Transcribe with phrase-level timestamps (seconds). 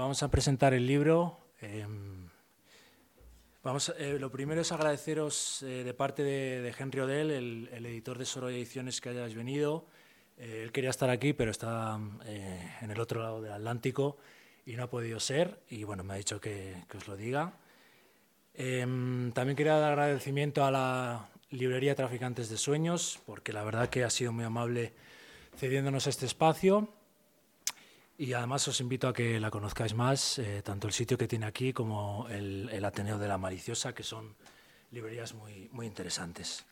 [0.00, 1.36] Vamos a presentar el libro.
[1.60, 2.26] Em,
[3.62, 8.24] vamos, eh, lo primero es agradeceros eh, de parte de, Henry Odell, el, editor de
[8.24, 9.84] Sorolla Ediciones, que hayáis venido.
[10.38, 14.16] Eh, él quería estar aquí, pero está en el otro lado del Atlántico
[14.64, 15.60] y no ha podido ser.
[15.68, 17.52] Y bueno, me ha dicho que, que os lo diga.
[18.54, 24.02] Em, también quería dar agradecimiento a la librería Traficantes de Sueños, porque la verdad que
[24.02, 24.94] ha sido muy amable
[25.58, 26.88] cediéndonos este espacio.
[28.20, 31.46] Y además os invito a que la conozcáis más, eh, tanto el sitio que tiene
[31.46, 34.36] aquí como el, Ateneo de la Maliciosa, que son
[34.90, 36.66] librerías muy, muy interesantes.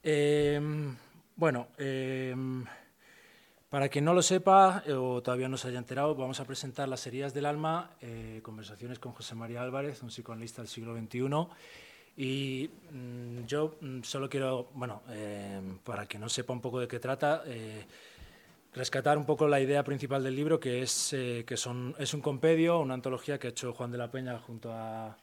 [0.00, 0.94] Em,
[1.34, 2.64] bueno, em,
[3.68, 7.04] para quien no lo sepa o todavía no se haya enterado, vamos a presentar Las
[7.08, 11.48] heridas del alma, eh, conversaciones con José María Álvarez, un psicoanalista del siglo XXI.
[12.16, 16.86] Y mm, yo mm, solo quiero, bueno, em, para que no sepa un poco de
[16.86, 17.84] qué trata, eh,
[18.74, 22.20] rescatar un poco la idea principal del libro, que es eh, que son, es un
[22.20, 25.16] compendio, una antología que ha hecho Juan de la Peña junto a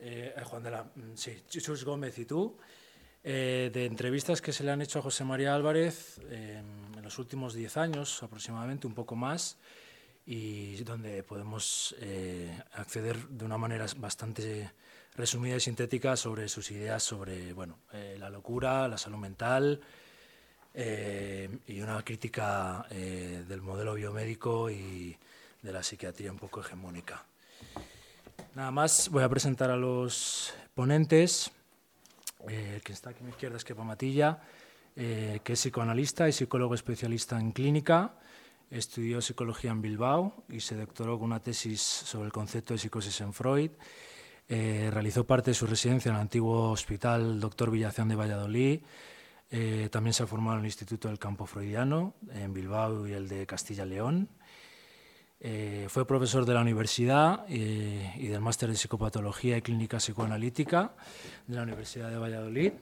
[0.00, 2.56] eh, Juan de la, mm, sí, Jesús Gómez y tú,
[3.22, 7.52] eh, de entrevistas que se le han hecho a José María Álvarez en los últimos
[7.52, 9.58] diez años aproximadamente, un poco más,
[10.24, 11.94] y donde podemos
[12.72, 14.70] acceder de una manera bastante
[15.16, 17.80] resumida y sintética sobre sus ideas sobre bueno,
[18.18, 19.80] la locura, la salud mental,
[20.72, 25.16] eh, y una crítica eh, del modelo biomédico y
[25.60, 27.24] de la psiquiatría un poco hegemónica.
[28.54, 31.50] Nada más, voy a presentar a los ponentes.
[32.48, 34.38] Eh, el que está aquí a mi izquierda es Kepa Matilla,
[34.94, 38.14] que es psicoanalista y psicólogo especialista en clínica.
[38.70, 43.20] Estudió psicología en Bilbao y se doctoró con una tesis sobre el concepto de psicosis
[43.22, 43.70] en Freud.
[44.48, 48.80] realizó parte de su residencia en el antiguo hospital Doctor Villación de Valladolid
[49.50, 53.28] eh, también se ha formado en el Instituto del Campo Freudiano, en Bilbao y el
[53.28, 54.28] de Castilla-León.
[55.40, 60.92] Eh, fue profesor de la universidad eh, y del máster de psicopatología y clínica psicoanalítica
[61.46, 62.72] de la Universidad de Valladolid.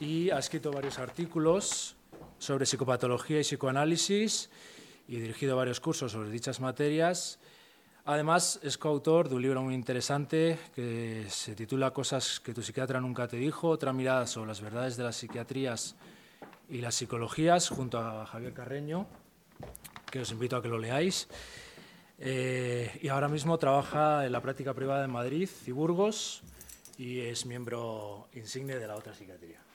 [0.00, 1.96] Y ha escrito varios artículos
[2.38, 4.48] sobre psicopatología y psicoanálisis
[5.08, 7.38] y dirigido varios cursos sobre dichas materias
[8.08, 13.00] Además, es coautor de un libro muy interesante que se titula Cosas que tu psiquiatra
[13.00, 15.96] nunca te dijo, otra mirada sobre las verdades de las psiquiatrías
[16.68, 19.08] y las psicologías, junto a Javier Carreño,
[20.08, 21.26] que os invito a que lo leáis.
[22.20, 26.44] Eh, y ahora mismo trabaja en la práctica privada en Madrid y Burgos
[26.96, 29.65] y es miembro insigne de la otra psiquiatría.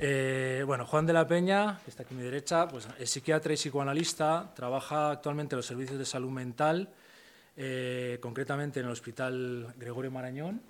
[0.00, 3.52] Eh, bueno, Juan de la Peña, que está aquí a mi derecha, pues es psiquiatra
[3.52, 6.88] y psicoanalista, trabaja actualmente en los servicios de salud mental,
[7.56, 10.62] eh, concretamente en el Hospital Gregorio Marañón.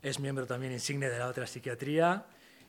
[0.00, 2.24] Es miembro también insigne de la otra psiquiatría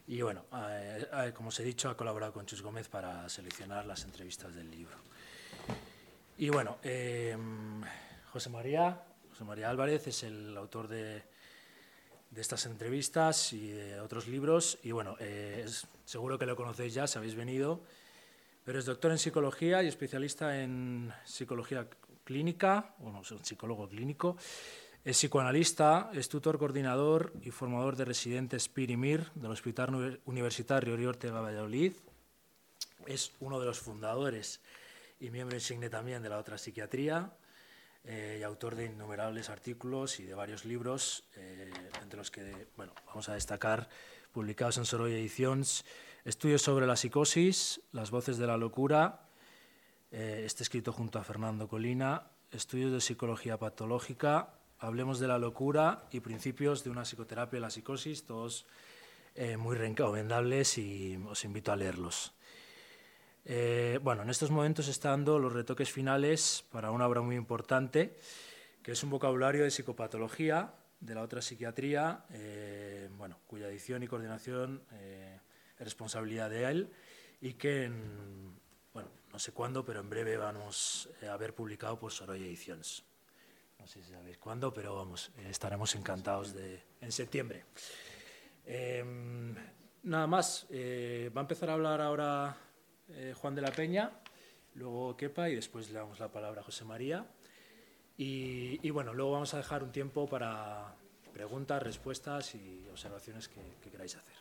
[0.08, 4.04] y, bueno, eh, como os he dicho, ha colaborado con Chus Gómez para seleccionar las
[4.04, 4.98] entrevistas del libro.
[6.38, 6.80] Y bueno,
[8.34, 11.24] José María, José María Álvarez es el autor de
[12.34, 14.80] de estas entrevistas y de otros libros.
[14.84, 15.66] Y bueno, eh,
[16.06, 17.82] seguro que lo conocéis ya, si habéis venido,
[18.66, 21.88] pero es doctor en psicología y especialista en psicología
[22.24, 24.38] clínica, bueno, es un psicólogo clínico.
[25.04, 31.34] Es psicoanalista, es tutor coordinador y formador de residentes PIRIMIR del Hospital Universitario Oriorte de
[31.34, 31.92] Valladolid.
[33.06, 34.62] Es uno de los fundadores
[35.20, 37.34] y miembro insigne también de la otra psiquiatría
[38.06, 41.72] eh, y autor de innumerables artículos y de varios libros, eh,
[42.02, 43.88] entre los que bueno, vamos a destacar
[44.34, 45.86] publicados en Sorolla Ediciones,
[46.26, 49.30] Estudios sobre la psicosis, Las voces de la locura,
[50.12, 56.06] eh, este escrito junto a Fernando Colina, Estudios de psicología patológica, Hablemos de la locura
[56.12, 58.66] y Principios de una psicoterapia de la psicosis, todos
[59.58, 62.34] muy recomendables y os invito a leerlos.
[63.46, 68.18] Eh, bueno, en estos momentos está dando los retoques finales para una obra muy importante,
[68.82, 74.08] que es un vocabulario de psicopatología de la otra psiquiatría, eh, bueno, cuya edición y
[74.08, 75.40] coordinación eh,
[75.78, 76.94] es responsabilidad de él
[77.42, 77.92] y que,
[78.94, 83.04] bueno, no sé cuándo, pero en breve vamos a ver publicado por Sorolla Ediciones.
[83.78, 87.66] No sé si sabéis cuándo, pero vamos, estaremos encantados de, en septiembre.
[90.04, 92.56] nada más, va a empezar a hablar ahora
[93.16, 94.12] eh, Juan de la Peña,
[94.76, 97.26] luego Kepa y después le damos la palabra a José María.
[98.16, 100.96] Y, bueno, luego vamos a dejar un tiempo para
[101.34, 104.36] preguntas, respuestas y observaciones que, queráis hacer.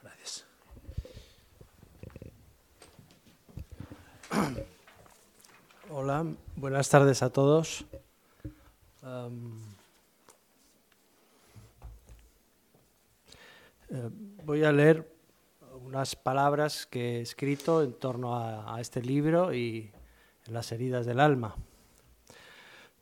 [0.00, 0.46] Gracias.
[5.90, 6.24] Hola,
[6.56, 7.84] buenas tardes a todos.
[13.90, 14.10] Eh,
[14.44, 15.13] voy a leer
[15.94, 19.92] unas palabras que he escrito en torno a, este libro y
[20.46, 21.54] las heridas del alma.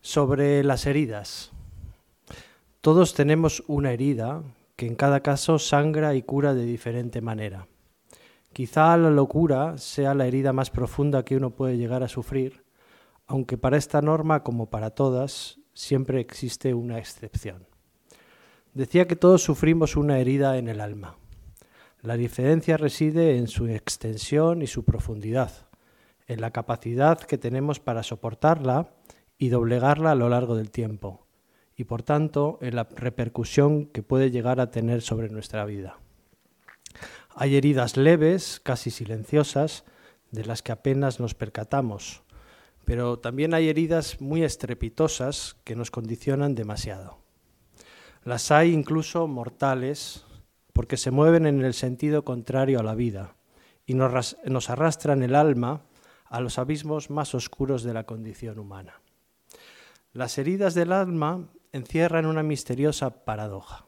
[0.03, 1.53] Sobre las heridas.
[2.83, 4.43] Todos tenemos una herida
[4.77, 7.67] que en cada caso sangra y cura de diferente manera.
[8.53, 12.63] Quizá la locura sea la herida más profunda que uno puede llegar a sufrir,
[13.27, 17.67] aunque para esta norma, como para todas, siempre existe una excepción.
[18.75, 21.17] Decía que todos sufrimos una herida en el alma.
[22.03, 25.69] La diferencia reside en su extensión y su profundidad,
[26.27, 28.93] en la capacidad que tenemos para soportarla
[29.39, 31.29] y doblegarla a lo largo del tiempo,
[31.77, 36.01] y por tanto en la repercusión que puede llegar a tener sobre nuestra vida.
[37.37, 39.85] Hay heridas leves, casi silenciosas,
[40.33, 42.25] de las que apenas nos percatamos,
[42.85, 47.21] pero también hay heridas muy estrepitosas que nos condicionan demasiado.
[48.25, 50.25] Las hay incluso mortales
[50.73, 53.37] porque se mueven en el sentido contrario a la vida
[53.87, 55.83] y nos, arrastran el alma
[56.27, 59.01] a los abismos más oscuros de la condición humana.
[60.13, 63.87] Las heridas del alma encierran una misteriosa paradoja.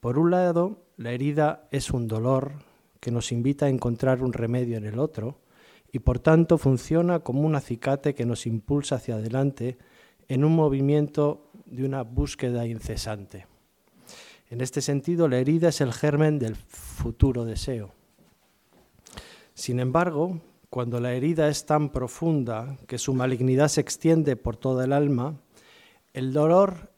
[0.00, 2.52] Por un lado, la herida es un dolor
[3.00, 5.40] que nos invita a encontrar un remedio en el otro
[5.92, 9.78] y por tanto funciona como un acicate que nos impulsa hacia adelante
[10.28, 13.46] en un movimiento de una búsqueda incesante.
[14.54, 17.90] En este sentido, la herida es el germen del futuro deseo.
[19.52, 20.40] Sin embargo,
[20.70, 25.40] cuando la herida es tan profunda que su malignidad se extiende por toda el alma,
[26.12, 26.92] el dolor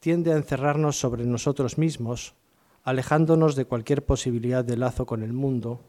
[0.00, 2.36] tiende a encerrarnos sobre nosotros mismos,
[2.84, 5.82] alejándonos de cualquier posibilidad de lazo con el mundo,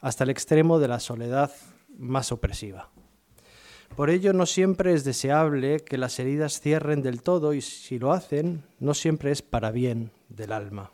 [0.00, 1.52] hasta el extremo de la soledad
[1.98, 2.88] más opresiva.
[3.96, 8.12] Por ello no siempre es deseable que las heridas cierren del todo y si lo
[8.12, 10.92] hacen, no siempre es para bien del alma.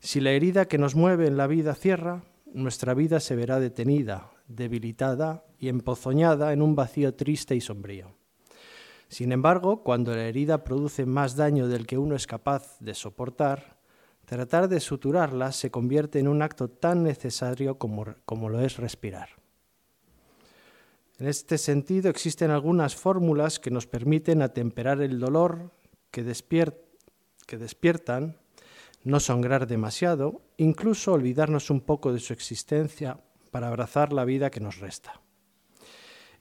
[0.00, 4.30] Si la herida que nos mueve en la vida cierra, nuestra vida se verá detenida,
[4.48, 8.14] debilitada y empozoñada en un vacío triste y sombrío.
[9.08, 13.76] Sin embargo, cuando la herida produce más daño del que uno es capaz de soportar,
[14.24, 19.39] tratar de suturarla se convierte en un acto tan necesario como, como lo es respirar.
[21.20, 25.70] En este sentido, existen algunas fórmulas que nos permiten atemperar el dolor
[26.10, 28.38] que, despiertan,
[29.04, 33.20] no sangrar demasiado, incluso olvidarnos un poco de su existencia
[33.50, 35.20] para abrazar la vida que nos resta.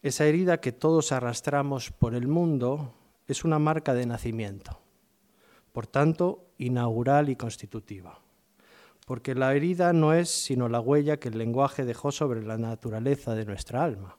[0.02, 2.94] Esa herida que todos arrastramos por el mundo
[3.28, 4.80] es una marca de nacimiento,
[5.74, 8.22] por tanto, inaugural y constitutiva,
[9.06, 13.36] porque la herida no es sino la huella que el lenguaje dejó sobre la naturaleza
[13.36, 14.16] de nuestra alma.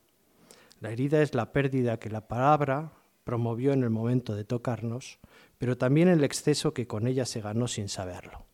[0.80, 2.92] La herida es la pérdida que la palabra
[3.24, 5.18] promovió en el momento de tocarnos,
[5.58, 8.46] pero también el exceso que con ella se ganó sin saberlo.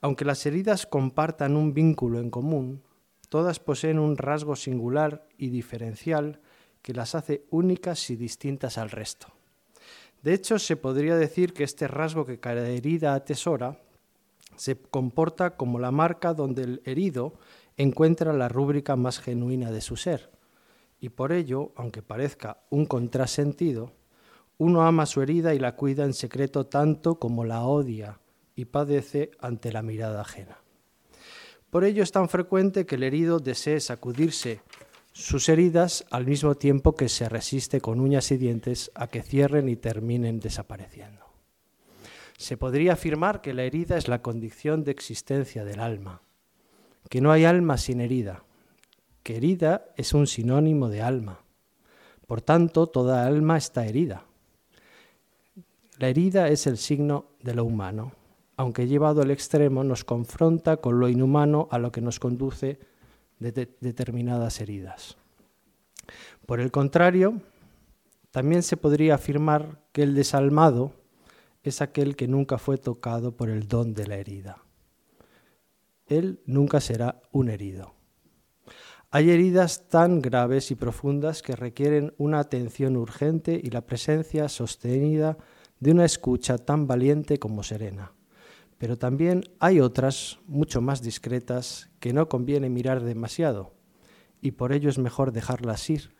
[0.00, 2.82] Aunque las heridas compartan un vínculo en común,
[3.28, 6.40] todas poseen un rasgo singular y diferencial
[6.82, 9.28] que las hace únicas y distintas al resto.
[10.22, 13.78] De hecho, se podría decir que este rasgo que cada herida atesora
[14.56, 17.34] se comporta como la marca donde el herido
[17.76, 20.30] encuentra la rúbrica más genuina de su ser,
[21.00, 23.92] y por ello, aunque parezca un contrasentido,
[24.58, 28.20] uno ama su herida y la cuida en secreto tanto como la odia
[28.54, 30.58] y padece ante la mirada ajena.
[31.70, 34.60] Por ello es tan frecuente que el herido desee sacudirse
[35.12, 39.68] sus heridas al mismo tiempo que se resiste con uñas y dientes a que cierren
[39.68, 41.24] y terminen desapareciendo.
[42.36, 46.22] Se podría afirmar que la herida es la condición de existencia del alma,
[47.08, 48.44] que no hay alma sin herida,
[49.36, 51.40] herida es un sinónimo de alma.
[52.26, 54.24] Por tanto, toda alma está herida.
[55.98, 58.12] La herida es el signo de lo humano,
[58.56, 62.78] aunque llevado al extremo nos confronta con lo inhumano a lo que nos conduce
[63.38, 65.16] de determinadas heridas.
[66.46, 67.40] Por el contrario,
[68.30, 70.92] también se podría afirmar que el desalmado
[71.62, 74.62] es aquel que nunca fue tocado por el don de la herida.
[76.06, 77.99] Él nunca será un herido.
[79.12, 85.36] Hay heridas tan graves y profundas que requieren una atención urgente y la presencia sostenida
[85.80, 88.12] de una escucha tan valiente como serena.
[88.78, 93.74] Pero también hay otras, mucho más discretas, que no conviene mirar demasiado,
[94.40, 96.14] y por ello es mejor dejarlas ir,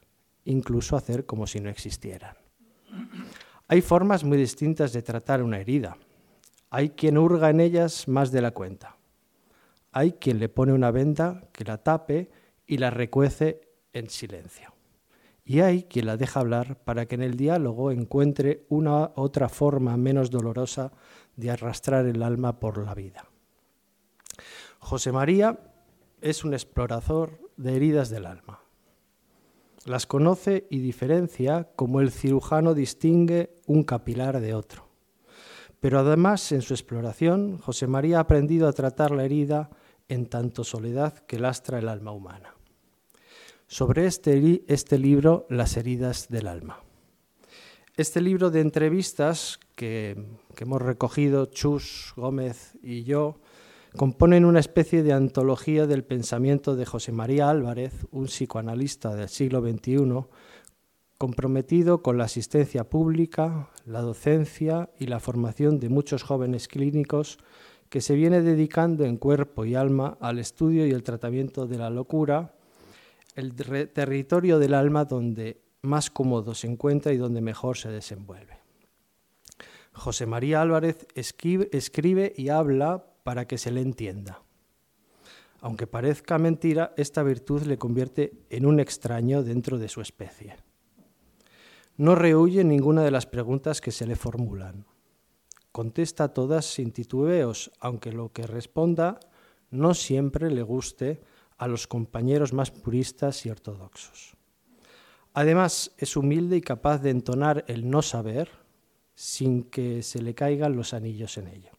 [0.45, 2.35] incluso hacer como si no existieran.
[3.69, 5.97] Hay formas muy distintas de tratar una herida.
[6.71, 8.97] Hay quien hurga en ellas más de la cuenta.
[9.93, 12.31] Hay quien le pone una venda que la tape
[12.71, 13.63] y la recuece
[13.93, 14.73] en silencio.
[15.45, 19.97] Y hay quien la deja hablar para que en el diálogo encuentre una otra forma
[19.97, 20.93] menos dolorosa
[21.35, 23.25] de arrastrar el alma por la vida.
[24.79, 25.59] José María
[26.21, 28.61] es un explorador de heridas del alma.
[29.85, 34.87] las conoce y diferencia como el cirujano distingue un capilar de otro.
[35.81, 39.71] Pero además, en su exploración, José María ha aprendido a tratar la herida
[40.09, 42.60] en tanto soledad que lastra el alma humana.
[43.73, 46.81] Sobre este, este libro, Las heridas del alma.
[47.97, 53.37] Este libro de entrevistas que, que hemos recogido Chus, Gómez y yo,
[53.97, 59.61] componen una especie de antología del pensamiento de José María Álvarez, un psicoanalista del siglo
[59.61, 60.27] XXI,
[61.17, 67.39] comprometido con la asistencia pública, la docencia y la formación de muchos jóvenes clínicos
[67.89, 71.91] que se viene dedicando en cuerpo y alma al estudio y el tratamiento de la
[71.91, 72.57] locura,
[73.35, 78.59] el territorio del alma donde más cómodo se encuentra y donde mejor se desenvuelve.
[79.93, 84.43] José María Álvarez escribe y habla para que se le entienda.
[85.61, 90.57] Aunque parezca mentira, esta virtud le convierte en un extraño dentro de su especie.
[91.97, 94.87] No rehuye ninguna de las preguntas que se le formulan.
[95.71, 99.21] Contesta todas sin titubeos, aunque lo que responda
[99.71, 101.21] no siempre le guste
[101.61, 104.35] a los compañeros más puristas y ortodoxos.
[105.35, 108.49] Además, es humilde y capaz de entonar el no saber
[109.15, 111.73] sin que se le caigan los anillos en ello.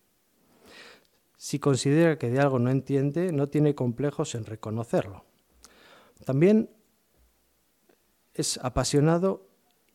[1.35, 5.25] Si considera que de algo no entiende, no tiene complejos en reconocerlo.
[6.25, 6.69] También
[8.35, 9.49] es apasionado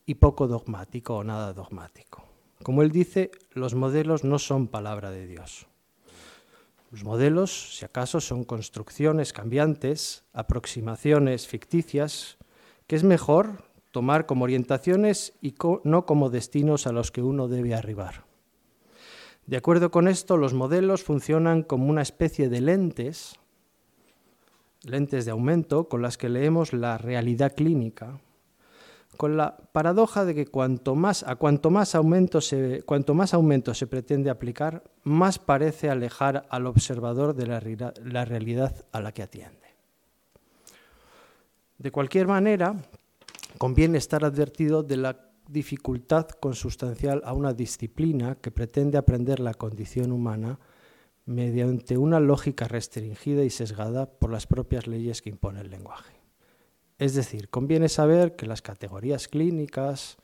[0.05, 2.25] y poco dogmático o nada dogmático.
[2.65, 5.69] Como él dice, los modelos no son palabra de Dios.
[6.91, 12.39] Los modelos, si acaso, son construcciones cambiantes, aproximaciones ficticias,
[12.87, 17.75] que es mejor tomar como orientaciones y no como destinos a los que uno debe
[17.75, 18.25] arribar.
[19.47, 23.39] De acuerdo con esto, los modelos funcionan como una especie de lentes,
[24.83, 28.21] lentes de aumento, con las que leemos la realidad clínica,
[29.17, 33.75] con la paradoja de que cuanto más, a cuanto más, aumento se, cuanto más aumento
[33.75, 39.23] se pretende aplicar, más parece alejar al observador de la, la realidad a la que
[39.23, 39.67] atiende.
[41.79, 42.77] De cualquier manera,
[43.59, 50.13] conviene estar advertido de la dificultad consustancial a una disciplina que pretende aprender la condición
[50.13, 50.59] humana
[51.27, 56.16] mediante una lógica restringida y sesgada por las propias leyes que impone el lenguaje.
[56.99, 60.17] Es decir, conviene saber que las categorías clínicas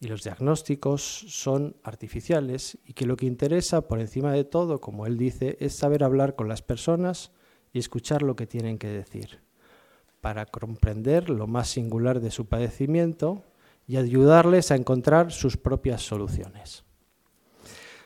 [0.00, 5.06] y los diagnósticos son artificiales y que lo que interesa por encima de todo, como
[5.06, 7.32] él dice, es saber hablar con las personas
[7.72, 9.40] y escuchar lo que tienen que decir,
[10.20, 13.44] para comprender lo más singular de su padecimiento
[13.86, 16.84] y ayudarles a encontrar sus propias soluciones.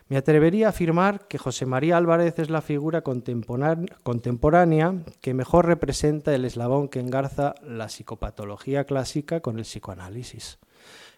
[0.08, 4.92] Me atrevería a afirmar que José María Álvarez es la figura contemporánea
[5.22, 10.58] que mejor representa el eslabón que engarza la psicopatología clásica con el psicoanálisis.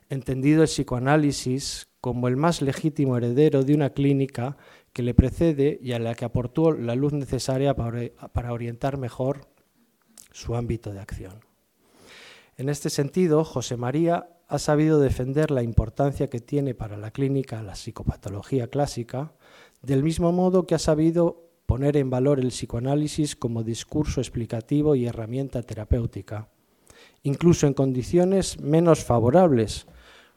[0.09, 4.57] Entendido el psicoanálisis como el más legítimo heredero de una clínica
[4.93, 9.49] que le precede y a la que aportó la luz necesaria para orientar mejor
[10.31, 11.41] su ámbito de acción.
[12.57, 17.63] En este sentido, José María ha sabido defender la importancia que tiene para la clínica
[17.63, 19.33] la psicopatología clásica,
[19.83, 25.07] del mismo modo que ha sabido poner en valor el psicoanálisis como discurso explicativo y
[25.07, 26.49] herramienta terapéutica,
[27.25, 29.87] incluso en condiciones menos favorables,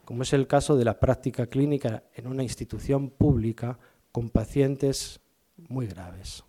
[0.04, 3.78] como es el caso de la práctica clínica en una institución pública
[4.10, 5.20] con pacientes
[5.68, 6.42] muy graves.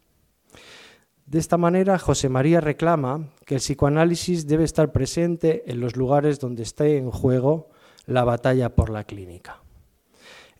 [1.31, 6.41] De esta manera, José María reclama que el psicoanálisis debe estar presente en los lugares
[6.41, 7.69] donde esté en juego
[8.05, 9.63] la batalla por la clínica,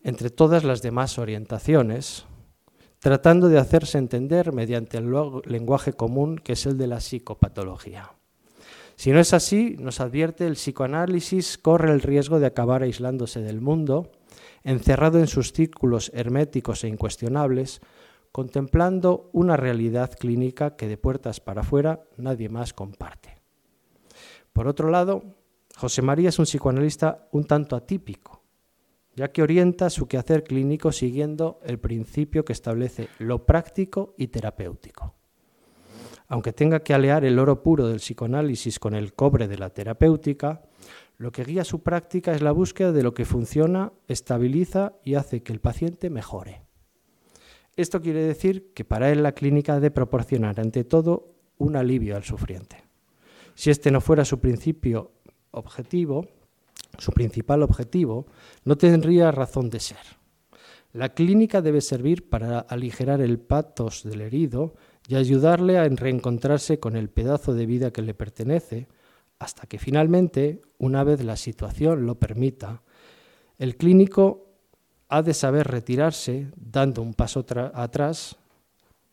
[0.01, 2.25] entre todas las demás orientaciones,
[2.99, 5.11] tratando de hacerse entender mediante el
[5.43, 8.13] lenguaje común que es el de la psicopatología.
[8.95, 13.59] Si no es así, nos advierte el psicoanálisis corre el riesgo de acabar aislándose del
[13.59, 14.13] mundo,
[14.63, 17.81] encerrado en sus círculos herméticos e incuestionables,
[18.31, 23.41] contemplando una realidad clínica que de puertas para afuera nadie más comparte.
[24.53, 25.23] Por otro lado,
[25.75, 28.43] José María es un psicoanalista un tanto atípico,
[29.15, 35.15] ya que orienta su quehacer clínico siguiendo el principio que establece lo práctico y terapéutico.
[36.27, 40.61] Aunque tenga que alear el oro puro del psicoanálisis con el cobre de la terapéutica,
[41.17, 45.43] lo que guía su práctica es la búsqueda de lo que funciona, estabiliza y hace
[45.43, 46.63] que el paciente mejore.
[47.75, 52.23] Esto quiere decir que para él la clínica debe proporcionar ante todo un alivio al
[52.23, 52.83] sufriente.
[53.55, 55.11] Si este no fuera su principio
[55.51, 56.27] objetivo,
[56.97, 58.25] su principal objetivo,
[58.65, 60.21] no tendría razón de ser.
[60.93, 64.75] La clínica debe servir para aligerar el patos del herido
[65.07, 68.87] y ayudarle a reencontrarse con el pedazo de vida que le pertenece,
[69.39, 72.83] hasta que finalmente, una vez la situación lo permita,
[73.57, 74.50] el clínico
[75.11, 78.37] ha de saber retirarse dando un paso atrás,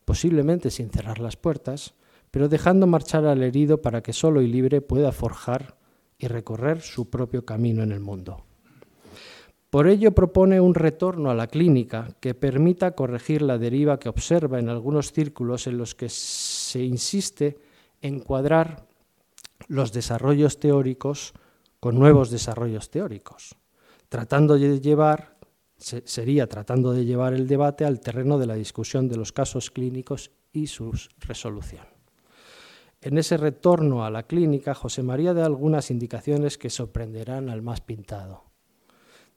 [0.05, 1.95] posiblemente sin cerrar las puertas,
[2.31, 5.77] pero dejando marchar al herido para que solo y libre pueda forjar
[6.17, 8.45] y recorrer su propio camino en el mundo.
[9.71, 14.61] Por ello propone un retorno a la clínica que permita corregir la deriva que observa
[14.61, 17.59] en algunos círculos en los que se insiste
[18.01, 18.87] en cuadrar
[19.67, 21.35] los desarrollos teóricos
[21.81, 23.57] con nuevos desarrollos teóricos,
[24.09, 25.38] tratando de llevar
[25.79, 30.33] sería tratando de llevar el debate al terreno de la discusión de los casos clínicos
[30.53, 31.87] y su resolución.
[33.01, 37.81] En ese retorno a la clínica, José María da algunas indicaciones que sorprenderán al más
[37.81, 38.45] pintado.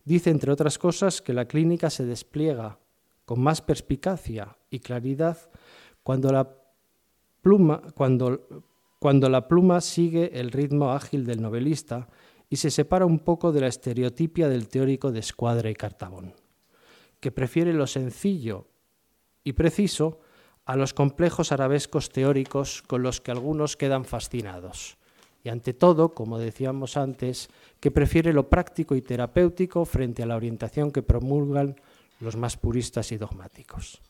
[0.03, 2.79] Dice, entre otras cosas, que la clínica se despliega
[3.25, 5.37] con más perspicacia y claridad
[6.01, 6.57] cuando la
[7.43, 8.65] pluma, cuando,
[8.99, 12.09] cuando la pluma sigue el ritmo ágil del novelista
[12.51, 16.33] y se separa un poco de la estereotipia del teórico de Escuadra y Cartabón,
[17.21, 18.67] que prefiere lo sencillo
[19.45, 20.19] y preciso
[20.65, 24.97] a los complejos arabescos teóricos con los que algunos quedan fascinados.
[25.45, 27.47] Y ante todo, como decíamos antes,
[27.79, 31.77] que prefiere lo práctico y terapéutico frente a la orientación que promulgan
[32.19, 34.01] los más puristas y dogmáticos.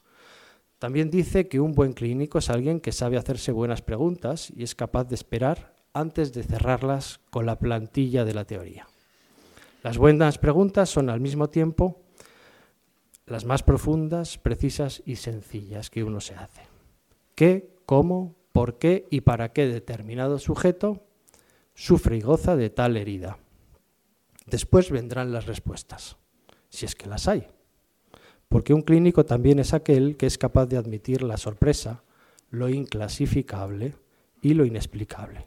[0.79, 4.73] También dice que un buen clínico es alguien que sabe hacerse buenas preguntas y es
[4.73, 8.87] capaz de esperar antes de cerrarlas con la plantilla de la teoría.
[9.83, 12.01] Las buenas preguntas son al mismo tiempo
[13.25, 16.63] las más profundas, precisas y sencillas que uno se hace.
[17.33, 21.05] ¿Qué, cómo, por qué y para qué determinado sujeto
[21.73, 23.37] sufre y goza de tal herida?
[24.45, 26.17] Después vendrán las respuestas,
[26.69, 27.47] si es que las hay.
[28.49, 32.03] Porque un clínico también es aquel que es capaz de admitir la sorpresa,
[32.49, 33.95] lo inclasificable
[34.41, 35.45] y lo inexplicable.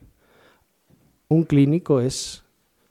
[1.28, 2.45] Un clínico es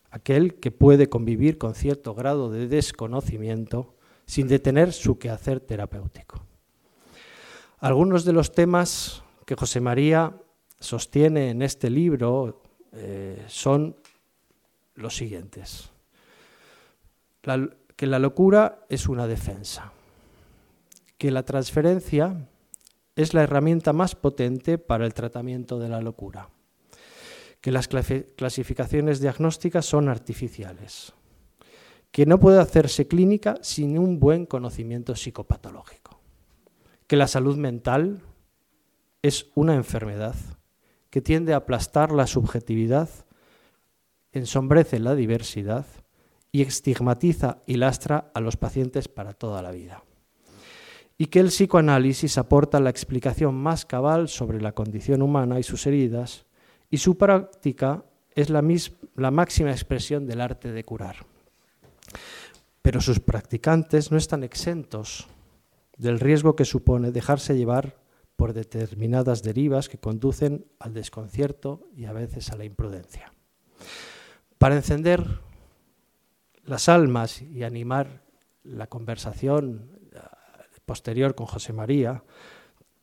[0.10, 6.44] aquel que puede convivir con cierto grado de desconocimiento sin detener su quehacer terapéutico.
[7.80, 10.38] Algunos de los temas que José María
[10.80, 12.62] sostiene en este libro
[12.94, 13.96] eh, son
[14.96, 15.90] los siguientes.
[17.96, 19.92] que la locura es una defensa,
[21.18, 22.48] que la transferencia
[23.16, 26.50] es la herramienta más potente para el tratamiento de la locura
[27.64, 31.14] que las clasificaciones diagnósticas son artificiales,
[32.12, 36.20] que no puede hacerse clínica sin un buen conocimiento psicopatológico,
[37.08, 38.22] que la salud mental
[39.22, 40.36] es una enfermedad
[41.10, 43.08] que tiende a aplastar la subjetividad,
[44.34, 45.86] ensombrece la diversidad
[46.52, 50.04] y estigmatiza y lastra a los pacientes para toda la vida.
[51.18, 55.88] Y que el psicoanálisis aporta la explicación más cabal sobre la condición humana y sus
[55.88, 56.46] heridas,
[56.94, 58.62] y su práctica es la,
[59.32, 61.26] máxima expresión del arte de curar.
[62.84, 65.26] Pero sus practicantes no están exentos
[65.98, 67.98] del riesgo que supone dejarse llevar
[68.36, 73.34] por determinadas derivas que conducen al desconcierto y a veces a la imprudencia.
[74.60, 75.26] Para encender
[76.64, 78.22] las almas y animar
[78.62, 80.20] la conversación eh,
[80.86, 82.24] posterior con José María,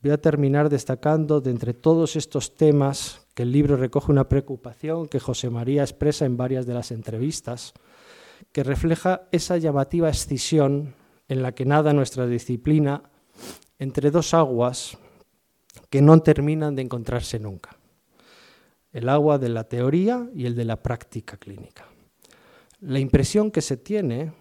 [0.01, 5.09] voy a terminar destacando de entre todos estos temas que el libro recoge una preocupación
[5.09, 7.73] que José María expresa en varias de las entrevistas,
[8.53, 10.95] que refleja esa llamativa escisión
[11.29, 13.03] en la que nada nuestra disciplina
[13.79, 14.99] entre dos aguas
[15.89, 17.77] que no terminan de encontrarse nunca,
[18.93, 21.87] el agua de la teoría y el de la práctica clínica.
[22.81, 24.33] La impresión que se tiene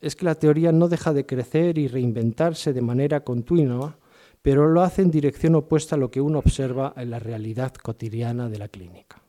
[0.00, 3.96] es que la teoría no deja de crecer y reinventarse de manera continua,
[4.44, 8.50] pero lo hace en dirección opuesta a lo que uno observa en la realidad cotidiana
[8.50, 9.22] de la clínica.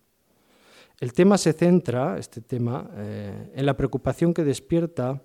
[1.00, 5.22] El tema se centra, este tema, eh, en la preocupación que despierta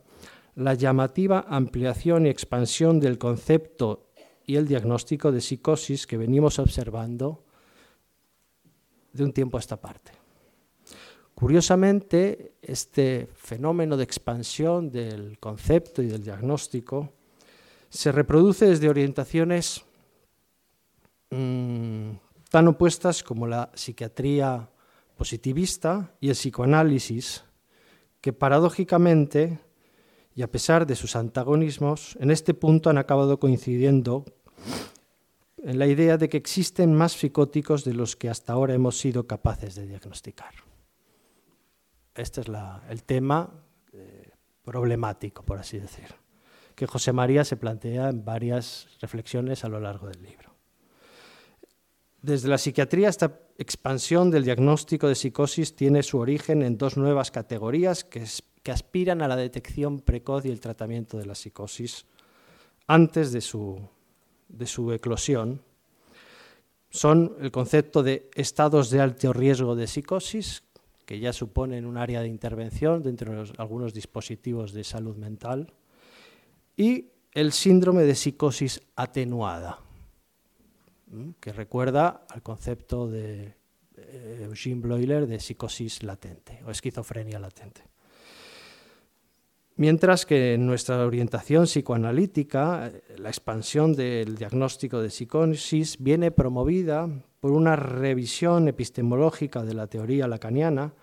[0.55, 4.07] la llamativa ampliación y expansión del concepto
[4.47, 7.43] y el diagnóstico de psicosis que venimos observando
[9.13, 10.13] de un tiempo a esta parte.
[11.35, 17.13] Curiosamente, este fenómeno de expansión del concepto y del diagnóstico
[17.91, 19.85] se reproduce desde orientaciones
[21.31, 22.13] mm,
[22.49, 24.71] tan opuestas como la psiquiatría
[25.17, 27.45] positivista y el psicoanálisis,
[28.21, 29.59] que paradójicamente,
[30.35, 34.25] y a pesar de sus antagonismos, en este punto han acabado coincidiendo
[35.59, 39.27] en la idea de que existen más psicóticos de los que hasta ahora hemos sido
[39.27, 40.55] capaces de diagnosticar.
[42.15, 42.47] Este es
[42.89, 43.51] el tema
[43.93, 44.31] eh,
[44.63, 46.21] problemático, por así decir
[46.81, 50.55] que José María se plantea en varias reflexiones a lo largo del libro.
[52.23, 57.31] Desde la psiquiatría, esta expansión del diagnóstico de psicosis tiene su origen en dos nuevas
[57.31, 58.25] categorías que,
[58.73, 62.07] aspiran a la detección precoz y el tratamiento de la psicosis
[62.87, 63.79] antes de su,
[64.49, 65.61] de su eclosión.
[66.89, 70.63] Son el concepto de estados de alto riesgo de psicosis,
[71.05, 75.75] que ya suponen un área de intervención dentro de algunos dispositivos de salud mental,
[76.81, 79.81] y el síndrome de psicosis atenuada,
[81.39, 83.55] que recuerda al concepto de
[83.99, 87.83] eh, Eugene Bloiler de psicosis latente o esquizofrenia latente.
[89.77, 97.51] Mientras que en nuestra orientación psicoanalítica, la expansión del diagnóstico de psicosis viene promovida por
[97.51, 100.95] una revisión epistemológica de la teoría lacaniana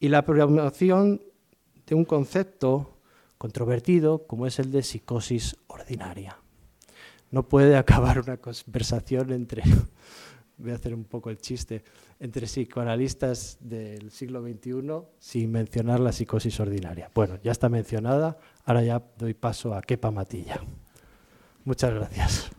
[0.00, 1.22] y la promoción
[1.86, 2.96] de un concepto
[3.40, 6.36] controvertido como es el de psicosis ordinaria.
[7.30, 9.62] No puede acabar una conversación entre,
[10.58, 11.82] voy a hacer un poco el chiste,
[12.18, 14.82] entre psicoanalistas del siglo XXI
[15.18, 17.10] sin mencionar la psicosis ordinaria.
[17.14, 20.60] Bueno, ya está mencionada, ahora ya doy paso a Kepa Matilla.
[21.64, 22.50] Muchas gracias.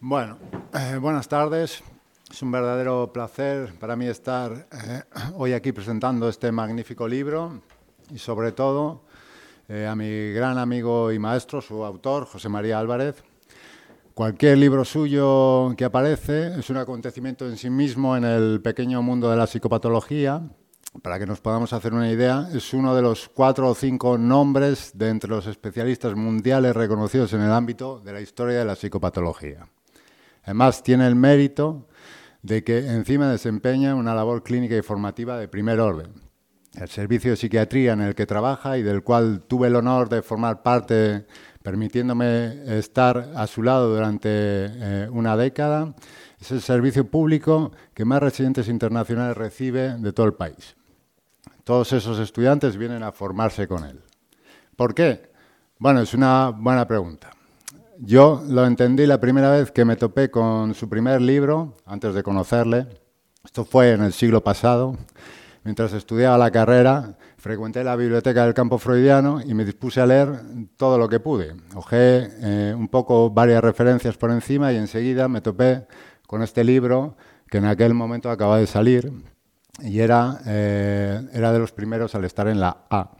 [0.00, 0.38] Bueno,
[0.74, 1.82] eh, buenas tardes.
[2.30, 5.02] Es un verdadero placer para mí estar eh,
[5.36, 7.60] hoy aquí presentando este magnífico libro
[8.10, 9.02] y sobre todo
[9.68, 13.22] eh, a mi gran amigo y maestro, su autor, José María Álvarez.
[14.14, 19.30] Cualquier libro suyo que aparece es un acontecimiento en sí mismo en el pequeño mundo
[19.30, 20.42] de la psicopatología.
[21.02, 24.92] Para que nos podamos hacer una idea, es uno de los cuatro o cinco nombres
[24.94, 29.68] de entre los especialistas mundiales reconocidos en el ámbito de la historia de la psicopatología.
[30.44, 31.88] Además, tiene el mérito
[32.42, 36.12] de que encima desempeña una labor clínica y formativa de primer orden.
[36.74, 40.22] El servicio de psiquiatría en el que trabaja y del cual tuve el honor de
[40.22, 41.24] formar parte,
[41.62, 45.94] permitiéndome estar a su lado durante eh, una década,
[46.40, 50.76] es el servicio público que más residentes internacionales recibe de todo el país.
[51.62, 54.02] Todos esos estudiantes vienen a formarse con él.
[54.76, 55.30] ¿Por qué?
[55.78, 57.30] Bueno, es una buena pregunta.
[57.98, 62.24] Yo lo entendí la primera vez que me topé con su primer libro, antes de
[62.24, 62.88] conocerle.
[63.44, 64.96] Esto fue en el siglo pasado.
[65.62, 70.40] Mientras estudiaba la carrera, frecuenté la biblioteca del campo freudiano y me dispuse a leer
[70.76, 71.54] todo lo que pude.
[71.74, 75.86] Ojé eh, un poco varias referencias por encima y enseguida me topé
[76.26, 77.16] con este libro
[77.48, 79.12] que en aquel momento acaba de salir
[79.80, 83.12] y era, eh, era de los primeros al estar en la A.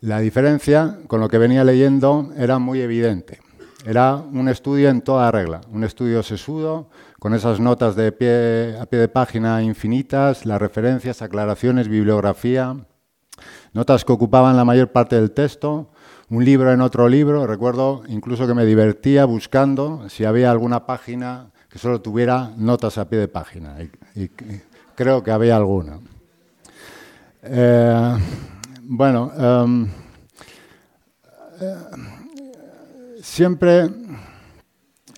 [0.00, 3.40] La diferencia con lo que venía leyendo era muy evidente.
[3.84, 8.84] Era un estudio en toda regla, un estudio sesudo, con esas notas de pie, a
[8.84, 12.76] pie de página infinitas, las referencias, aclaraciones, bibliografía,
[13.72, 15.90] notas que ocupaban la mayor parte del texto,
[16.28, 17.46] un libro en otro libro.
[17.46, 23.08] Recuerdo incluso que me divertía buscando si había alguna página que solo tuviera notas a
[23.08, 23.76] pie de página.
[24.14, 24.28] Y,
[24.94, 26.00] creo que había alguna.
[27.42, 28.18] Eh,
[28.82, 29.88] bueno, em,
[31.62, 32.19] eh,
[33.30, 33.88] siempre,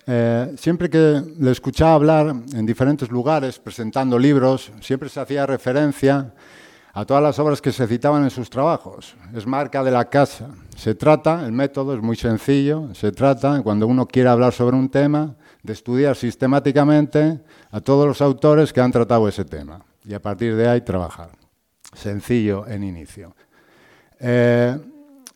[0.05, 6.31] eh, siempre que le escuchaba hablar en diferentes lugares, presentando libros, siempre se hacía referencia
[6.93, 9.15] a todas las obras que se citaban en sus trabajos.
[9.33, 10.49] Es marca de la casa.
[10.77, 14.89] Se trata, el método es muy sencillo, se trata, cuando uno quiere hablar sobre un
[14.89, 17.39] tema, de estudiar sistemáticamente
[17.71, 21.29] a todos los autores que han tratado ese tema y a partir de ahí trabajar.
[21.95, 23.35] Sencillo en inicio.
[24.19, 24.77] Eh,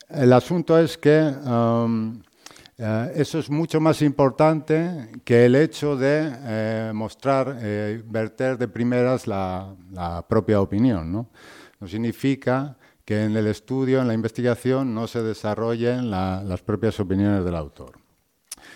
[0.09, 1.33] el asunto es que
[2.79, 8.67] eh, eso es mucho más importante que el hecho de eh, mostrar, eh, verter de
[8.67, 9.75] primeras la,
[10.29, 11.11] propia opinión.
[11.11, 11.29] ¿no?
[11.87, 17.55] significa que en el estudio, en la investigación, no se desarrollen las propias opiniones del
[17.55, 17.93] autor.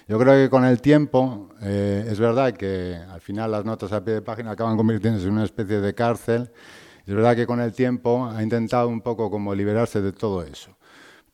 [0.07, 4.15] Yo creo que con el tiempo, es verdad que al final las notas a pie
[4.15, 6.49] de página acaban convirtiéndose en una especie de cárcel,
[7.05, 10.77] es verdad que con el tiempo ha intentado un poco como liberarse de todo eso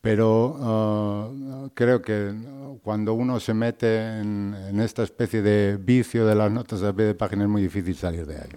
[0.08, 1.28] pero ah,
[1.74, 2.34] creo que
[2.82, 7.14] cuando uno se mete en, esta especie de vicio de las notas a pie de
[7.14, 8.50] página es muy difícil salir de ahí.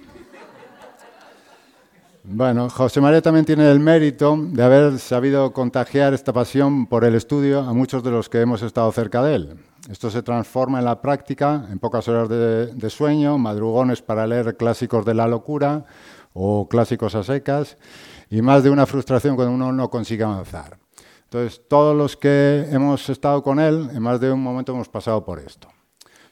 [2.22, 7.16] Bueno, José María también tiene el mérito de haber sabido contagiar esta pasión por el
[7.16, 9.54] estudio a muchos de los que hemos estado cerca de él.
[9.90, 14.56] Esto se transforma en la práctica, en pocas horas de, de sueño, madrugones para leer
[14.56, 15.84] clásicos de la locura
[16.32, 17.76] o clásicos a secas,
[18.30, 20.79] y más de una frustración cuando uno no consigue avanzar.
[21.32, 25.24] Entonces, todos los que hemos estado con él, en más de un momento hemos pasado
[25.24, 25.68] por esto.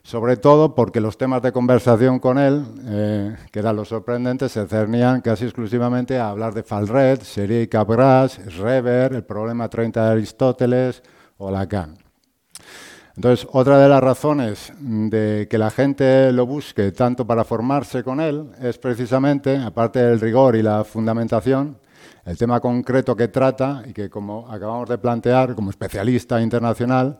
[0.03, 4.67] sobre todo porque los temas de conversación con él, eh, que eran los sorprendentes, se
[4.67, 10.13] cernían casi exclusivamente a hablar de Falred, Serie y Cabras, Reber, el problema 30 de
[10.13, 11.03] Aristóteles
[11.37, 11.99] o Lacan.
[13.15, 18.21] Entonces, otra de las razones de que la gente lo busque tanto para formarse con
[18.21, 21.77] él es precisamente, aparte del rigor y la fundamentación,
[22.29, 27.19] el tema concreto que trata y que, como acabamos de plantear, como especialista internacional,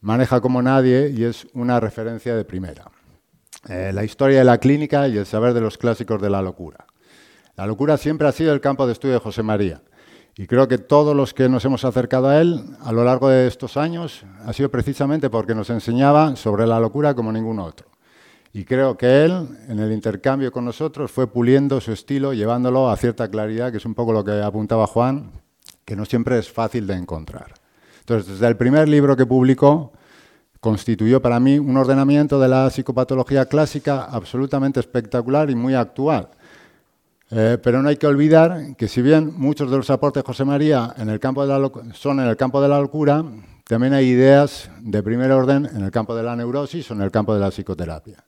[0.00, 2.90] maneja como nadie y es una referencia de primera.
[3.68, 6.86] Eh, la historia de la clínica y el saber de los clásicos de la locura.
[7.56, 9.82] La locura siempre ha sido el campo de estudio de José María.
[10.34, 13.48] Y creo que todos los que nos hemos acercado a él a lo largo de
[13.48, 17.88] estos años ha sido precisamente porque nos enseñaba sobre la locura como ningún otro.
[18.52, 22.96] Y creo que él, en el intercambio con nosotros, fue puliendo su estilo, llevándolo a
[22.96, 25.30] cierta claridad, que es un poco lo que apuntaba Juan,
[25.84, 27.54] que no siempre es fácil de encontrar.
[28.00, 29.92] Entonces, desde el primer libro que publicó,
[30.60, 36.30] constituyó para mí un ordenamiento de la psicopatología clásica absolutamente espectacular y muy actual
[37.30, 40.44] eh, pero no hay que olvidar que si bien muchos de los aportes de José
[40.44, 41.42] María son en el campo
[42.62, 43.24] de la locura,
[43.64, 47.10] también hay ideas de primer orden en el campo de la neurosis o en el
[47.10, 48.24] campo de la psicoterapia.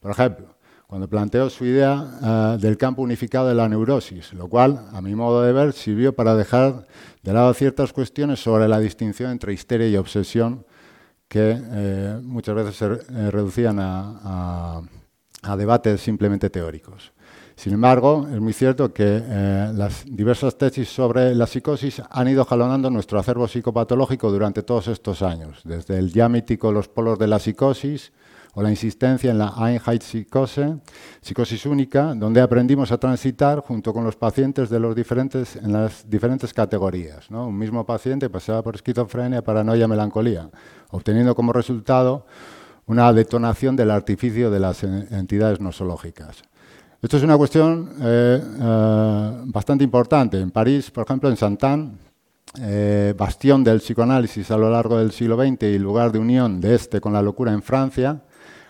[0.00, 0.54] Por ejemplo,
[0.86, 5.14] cuando planteó su idea eh, del campo unificado de la neurosis, lo cual, a mi
[5.14, 6.86] modo de ver, sirvió para dejar
[7.22, 10.64] de lado ciertas cuestiones sobre la distinción entre histeria y obsesión
[11.28, 14.82] que eh, muchas veces se reducían a
[15.56, 17.12] debates simplemente teóricos.
[17.58, 22.44] Sin embargo, es muy cierto que eh, las diversas tesis sobre la psicosis han ido
[22.44, 27.26] jalonando nuestro acervo psicopatológico durante todos estos años, desde el ya mítico Los polos de
[27.26, 28.12] la psicosis
[28.58, 30.78] o la insistencia en la Einheitspsikose,
[31.20, 37.30] psicosis única, donde aprendimos a transitar junto con los pacientes de en las diferentes categorías.
[37.30, 40.50] Un mismo paciente pasaba por esquizofrenia, paranoia, melancolía,
[40.90, 42.26] obteniendo como resultado
[42.86, 46.42] una detonación del artificio de las entidades nosológicas.
[47.00, 50.40] Esto es una cuestión eh, eh, bastante importante.
[50.40, 51.96] En París, por ejemplo, en Santan,
[52.60, 56.74] eh, bastión del psicoanálisis a lo largo del siglo XX y lugar de unión de
[56.74, 58.22] este con la locura en Francia,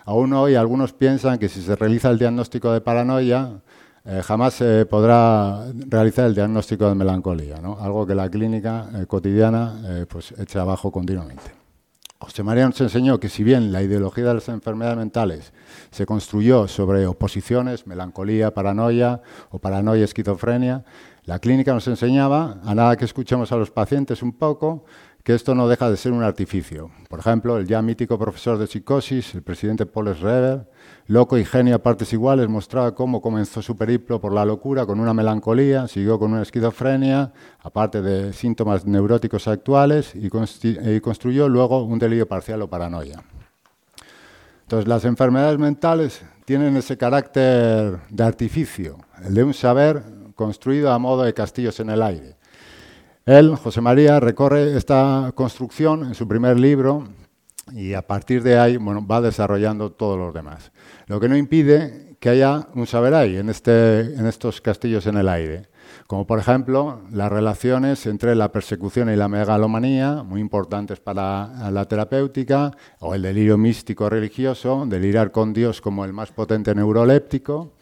[0.09, 3.61] aún hoy algunos piensan que si se realiza el diagnóstico de paranoia,
[4.23, 10.61] jamás se podrá realizar el diagnóstico de melancolía, algo que la clínica cotidiana pues, echa
[10.61, 11.51] abajo continuamente.
[12.17, 15.53] José María nos enseñó que si bien la ideología de las enfermedades mentales
[15.91, 20.83] se construyó sobre oposiciones, melancolía, paranoia o paranoia, esquizofrenia,
[21.23, 24.85] la clínica nos enseñaba, a nada que escuchemos a los pacientes un poco,
[25.29, 26.89] que esto no deja de ser un artificio.
[27.07, 30.67] Por ejemplo, el ya mítico profesor de psicosis, el presidente Paul Schreber,
[31.05, 34.99] loco y genio a partes iguales, mostraba cómo comenzó su periplo por la locura con
[34.99, 40.31] una melancolía, siguió con una esquizofrenia, aparte de síntomas neuróticos actuales, y,
[40.65, 43.21] y construyó luego un delirio parcial o paranoia.
[44.63, 50.01] Entonces, las enfermedades mentales tienen ese carácter de artificio, el de un saber
[50.33, 52.38] construido a modo de castillos en el aire
[53.29, 57.03] él, José María, recorre esta construcción en su primer libro
[57.71, 60.71] y a partir de ahí bueno, va desarrollando todos los demás.
[61.05, 65.17] Lo que no impide que haya un saber ahí en, este, en estos castillos en
[65.17, 65.69] el aire,
[66.07, 71.85] como por ejemplo las relaciones entre la persecución y la megalomanía, muy importantes para la
[71.85, 77.73] terapéutica, o el delirio místico religioso, delirar con Dios como el más potente neuroléptico.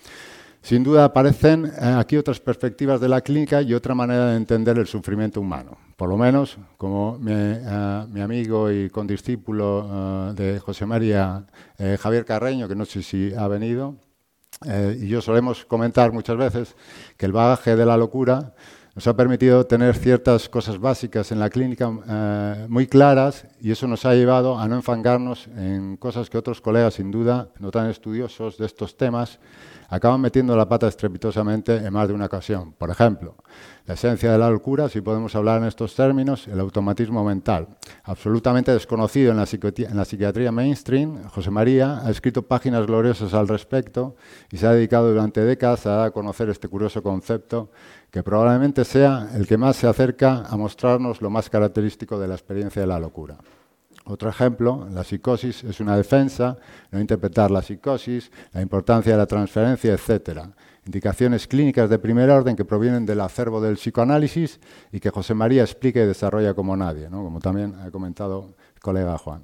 [0.62, 4.78] Sin duda aparecen eh, aquí otras perspectivas de la clínica y otra manera de entender
[4.78, 5.78] el sufrimiento humano.
[5.96, 9.86] Por lo menos, como mi, eh, amigo y condiscípulo
[10.30, 11.46] uh, de José María,
[12.00, 13.96] Javier Carreño, que no sé si ha venido,
[15.00, 16.76] y yo solemos comentar muchas veces
[17.16, 18.54] que el bagaje de la locura
[18.96, 21.90] nos ha permitido tener ciertas cosas básicas en la clínica
[22.68, 26.96] muy claras y eso nos ha llevado a no enfangarnos en cosas que otros colegas,
[26.96, 29.40] sin duda, no tan estudiosos de estos temas,
[29.88, 32.74] acaban metiendo la pata estrepitosamente en más de una ocasión.
[32.74, 33.36] Por ejemplo,
[33.86, 37.68] la esencia de la locura, si podemos hablar en estos términos, el automatismo mental.
[38.04, 39.46] Absolutamente desconocido en la,
[40.06, 44.16] psiquiatría mainstream, José María ha escrito páginas gloriosas al respecto
[44.52, 47.72] y se ha dedicado durante décadas a dar a conocer este curioso concepto
[48.12, 52.36] que probablemente sea el que más se acerca a mostrarnos lo más característico de la
[52.36, 53.38] experiencia de la locura.
[54.10, 56.58] Otro ejemplo, la psicosis es una defensa,
[56.92, 60.44] no interpretar la psicosis, la importancia de la transferencia, etc.
[60.86, 64.62] Indicaciones clínicas de primer orden que provienen del acervo del psicoanálisis
[64.94, 69.18] y que José María explica y desarrolla como nadie, como también ha comentado el colega
[69.18, 69.44] Juan.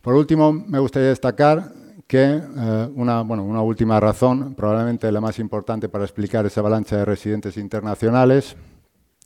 [0.00, 1.72] Por último, me gustaría destacar
[2.06, 7.56] que eh, una última razón, probablemente la más importante para explicar esa avalancha de residentes
[7.56, 8.54] internacionales,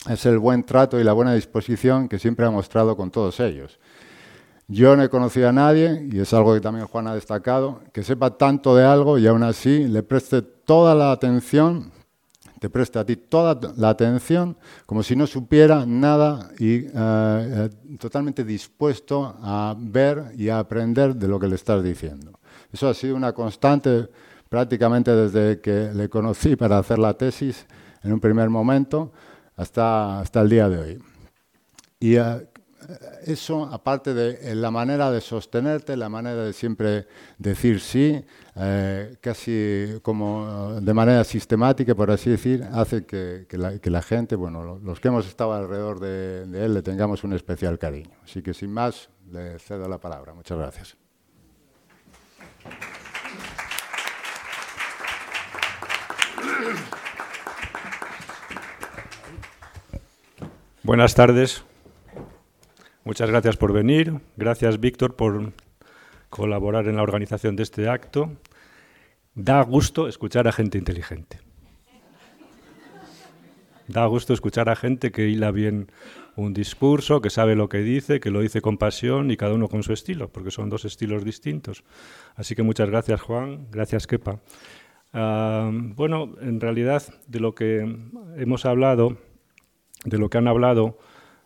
[0.08, 3.78] es el buen trato y la buena disposición que siempre ha mostrado con todos ellos
[4.70, 8.02] Yo no he conocido a nadie, y es algo que también Juan ha destacado, que
[8.04, 11.90] sepa tanto de algo y aún así le preste toda la atención,
[12.61, 17.70] te preste a ti toda la atención, como si no supiera nada y eh, eh,
[17.98, 22.38] totalmente dispuesto a ver y a aprender de lo que le estás diciendo.
[22.70, 24.11] Eso ha sido una constante
[24.50, 27.64] prácticamente desde que le conocí para hacer la tesis
[28.02, 29.12] en un primer momento
[29.57, 31.02] hasta, hasta el día de hoy.
[32.00, 32.48] Y eh,
[33.27, 38.24] eso, aparte de la manera de sostenerte, la manera de siempre decir sí,
[38.57, 45.01] eh, casi como de manera sistemática, por así decir, hace que, la, gente, bueno, los
[45.01, 48.16] que hemos estado alrededor de, de él, le tengamos un especial cariño.
[48.24, 50.33] Así que sin más, le cedo la palabra.
[50.33, 50.96] Muchas gracias.
[60.83, 61.67] Buenas tardes.
[63.09, 64.21] Muchas gracias por venir.
[64.37, 65.55] Gracias, Víctor, por
[66.29, 68.37] colaborar en la organización de este acto.
[69.35, 71.40] Da gusto escuchar a gente inteligente.
[73.87, 75.90] Da gusto escuchar a gente que hila bien
[76.37, 79.68] un discurso, que sabe lo que dice, que lo dice con pasión y cada uno
[79.68, 81.85] con su estilo, porque son dos estilos distintos.
[82.37, 83.68] Así que muchas gracias, Juan.
[83.71, 84.42] Gracias, Kepa.
[85.14, 87.79] Ah, bueno, en realidad de lo que
[88.37, 89.16] hemos hablado,
[90.05, 90.99] de lo que han hablado,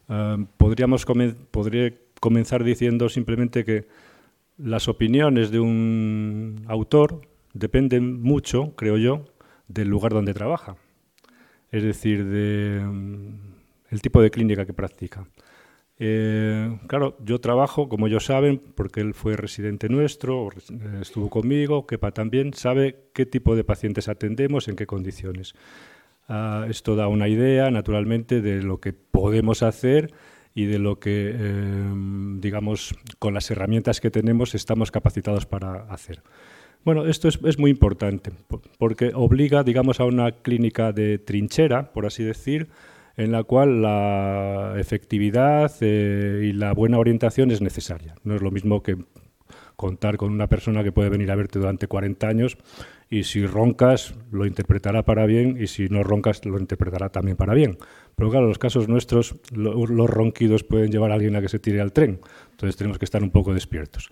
[0.09, 1.05] ah, podríamos
[1.51, 3.87] podría comenzar diciendo simplemente que
[4.59, 9.25] las opiniones de un autor dependen mucho, creo yo,
[9.69, 10.77] del lugar donde trabaja,
[11.71, 15.27] es decir, del mm, tipo de clínica que practica.
[15.99, 20.49] Eh, claro, yo trabajo, como ellos saben, porque él fue residente nuestro,
[21.01, 25.55] estuvo conmigo, Kepa también, sabe qué tipo de pacientes atendemos, en qué condiciones.
[26.29, 30.13] Ah, esto da una idea, naturalmente, de lo que podemos hacer
[30.55, 36.23] y de lo que, em, digamos, con las herramientas que tenemos estamos capacitados para hacer.
[36.85, 38.33] Bueno, esto es, muy importante
[38.79, 42.69] porque obliga, digamos, a una clínica de trinchera, por así decir,
[43.17, 48.17] en la cual la efectividad eh, y la buena orientación es necesaria.
[48.25, 48.97] No es lo mismo que
[49.77, 52.59] contar con una persona que puede venir a verte durante 40 años
[53.13, 57.53] y si roncas lo interpretará para bien y si no roncas lo interpretará también para
[57.53, 57.77] bien.
[58.17, 61.83] Pero claro, los casos nuestros los ronquidos pueden llevar a alguien a que se tire
[61.83, 62.21] al tren,
[62.53, 64.09] entonces tenemos que estar un poco despiertos.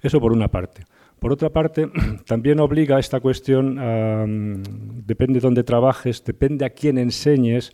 [0.00, 0.84] Eso por una parte.
[1.18, 1.90] Por otra parte,
[2.26, 4.62] también obliga esta cuestión,
[5.04, 7.72] depende de dónde trabajes, depende a quién enseñes,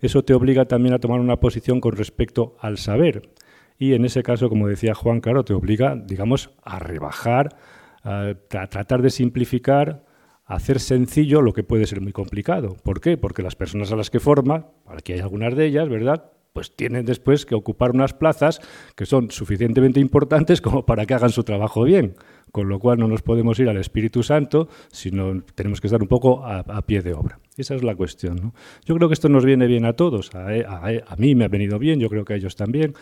[0.00, 3.30] eso te obliga también a tomar una posición con respecto al saber.
[3.78, 7.56] Y en ese caso, como decía Juan, claro, te obliga, digamos, a rebajar,
[8.02, 10.05] a, tratar de simplificar,
[10.46, 12.76] hacer sencillo lo que puede ser muy complicado.
[12.82, 13.16] ¿Por qué?
[13.16, 16.32] Porque las personas a las que forma, aquí hay algunas de ellas, ¿verdad?
[16.52, 18.60] Pues tienen después que ocupar unas plazas
[18.94, 22.14] que son suficientemente importantes como para que hagan su trabajo bien
[22.56, 26.08] con lo cual no nos podemos ir al Espíritu Santo, sino tenemos que estar un
[26.08, 27.38] poco a, pie de obra.
[27.58, 28.54] Esa es la cuestión.
[28.86, 32.00] Yo creo que esto nos viene bien a todos, a, mí me ha venido bien,
[32.00, 32.94] yo creo que a ellos también,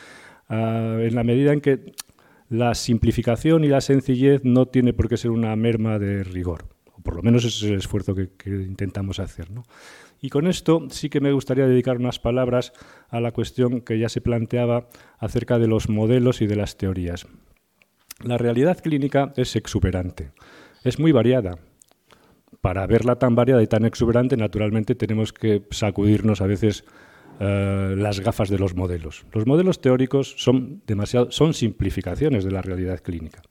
[0.49, 1.93] en la medida en que
[2.49, 6.67] la simplificación y la sencillez no tiene por qué ser una merma de rigor,
[7.05, 9.49] por lo menos ese es el esfuerzo que, intentamos hacer.
[10.21, 12.73] Y con esto sí que me gustaría dedicar unas palabras
[13.11, 14.89] a la cuestión que ya se planteaba
[15.19, 17.27] acerca de los modelos y de las teorías.
[18.25, 20.33] La realidad clínica es exuberante,
[20.83, 21.59] es muy variada.
[22.63, 26.85] Para verla tan variada y tan exuberante, naturalmente tenemos que sacudirnos a veces
[27.39, 29.27] eh, las gafas de los modelos.
[29.33, 33.43] Los modelos teóricos son, demasiado, son simplificaciones de la realidad clínica.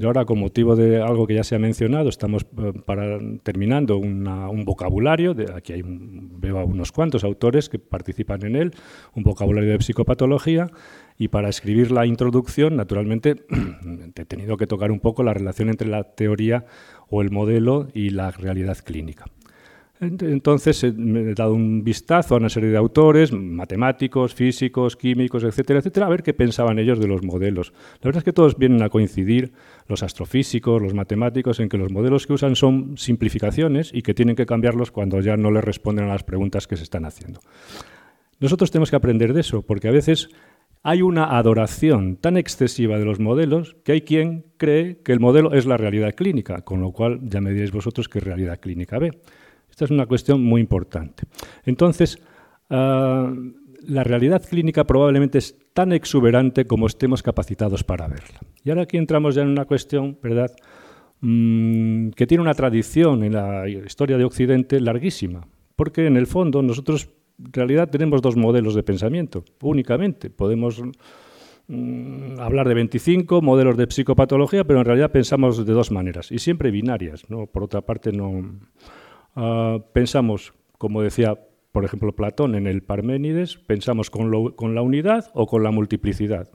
[0.00, 4.64] Y ahora, con motivo de algo que ya se ha mencionado, estamos eh, terminando un
[4.64, 8.74] vocabulario, aquí hay veo a unos cuantos autores que participan en él,
[9.16, 10.68] un vocabulario de psicopatología,
[11.18, 13.44] y para escribir la introducción, naturalmente,
[14.14, 16.64] he tenido que tocar un poco la relación entre la teoría
[17.08, 19.24] o el modelo y la realidad clínica.
[20.00, 25.80] Entonces me he dado un vistazo a una serie de autores, matemáticos, físicos, químicos, etcétera,
[25.80, 27.72] etcétera, a ver qué pensaban ellos de los modelos.
[27.94, 29.52] La verdad es que todos vienen a coincidir,
[29.88, 34.36] los astrofísicos, los matemáticos, en que los modelos que usan son simplificaciones y que tienen
[34.36, 37.40] que cambiarlos cuando ya no les responden a las preguntas que se están haciendo.
[38.38, 40.28] Nosotros tenemos que aprender de eso, porque a veces
[40.84, 45.52] hay una adoración tan excesiva de los modelos que hay quien cree que el modelo
[45.54, 49.10] es la realidad clínica, con lo cual ya me diréis vosotros qué realidad clínica ve.
[49.78, 51.22] Esta es una cuestión muy importante.
[51.64, 52.18] Entonces,
[52.68, 53.32] ah,
[53.86, 58.40] la realidad clínica probablemente es tan exuberante como estemos capacitados para verla.
[58.64, 60.50] Y ahora aquí entramos ya en una cuestión, ¿verdad?,
[61.20, 66.60] mm, que tiene una tradición en la historia de Occidente larguísima, porque en el fondo
[66.60, 70.28] nosotros en realidad tenemos dos modelos de pensamiento, únicamente.
[70.28, 70.82] Podemos
[71.68, 76.40] mm, hablar de 25 modelos de psicopatología, pero en realidad pensamos de dos maneras, y
[76.40, 77.30] siempre binarias.
[77.30, 77.46] ¿no?
[77.46, 78.42] Por otra parte, no
[79.38, 81.38] ah, pensamos, como decía
[81.72, 86.48] por ejemplo Platón en el Parménides, pensamos con, con la unidad o con la multiplicidad.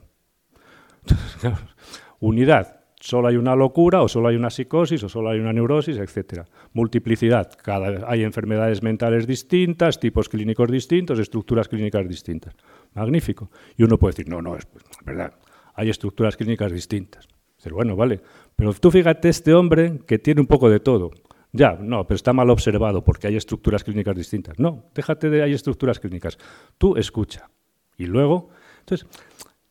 [2.20, 5.98] unidad, solo hay una locura o solo hay una psicosis o solo hay una neurosis,
[5.98, 6.46] etc.
[6.72, 12.54] Multiplicidad, cada, hay enfermedades mentales distintas, tipos clínicos distintos, estructuras clínicas distintas.
[12.94, 13.50] Magnífico.
[13.76, 14.66] Y uno puede decir, no, no, es
[15.04, 15.34] verdad,
[15.74, 17.28] hay estructuras clínicas distintas.
[17.62, 18.20] Pero bueno, vale,
[18.56, 21.12] pero tú fíjate este hombre que tiene un poco de todo.
[21.56, 24.58] Ya, no, pero está mal observado porque hay estructuras clínicas distintas.
[24.58, 26.36] No, déjate de hay estructuras clínicas.
[26.78, 27.48] Tú escucha.
[27.96, 28.48] Y luego,
[28.80, 29.06] entonces,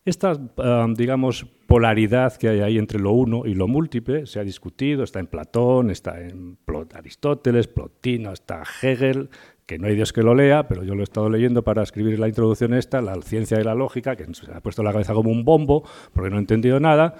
[0.05, 4.45] esta, ah, digamos, polaridad que hay ahí entre lo uno y lo múltiple se ha
[4.45, 6.57] discutido, está en Platón, está en
[6.93, 9.29] Aristóteles, Plotino, está Hegel,
[9.65, 12.17] que no hay Dios que lo lea, pero yo lo he estado leyendo para escribir
[12.17, 15.31] la introducción esta, la ciencia de la lógica, que se ha puesto la cabeza como
[15.31, 17.15] un bombo, porque no he entendido nada,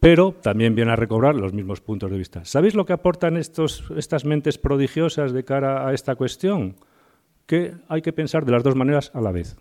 [0.00, 2.44] pero también viene a recobrar los mismos puntos de vista.
[2.44, 6.76] ¿Sabéis lo que aportan estas mentes prodigiosas de cara a esta cuestión?
[7.46, 9.56] Que hay que pensar de las dos maneras a la vez.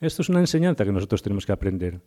[0.00, 2.00] Esto es una enseñanza que nosotros tenemos que aprender,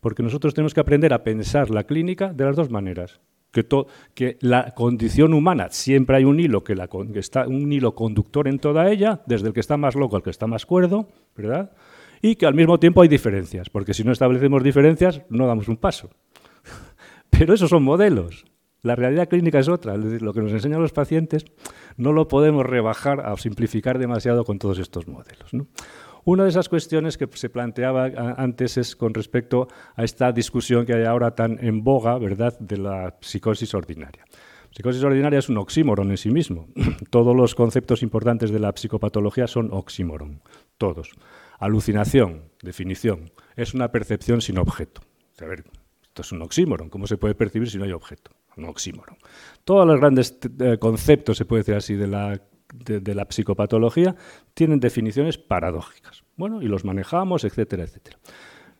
[0.00, 3.20] porque nosotros tenemos que aprender a pensar la clínica de las dos maneras.
[3.50, 3.64] Que,
[4.14, 8.48] que la condición humana siempre hay un hilo que, la, que está un hilo conductor
[8.48, 11.70] en toda ella, desde el que está más loco al que está más cuerdo, ¿verdad?
[12.20, 15.76] Y que al mismo tiempo hay diferencias, porque si no establecemos diferencias no damos un
[15.76, 16.10] paso.
[17.38, 18.44] Pero esos son modelos.
[18.82, 19.96] La realidad clínica es otra.
[19.96, 21.44] lo que nos enseñan los pacientes
[21.96, 25.50] no lo podemos rebajar o simplificar demasiado con todos estos modelos.
[26.24, 28.06] Una de esas cuestiones que se planteaba
[28.36, 32.76] antes es con respecto a esta discusión que hay ahora tan en boga, ¿verdad?, de
[32.76, 34.24] la psicosis ordinaria.
[34.70, 36.68] Psicosis ordinaria es un oxímoron en sí mismo.
[37.10, 40.42] Todos los conceptos importantes de la psicopatología son oxímoron,
[40.78, 41.10] todos.
[41.58, 45.02] Alucinación, definición, es una percepción sin objeto.
[45.40, 45.64] A ver,
[46.14, 48.30] esto es un oxímoron, ¿cómo se puede percibir si no hay objeto?
[48.56, 49.16] Un oxímoron.
[49.64, 52.40] Todos los grandes eh, conceptos, se puede decir así, de la
[52.72, 54.14] de, la psicopatología
[54.54, 56.22] tienen definiciones paradójicas.
[56.36, 58.18] Bueno, y los manejamos, etcétera, etcétera.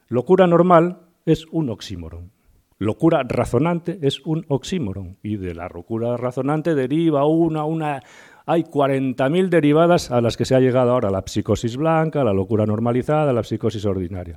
[0.06, 2.30] Locura normal es un oxímoron.
[2.78, 5.18] Locura razonante es un oxímoron.
[5.20, 8.00] Y de la locura razonante deriva una, una.
[8.46, 12.64] Hay 40.000 derivadas a las que se ha llegado ahora la psicosis blanca, la locura
[12.64, 14.36] normalizada, la psicosis ordinaria.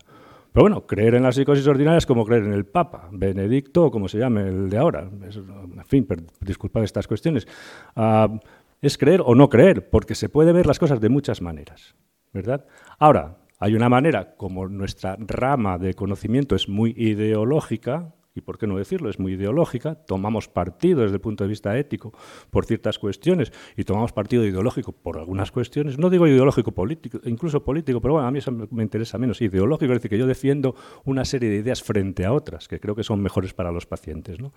[0.58, 3.92] Pero bueno, creer en la psicosis ordinaria es como creer en el Papa, Benedicto, o
[3.92, 5.02] como se llame el de ahora.
[5.02, 6.08] en fin,
[6.42, 7.48] disculpad estas cuestiones.
[7.96, 8.40] Ah,
[8.82, 11.94] es creer o no creer, porque se puede ver las cosas de muchas maneras,
[12.34, 12.66] ¿verdad?
[12.98, 18.68] Ahora, hay una manera, como nuestra rama de conocimiento es muy ideológica, y por qué
[18.68, 22.14] no decirlo, es muy ideológica, tomamos partido desde el punto de vista ético
[22.52, 27.64] por ciertas cuestiones y tomamos partido ideológico por algunas cuestiones, no digo ideológico político, incluso
[27.64, 28.40] político, pero bueno, a mí
[28.72, 32.34] me interesa menos, ideológico, es decir, que yo defiendo una serie de ideas frente a
[32.34, 34.54] otras que creo que son mejores para los pacientes, ¿no?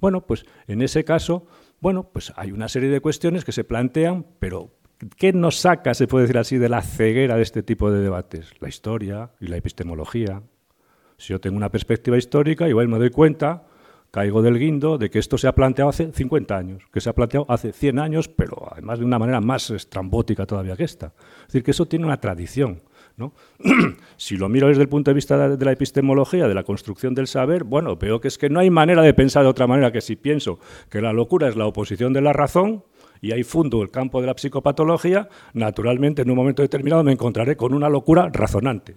[0.00, 1.46] Bueno, pues en ese caso,
[1.80, 4.70] bueno, pues hay una serie de cuestiones que se plantean, pero
[5.16, 8.52] ¿qué nos saca, se puede decir así, de la ceguera de este tipo de debates?
[8.60, 10.42] La historia y la epistemología.
[11.18, 13.64] Si yo tengo una perspectiva histórica, igual me doy cuenta,
[14.12, 17.12] caigo del guindo de que esto se ha planteado hace 50 años, que se ha
[17.12, 21.12] planteado hace 100 años, pero además de una manera más estrambótica todavía que esta.
[21.40, 22.80] Es decir, que eso tiene una tradición.
[24.16, 27.26] si lo miro desde el punto de vista de la epistemología, de la construcción del
[27.26, 30.00] saber, bueno, veo que es que no hay manera de pensar de otra manera que
[30.00, 32.84] si pienso que la locura es la oposición de la razón,
[33.20, 37.56] y ahí fundo el campo de la psicopatología, naturalmente en un momento determinado me encontraré
[37.56, 38.94] con una locura razonante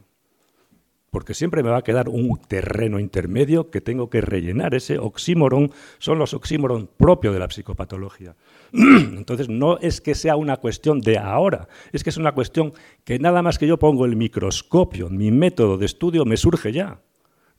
[1.12, 4.74] porque siempre me va a quedar un terreno intermedio que tengo que rellenar.
[4.74, 8.36] Ese oxímoron son los oxímoron propios de la psicopatología.
[8.74, 13.20] Entonces, no es que sea una cuestión de ahora, es que es una cuestión que
[13.20, 17.01] nada más que yo pongo el microscopio, mi método de estudio me surge ya.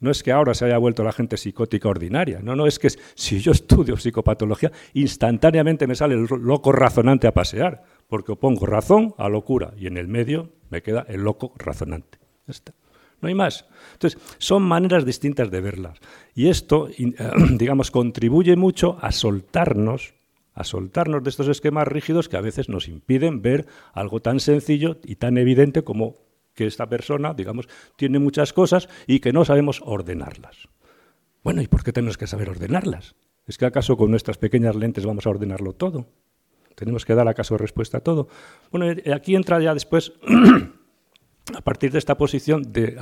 [0.00, 2.40] No es que ahora se haya vuelto la gente psicótica ordinaria.
[2.42, 7.34] No, no, es que si yo estudio psicopatología, instantáneamente me sale el loco razonante a
[7.34, 12.18] pasear, porque opongo razón a locura y en el medio me queda el loco razonante.
[12.46, 12.72] Ya está
[13.22, 13.64] no hay más.
[13.94, 15.98] Entonces, son maneras distintas de verlas.
[16.34, 16.88] Y esto,
[17.52, 20.14] digamos, contribuye mucho a soltarnos,
[20.52, 24.98] a soltarnos de estos esquemas rígidos que a veces nos impiden ver algo tan sencillo
[25.04, 26.16] y tan evidente como
[26.54, 30.68] que esta persona, digamos, tiene muchas cosas y que no sabemos ordenarlas.
[31.42, 33.14] Bueno, ¿y por qué tenemos que saber ordenarlas?
[33.46, 36.06] ¿Es que acaso con nuestras pequeñas lentes vamos a ordenarlo todo?
[36.74, 38.28] ¿Tenemos que dar acaso respuesta a todo?
[38.70, 40.12] Bueno, eh, aquí entra ya después
[41.54, 42.96] a partir de esta posición de,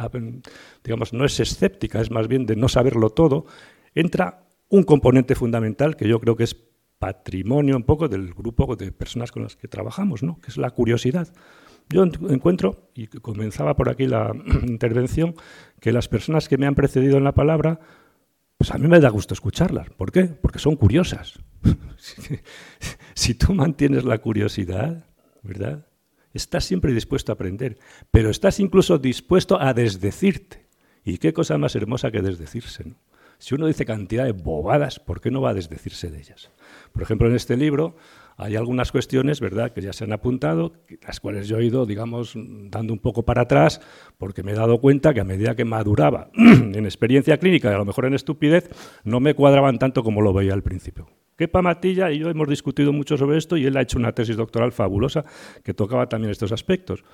[0.83, 3.47] digamos, no es escéptica, es más bien de no saberlo todo,
[3.95, 6.57] entra un componente fundamental que yo creo que es
[6.99, 10.41] patrimonio un poco del grupo de personas con las que trabajamos, ¿no?
[10.41, 11.29] que es la curiosidad.
[11.89, 14.33] Yo encuentro, y comenzaba por aquí la
[14.67, 15.35] intervención,
[15.81, 17.81] que las personas que me han precedido en la palabra,
[18.57, 19.91] pues a mí me da gusto escucharlas.
[19.91, 20.25] ¿Por qué?
[20.25, 21.41] Porque son curiosas.
[23.15, 25.07] si tú mantienes la curiosidad,
[25.43, 25.90] ¿verdad?
[26.33, 27.79] Estás siempre dispuesto a aprender,
[28.11, 30.67] pero estás incluso dispuesto a desdecirte.
[31.05, 32.85] ¿Y qué cosa más hermosa que desdecirse?
[32.85, 32.95] ¿no?
[33.39, 36.51] Si uno dice cantidad de bobadas, ¿por qué no va a desdecirse de ellas?
[36.93, 37.97] Por ejemplo, en este libro
[38.41, 40.73] hay algunas cuestiones, ¿verdad?, que ya se han apuntado,
[41.07, 43.81] las cuales yo he ido, digamos, dando un poco para atrás,
[44.17, 47.79] porque me he dado cuenta que a medida que maduraba en experiencia clínica y a
[47.79, 48.71] lo mejor en estupidez,
[49.05, 51.07] no me cuadraban tanto como lo veía al principio.
[51.37, 54.37] Kepa Matilla y yo hemos discutido mucho sobre esto y él ha hecho una tesis
[54.37, 55.25] doctoral fabulosa
[55.63, 57.05] que tocaba también estos aspectos.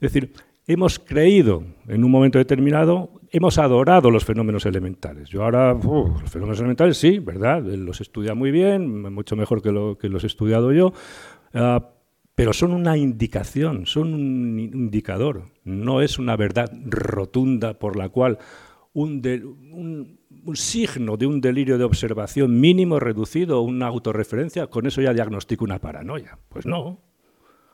[0.00, 0.32] Es decir,
[0.66, 5.28] hemos creído en un momento determinado, hemos adorado los fenómenos elementales.
[5.28, 7.62] Yo ahora, los fenómenos elementales sí, ¿verdad?
[7.62, 10.92] Los estudia muy bien, mucho mejor que, lo, que los he estudiado yo,
[11.54, 11.90] ah,
[12.34, 18.38] pero son una indicación, son un indicador, no es una verdad rotunda por la cual
[18.92, 19.22] un,
[20.44, 25.64] un signo de un delirio de observación mínimo reducido, una autorreferencia, con eso ya diagnostico
[25.64, 26.38] una paranoia.
[26.48, 27.05] Pues no,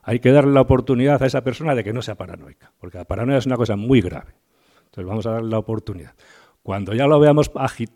[0.03, 3.05] hay que darle la oportunidad a esa persona de que no sea paranoica, porque la
[3.05, 4.35] paranoia es una cosa muy grave.
[4.87, 6.15] Entonces vamos a darle la oportunidad.
[6.63, 7.51] Cuando ya lo veamos,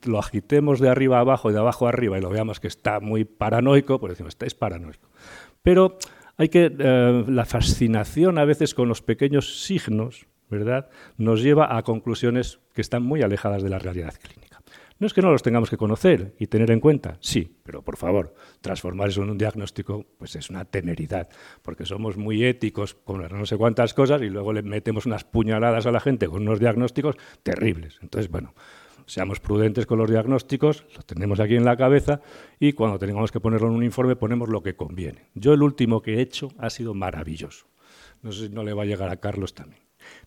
[0.04, 2.68] lo agitemos de arriba a abajo y de abajo a arriba y lo veamos que
[2.68, 5.09] está muy paranoico, pues decimos, es paranoico.
[5.62, 5.98] Pero
[6.36, 11.82] hay que, eh, la fascinación a veces con los pequeños signos, ¿verdad?, nos lleva a
[11.82, 14.45] conclusiones que están muy alejadas de la realidad clínica.
[14.99, 17.99] No es que no los tengamos que conocer y tener en cuenta, sí, pero por
[17.99, 21.28] favor, transformar eso en un diagnóstico pues es una temeridad,
[21.61, 25.84] porque somos muy éticos con no sé cuántas cosas y luego le metemos unas puñaladas
[25.84, 27.99] a la gente con unos diagnósticos terribles.
[28.01, 28.55] Entonces, bueno,
[29.05, 32.22] seamos prudentes con los diagnósticos, los tenemos aquí en la cabeza
[32.59, 35.28] y cuando tengamos que ponerlo en un informe ponemos lo que conviene.
[35.34, 37.66] Yo el último que he hecho ha sido maravilloso.
[38.22, 39.82] No sé si no le va a llegar a Carlos también.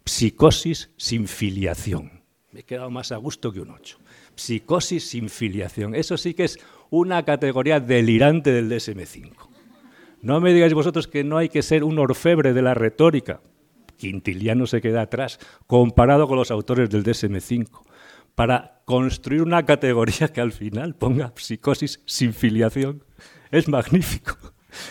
[0.06, 2.22] Psicosis sin filiación.
[2.52, 3.98] Me he quedado más a gusto que un ocho
[4.40, 5.96] psicosis sin filiación.
[5.96, 6.60] Eso sí que es
[6.90, 9.32] una categoría delirante del DSM-5.
[10.22, 13.42] No me digáis vosotros que no hay que ser un orfebre de la retórica.
[13.98, 17.84] Quintiliano se queda atrás comparado con los autores del DSM-5
[18.36, 23.04] para construir una categoría que al final ponga psicosis sin filiación.
[23.52, 24.38] Es magnífico.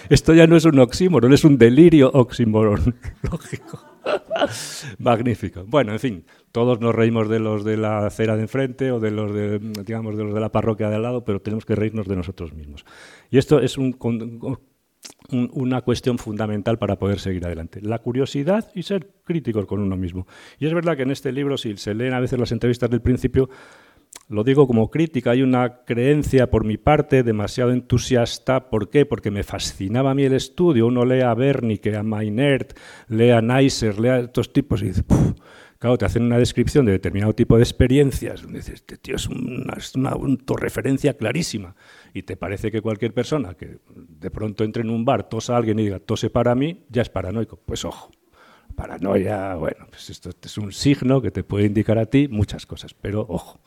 [0.09, 2.95] Esto ya no es un oxímoron, es un delirio oxímoron.
[4.99, 5.65] Magnífico.
[5.67, 9.11] Bueno, en fin, todos nos reímos de los de la acera de enfrente o de
[9.11, 12.07] los de, digamos, de los de la parroquia de al lado, pero tenemos que reírnos
[12.09, 12.85] de nosotros mismos.
[13.31, 13.77] Y esto es
[15.31, 17.81] una cuestión fundamental para poder seguir adelante.
[17.83, 20.27] La curiosidad y ser críticos con uno mismo.
[20.59, 23.03] Y es verdad que en este libro, si se leen a veces las entrevistas del
[23.03, 23.49] principio,
[24.29, 28.69] lo digo como crítica, hay una creencia por mi parte demasiado entusiasta.
[28.69, 29.07] ¿Por qué?
[29.07, 30.87] Porque me fascinaba a mí el estudio.
[30.87, 32.77] Uno lee a Wernicke, a Meinert,
[33.09, 35.03] lee a Neisser, lee a estos tipos y dice,
[35.79, 39.75] Claro, te hacen una descripción de determinado tipo de experiencias, dices, este tío es una,
[39.77, 40.13] es una
[41.17, 41.77] clarísima,
[42.13, 45.59] y te parece que cualquier persona que de pronto entre en un bar, tosa a
[45.59, 47.61] alguien y diga, tose para mí, ya es paranoico.
[47.65, 48.11] Pues ojo,
[48.75, 52.93] paranoia, bueno, pues esto es un signo que te puede indicar a ti muchas cosas,
[52.95, 53.61] pero ojo.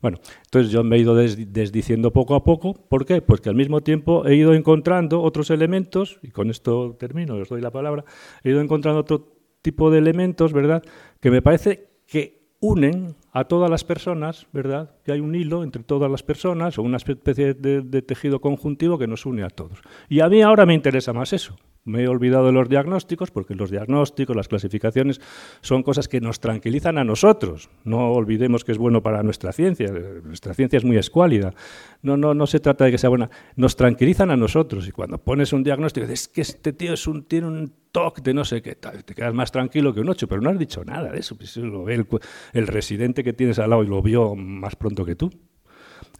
[0.00, 2.74] Bueno, entonces yo me he ido desdiciendo poco a poco.
[2.74, 3.20] ¿Por qué?
[3.22, 7.48] Pues que al mismo tiempo he ido encontrando otros elementos, y con esto termino, os
[7.48, 8.04] doy la palabra,
[8.44, 10.82] he ido encontrando otro tipo de elementos, ¿verdad?
[11.20, 14.96] Que me parece que unen a todas las personas, ¿verdad?
[15.04, 19.06] Que hay un hilo entre todas las personas o una especie de, tejido conjuntivo que
[19.06, 19.80] nos une a todos.
[20.08, 21.56] Y a mí ahora me interesa más eso.
[21.88, 25.20] Me he olvidado de los diagnósticos porque los diagnósticos, las clasificaciones
[25.62, 27.70] son cosas que nos tranquilizan a nosotros.
[27.84, 29.90] No olvidemos que es bueno para nuestra ciencia.
[30.22, 31.54] Nuestra ciencia es muy escuálida.
[32.02, 33.30] No, no, no se trata de que sea buena.
[33.56, 34.86] Nos tranquilizan a nosotros.
[34.86, 38.34] Y cuando pones un diagnóstico, dices que este tío es un, tiene un toque de
[38.34, 40.84] no sé qué tal, te quedas más tranquilo que un ocho, pero no has dicho
[40.84, 41.36] nada de eso.
[41.36, 45.30] Pues lo el residente que tienes al lado y lo vio más pronto que tú.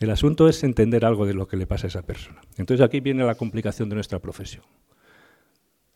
[0.01, 2.41] El asunto es entender algo de lo que le pasa a esa persona.
[2.57, 4.65] Entonces aquí viene la complicación de nuestra profesión.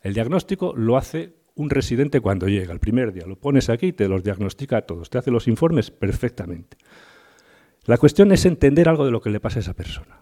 [0.03, 3.25] El diagnóstico lo hace un residente cuando llega, el primer día.
[3.25, 6.77] Lo pones aquí y te los diagnostica a todos, te hace los informes perfectamente.
[7.85, 10.19] La cuestión es entender algo de lo que le pasa a esa persona.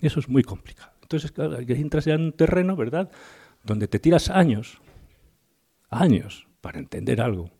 [0.00, 0.92] Eso es muy complicado.
[1.00, 3.10] Entonces, claro, entras ya en un terreno, ¿verdad?,
[3.64, 4.80] donde te tiras años,
[5.88, 7.50] años, para entender algo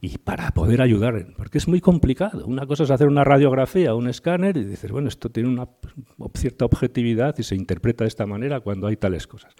[0.00, 2.46] y para poder ayudar, porque es muy complicado.
[2.46, 5.68] Una cosa es hacer una radiografía, un escáner y dices, bueno, esto tiene una
[6.34, 9.54] cierta objetividad y se interpreta de esta manera cuando hay tales cosas.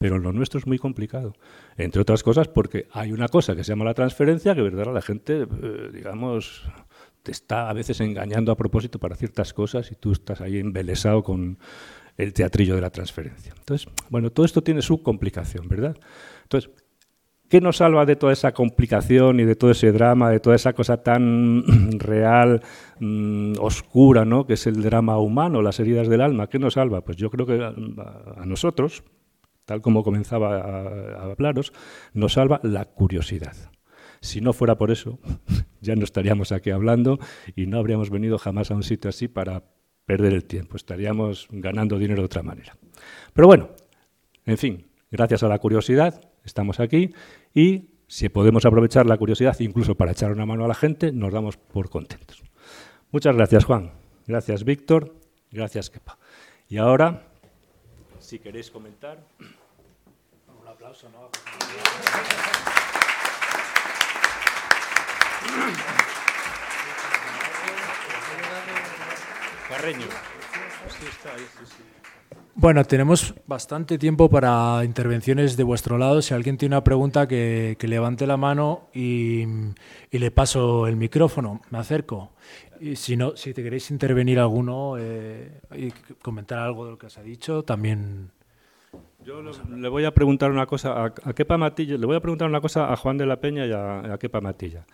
[0.00, 1.34] Pero lo nuestro es muy complicado,
[1.76, 5.02] entre otras cosas porque hay una cosa que se llama la transferencia que, verdad, la
[5.02, 6.62] gente, eh, digamos,
[7.22, 11.22] te está a veces engañando a propósito para ciertas cosas y tú estás ahí embelesado
[11.22, 11.58] con
[12.16, 13.52] el teatrillo de la transferencia.
[13.58, 15.94] Entonces, bueno, todo esto tiene su complicación, ¿verdad?
[16.44, 16.70] Entonces,
[17.50, 20.72] ¿Qué nos salva de toda esa complicación y de todo ese drama, de toda esa
[20.72, 21.64] cosa tan
[21.98, 22.62] real,
[23.00, 24.46] mm, oscura, ¿no?
[24.46, 26.46] que es el drama humano, las heridas del alma?
[26.46, 27.00] ¿Qué nos salva?
[27.00, 29.02] Pues yo creo que a, nosotros,
[29.70, 31.72] tal como comenzaba a, hablaros,
[32.12, 33.54] nos salva la curiosidad.
[34.20, 35.20] Si no fuera por eso,
[35.80, 37.20] ya no estaríamos aquí hablando
[37.54, 39.62] y no habríamos venido jamás a un sitio así para
[40.06, 40.74] perder el tiempo.
[40.74, 42.76] Estaríamos ganando dinero de otra manera.
[43.32, 43.68] Pero bueno,
[44.44, 47.14] en fin, gracias a la curiosidad estamos aquí
[47.54, 51.32] y si podemos aprovechar la curiosidad incluso para echar una mano a la gente, nos
[51.32, 52.42] damos por contentos.
[53.12, 53.92] Muchas gracias, Juan.
[54.26, 55.14] Gracias, Víctor.
[55.52, 56.18] Gracias, Kepa.
[56.68, 57.30] Y ahora,
[58.18, 59.18] si queréis comentar.
[72.54, 76.20] Bueno, tenemos bastante tiempo para intervenciones de vuestro lado.
[76.22, 79.44] Si alguien tiene una pregunta, que, levante la mano y,
[80.10, 81.60] le paso el micrófono.
[81.70, 82.32] Me acerco.
[82.80, 87.06] Y si no, si te queréis intervenir alguno eh, y comentar algo de lo que
[87.06, 88.32] os ha dicho, también.
[89.30, 89.42] Yo
[89.76, 92.60] le voy a preguntar una cosa a, a Kepa Matilla, le voy a preguntar una
[92.60, 94.84] cosa a Juan de la Peña y a, a Kepa Matilla.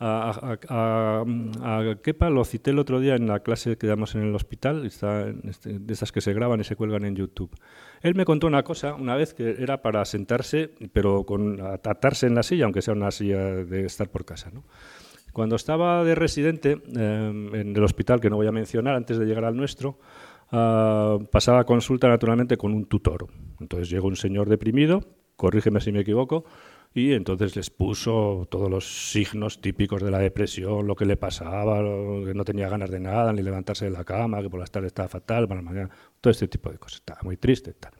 [0.00, 4.34] A, a, Kepa lo cité el otro día en la clase que damos en el
[4.34, 7.50] hospital, está este, de esas que se graban y se cuelgan en YouTube.
[8.00, 12.36] Él me contó una cosa una vez que era para sentarse, pero con atarse en
[12.36, 14.50] la silla, aunque sea una silla de estar por casa.
[14.50, 14.64] ¿no?
[15.34, 19.26] Cuando estaba de residente em, en el hospital, que no voy a mencionar, antes de
[19.26, 19.98] llegar al nuestro,
[20.52, 23.26] uh, pasaba consulta naturalmente con un tutor.
[23.60, 25.00] Entonces llegó un señor deprimido,
[25.36, 26.44] corrígeme si me equivoco,
[26.94, 31.78] y entonces les puso todos los signos típicos de la depresión, lo que le pasaba,
[32.24, 34.88] que no tenía ganas de nada, ni levantarse de la cama, que por las tardes
[34.88, 35.90] estaba fatal, para la mañana,
[36.20, 37.72] todo este tipo de cosas, estaba muy triste.
[37.72, 37.92] Tal.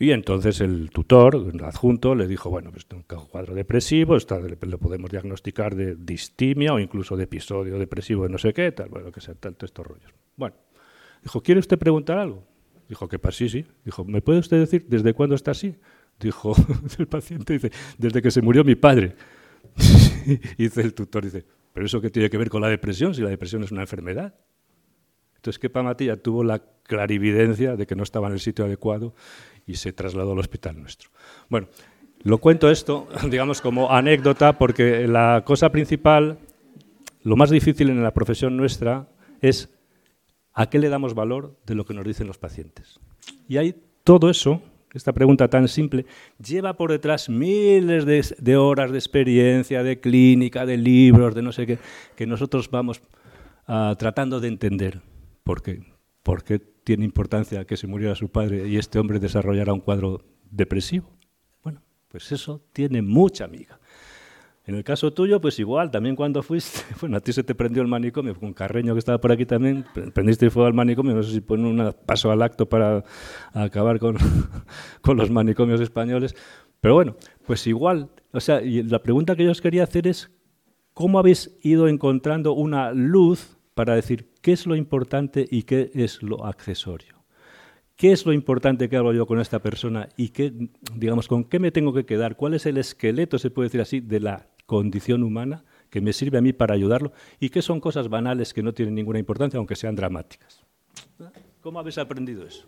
[0.00, 4.56] Y entonces el tutor, el adjunto, le dijo, bueno, pues un cuadro depresivo, está, le,
[4.56, 9.12] podemos diagnosticar de distimia o incluso de episodio depresivo de no sé qué, tal, bueno,
[9.12, 10.10] que sea, tal, todos estos rollos.
[10.36, 10.56] Bueno,
[11.22, 12.44] dijo, ¿quiere usted preguntar algo?
[12.88, 13.66] Dijo, que para sí, sí.
[13.84, 15.76] Dijo, ¿me puede usted decir desde cuándo está así?
[16.20, 16.54] dijo
[16.98, 19.14] el paciente, dice, desde que se murió mi padre.
[20.58, 23.30] dice el tutor, dice, pero eso qué tiene que ver con la depresión, si la
[23.30, 24.34] depresión es una enfermedad.
[25.36, 29.14] Entonces, Kepa Matilla tuvo la clarividencia de que no estaba en el sitio adecuado
[29.66, 31.10] y se trasladó al hospital nuestro.
[31.48, 31.68] Bueno,
[32.22, 36.38] lo cuento esto, digamos, como anécdota, porque la cosa principal,
[37.22, 39.08] lo más difícil en la profesión nuestra
[39.40, 39.70] es
[40.60, 43.00] a qué le damos valor de lo que nos dicen los pacientes.
[43.48, 44.60] Y hay todo eso
[44.92, 46.04] esta pregunta tan simple,
[46.44, 51.66] lleva por detrás miles de, horas de experiencia, de clínica, de libros, de no sé
[51.66, 51.78] qué,
[52.14, 53.00] que nosotros vamos
[53.68, 55.00] ah, tratando de entender
[55.44, 55.82] por qué,
[56.22, 60.24] por qué tiene importancia que se muriera su padre y este hombre desarrollara un cuadro
[60.50, 61.08] depresivo.
[61.62, 63.79] Bueno, pues eso tiene mucha amiga.
[64.70, 67.82] En el caso tuyo, pues igual, también cuando fuiste, bueno, a ti se te prendió
[67.82, 71.32] el manicomio, con Carreño que estaba por aquí también, prendiste fuego al manicomio, no sé
[71.32, 73.02] si pone un paso al acto para
[73.52, 74.16] acabar con,
[75.02, 76.36] con los manicomios españoles,
[76.80, 77.16] pero bueno,
[77.48, 80.30] pues igual, o sea, y la pregunta que yo os quería hacer es,
[80.94, 86.22] ¿cómo habéis ido encontrando una luz para decir qué es lo importante y qué es
[86.22, 87.24] lo accesorio?
[87.96, 90.54] ¿Qué es lo importante que hablo yo con esta persona y qué,
[90.94, 92.36] digamos, con qué me tengo que quedar?
[92.36, 96.38] ¿Cuál es el esqueleto, se puede decir así, de la condición humana que me sirve
[96.38, 99.74] a mí para ayudarlo y qué son cosas banales que no tienen ninguna importancia, aunque
[99.74, 100.62] sean dramáticas?
[101.60, 102.66] ¿Cómo habéis aprendido eso?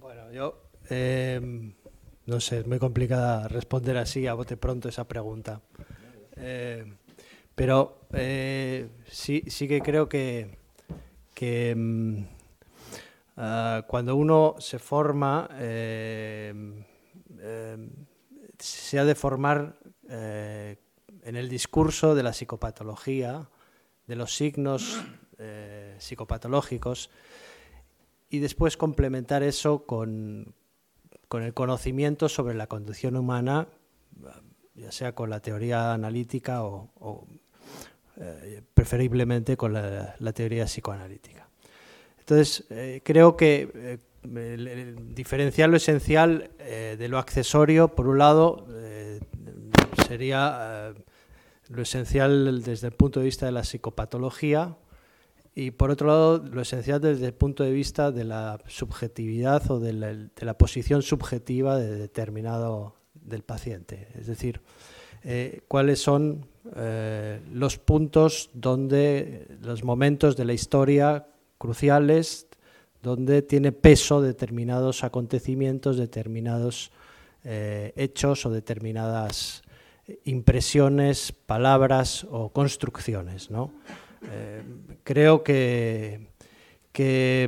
[0.00, 0.60] Bueno, yo
[0.90, 1.40] eh,
[2.26, 5.60] no sé, es muy complicada responder así a bote pronto esa pregunta.
[6.36, 6.84] Eh,
[7.54, 10.63] pero eh, sí, sí que creo que,
[11.40, 12.18] mm,
[13.36, 16.52] ah, cuando uno se forma, eh,
[18.58, 19.78] se ha de formar
[20.08, 23.48] en el discurso de la psicopatología,
[24.06, 25.00] de los signos
[25.98, 27.10] psicopatológicos,
[28.30, 30.54] y después complementar eso con,
[31.28, 33.66] con el conocimiento sobre la condición humana,
[34.74, 37.26] ya sea con la teoría analítica o,
[38.20, 41.48] eh, preferiblemente con la, teoría psicoanalítica.
[42.20, 48.66] Entonces, eh, creo que eh, diferenciar lo esencial de lo accesorio, por un lado,
[50.06, 50.94] sería
[51.68, 54.76] lo esencial desde el punto de vista de la psicopatología,
[55.54, 59.78] y por otro lado, lo esencial desde el punto de vista de la subjetividad o
[59.78, 64.08] de la, posición subjetiva de determinado del paciente.
[64.14, 64.60] Es decir,
[65.24, 66.46] eh, cuáles son
[67.52, 71.26] los puntos donde, los momentos de la historia
[71.58, 72.46] cruciales,
[73.02, 76.90] donde tiene peso determinados acontecimientos, determinados
[77.44, 79.62] hechos o determinadas
[80.24, 83.50] impresiones, palabras o construcciones.
[83.50, 83.70] ¿no?
[85.04, 86.28] creo que,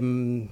[0.01, 0.43] mm,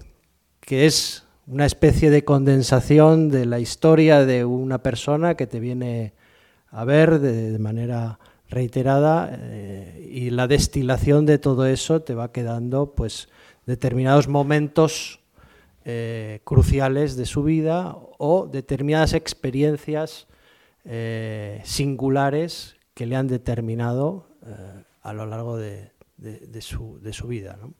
[0.61, 6.15] que es una especie de condensación de la historia de una persona que te viene
[6.75, 8.19] a ver de, manera
[8.49, 13.29] reiterada eh, y la destilación de todo eso te va quedando pues
[13.65, 15.21] determinados momentos
[15.85, 20.27] eh, cruciales de su vida o determinadas experiencias
[20.85, 24.27] eh, singulares que le han determinado
[25.03, 25.91] a lo largo de,
[26.61, 27.57] su, vida.
[27.61, 27.73] ¿no?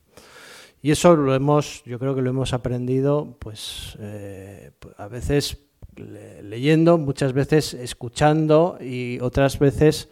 [0.81, 3.97] Y eso lo hemos, yo creo que lo hemos aprendido, pues
[4.97, 5.64] a veces
[5.95, 10.09] leyendo, muchas veces escuchando y otras veces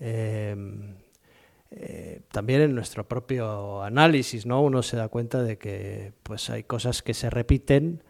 [0.00, 0.56] eh,
[1.70, 4.62] eh, también en nuestro propio análisis, ¿no?
[4.62, 8.02] Uno se da cuenta de que pues hay cosas que se repiten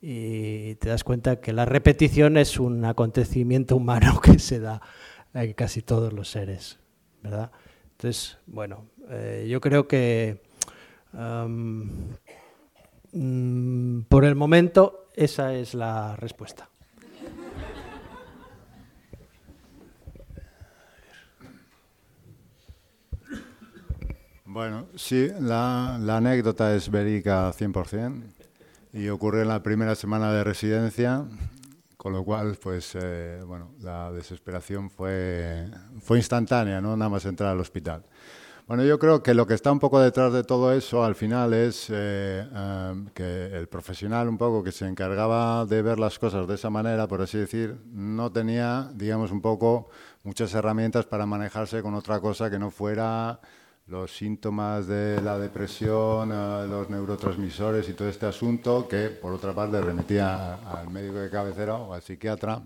[0.00, 4.80] y te das cuenta que la repetición es un acontecimiento humano que se da
[5.34, 6.78] en casi todos los seres,
[7.22, 7.50] ¿verdad?
[7.92, 8.86] Entonces, bueno,
[9.46, 10.40] yo creo que
[13.12, 16.68] Mm, por el momento, esa es la respuesta.
[24.52, 28.22] Bueno, sí, la, anécdota es verídica 100%
[28.92, 31.24] y ocurre en la primera semana de residencia,
[31.96, 35.70] con lo cual, pues, eh, bueno, la desesperación fue,
[36.02, 36.94] fue instantánea, ¿no?
[36.98, 38.04] Nada más entrar al hospital.
[38.72, 41.52] Bueno, yo creo que lo que está un poco detrás de todo eso al final
[41.52, 42.48] es eh,
[42.90, 46.70] em, que el profesional un poco que se encargaba de ver las cosas de esa
[46.70, 49.90] manera, por así decir, no tenía, digamos, un poco
[50.22, 53.40] muchas herramientas para manejarse con otra cosa que no fuera
[53.88, 59.52] los síntomas de la depresión, eh, los neurotransmisores y todo este asunto que, por otra
[59.52, 62.62] parte, remitía al médico de cabecera o al psiquiatra.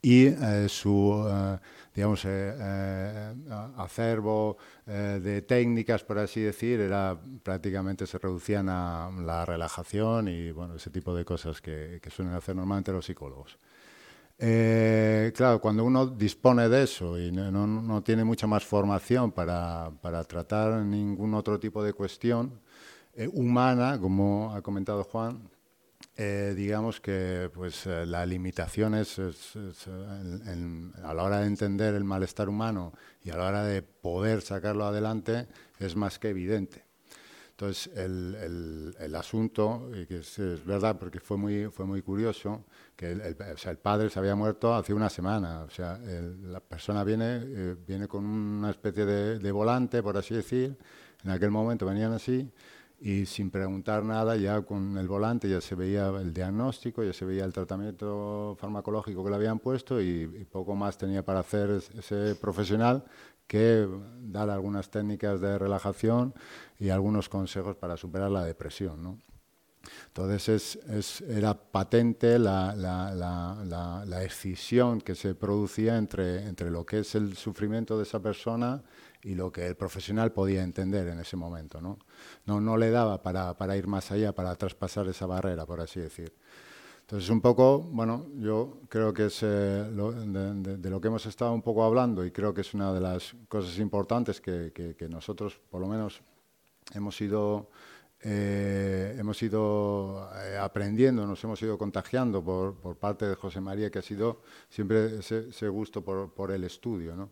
[0.00, 1.58] Y eh, su
[1.94, 3.34] digamos, eh, eh,
[3.76, 10.52] acervo eh, de técnicas, por así decir, era prácticamente se reducían a la relajación y
[10.52, 13.58] bueno, ese tipo de cosas que, suelen hacer normalmente los psicólogos.
[14.38, 20.24] claro, cuando uno dispone de eso y no, no, tiene mucha más formación para, para,
[20.24, 22.60] tratar ningún otro tipo de cuestión
[23.34, 25.42] humana, como ha comentado Juan,
[26.16, 32.50] eh, digamos que pues, eh, la limitación es, a la hora de entender el malestar
[32.50, 32.92] humano
[33.22, 35.46] y a la hora de poder sacarlo adelante
[35.78, 36.84] es más que evidente.
[37.52, 42.64] Entonces, el, el, asunto, y que es, verdad porque fue muy, fue muy curioso,
[42.96, 45.62] que el, o sea, el, padre se había muerto hace una semana.
[45.62, 50.34] O sea, la persona viene, eh, viene con una especie de, de volante, por así
[50.34, 50.76] decir.
[51.24, 52.50] En aquel momento venían así
[53.04, 57.24] y sin preguntar nada, ya con el volante ya se veía el diagnóstico, ya se
[57.24, 62.36] veía el tratamiento farmacológico que le habían puesto y, poco más tenía para hacer ese
[62.36, 63.04] profesional
[63.48, 63.88] que
[64.20, 66.32] dar algunas técnicas de relajación
[66.78, 69.02] y algunos consejos para superar la depresión.
[69.02, 69.18] ¿no?
[70.06, 76.86] Entonces es, era patente la, la, la, la, excisión que se producía entre, entre lo
[76.86, 78.82] que es el sufrimiento de esa persona
[79.22, 81.80] y lo que el profesional podía entender en ese momento.
[81.80, 81.98] No,
[82.46, 86.00] no, no le daba para, para, ir más allá, para traspasar esa barrera, por así
[86.00, 86.32] decir.
[87.02, 91.62] Entonces, un poco, bueno, yo creo que es eh, de, lo que hemos estado un
[91.62, 95.80] poco hablando y creo que es una de las cosas importantes que, que, nosotros, por
[95.80, 96.22] lo menos,
[96.94, 97.68] hemos ido,
[98.22, 103.90] eh, hemos ido eh, aprendiendo, nos hemos ido contagiando por, por, parte de José María,
[103.90, 107.28] que ha sido siempre ese, ese gusto por, por el estudio, ¿no?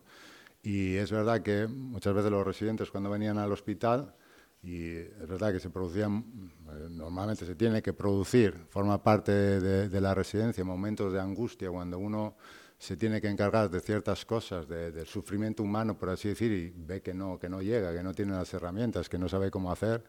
[0.62, 4.14] Y es verdad que muchas veces los residentes cuando venían al hospital,
[4.62, 10.00] y es verdad que se producían, eh, normalmente se tiene que producir, forma parte de,
[10.00, 12.36] la residencia, momentos de angustia cuando uno
[12.78, 17.02] se tiene que encargar de ciertas cosas, del sufrimiento humano, por así decir, y ve
[17.02, 20.02] que no, que no llega, que no tiene las herramientas, que no sabe cómo hacer.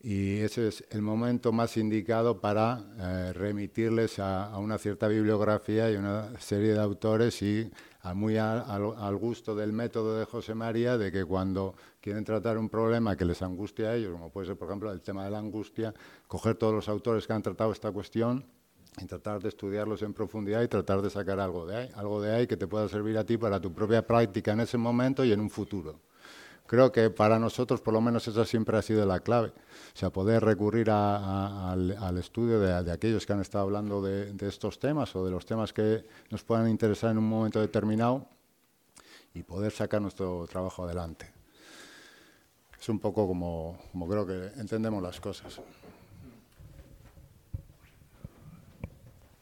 [0.00, 5.90] Y ese es el momento más indicado para eh, remitirles a, a, una cierta bibliografía
[5.90, 7.72] y una serie de autores y
[8.14, 13.16] muy al, gusto del método de José María, de que cuando quieren tratar un problema
[13.16, 15.94] que les angustia a ellos, como puede ser, por ejemplo, el tema de la angustia,
[16.26, 18.44] coger todos los autores que han tratado esta cuestión
[18.98, 22.34] y tratar de estudiarlos en profundidad y tratar de sacar algo de ahí, algo de
[22.34, 25.32] ahí que te pueda servir a ti para tu propia práctica en ese momento y
[25.32, 26.00] en un futuro.
[26.66, 29.48] Creo que para nosotros, por lo menos, esa siempre ha sido la clave.
[29.48, 35.14] O sea, poder recurrir al, estudio de, aquellos que han estado hablando de, estos temas
[35.14, 38.26] o de los temas que nos puedan interesar en un momento determinado
[39.32, 41.30] y poder sacar nuestro trabajo adelante.
[42.80, 45.60] Es un poco como, creo que entendemos las cosas.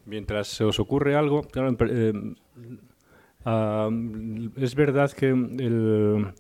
[0.04, 2.12] Mientras se os ocurre algo, claro, eh,
[3.46, 6.34] uh, es verdad que el,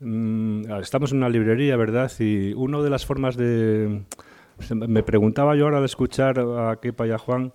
[0.00, 2.10] estamos en una librería, ¿verdad?
[2.18, 4.02] Y una de las formas de...
[4.70, 7.52] Me preguntaba yo ahora al escuchar a Kepa y a Juan,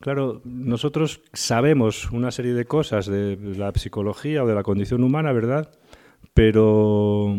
[0.00, 5.32] claro, nosotros sabemos una serie de cosas de la psicología o de la condición humana,
[5.32, 5.70] ¿verdad?
[6.34, 7.38] Pero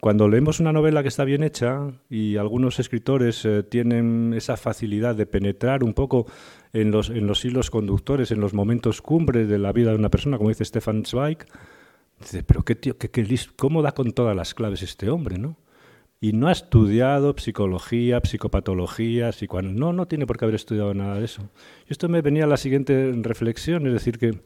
[0.00, 5.14] cuando leemos una novela que está bien hecha y algunos escritores eh, tienen esa facilidad
[5.14, 6.26] de penetrar un poco
[6.74, 10.10] en los, en los hilos conductores, en los momentos cumbres de la vida de una
[10.10, 11.38] persona, como dice Stefan Zweig,
[12.20, 15.56] dice, pero qué tío, qué, qué, cómo da con todas las claves este hombre, ¿no?
[16.20, 19.78] Y no ha estudiado psicología, psicopatología, psicoanálisis.
[19.78, 21.42] No, no tiene por qué haber estudiado nada de eso.
[21.86, 24.40] Y esto me venía a la siguiente reflexión, es decir, que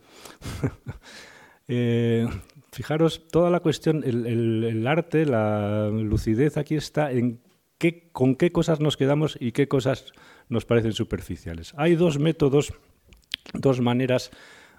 [1.68, 2.26] eh,
[2.72, 7.40] Fijaros, toda la cuestión, el, arte, la lucidez aquí está en
[7.78, 10.12] qué, con qué cosas nos quedamos y qué cosas
[10.48, 11.72] nos parecen superficiales.
[11.76, 12.74] Hay dos métodos,
[13.54, 14.30] dos maneras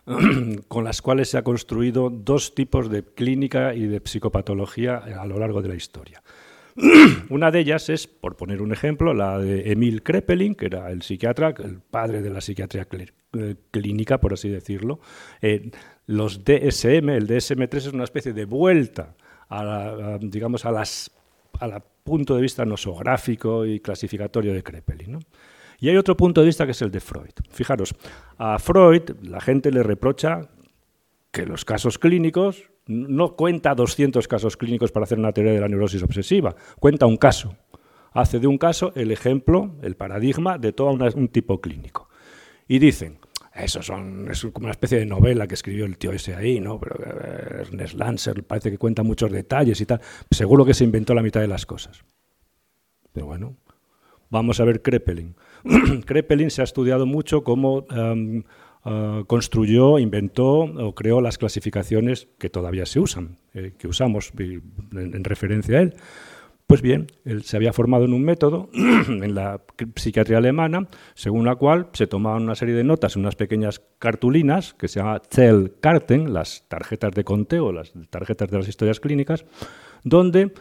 [0.68, 5.40] con las cuales se ha construido dos tipos de clínica y de psicopatología a lo
[5.40, 6.22] largo de la historia.
[7.30, 11.02] Una de ellas es, por poner un ejemplo, la de Emil Krepelin, que era el
[11.02, 12.88] psiquiatra, el padre de la psiquiatría
[13.34, 15.00] eh, clínica, por así decirlo.
[15.42, 15.72] Eh,
[16.08, 19.16] los DSM, el DSM-3 es una especie de vuelta
[19.50, 21.12] a, digamos, a las
[22.04, 25.20] punto de vista nosográfico y clasificatorio de Krepelin.
[25.80, 27.32] Y hay otro punto de vista que es el de Freud.
[27.50, 27.96] Fijaros,
[28.38, 30.50] a Freud la gente le reprocha
[31.32, 35.68] que los casos clínicos no cuenta 200 casos clínicos para hacer una teoría de la
[35.68, 37.56] neurosis obsesiva, cuenta un caso.
[38.12, 42.10] Hace de un caso el ejemplo, el paradigma de todo un tipo clínico.
[42.68, 43.20] Y dicen,
[43.54, 46.80] eso son, es como una especie de novela que escribió el tío ese ahí, ¿no?
[46.80, 50.02] Pero eh, Ernest Lancer parece que cuenta muchos detalles y tal.
[50.32, 52.04] Seguro que se inventó la mitad de las cosas.
[53.12, 53.56] Pero bueno,
[54.30, 55.36] vamos a ver Krepelin.
[56.06, 58.44] Krepelin se ha estudiado mucho cómo em,
[58.86, 65.24] eh, construyó, inventó o creó las clasificaciones que todavía se usan, eh, que usamos en
[65.24, 65.96] referencia a él.
[66.70, 69.60] Pues bien, él se había formado en un método en la
[69.96, 74.88] psiquiatría alemana, según la cual se tomaban una serie de notas unas pequeñas cartulinas que
[74.88, 79.46] se llama Zellkarten, las tarjetas de conteo, las tarjetas de las historias clínicas,
[80.04, 80.54] donde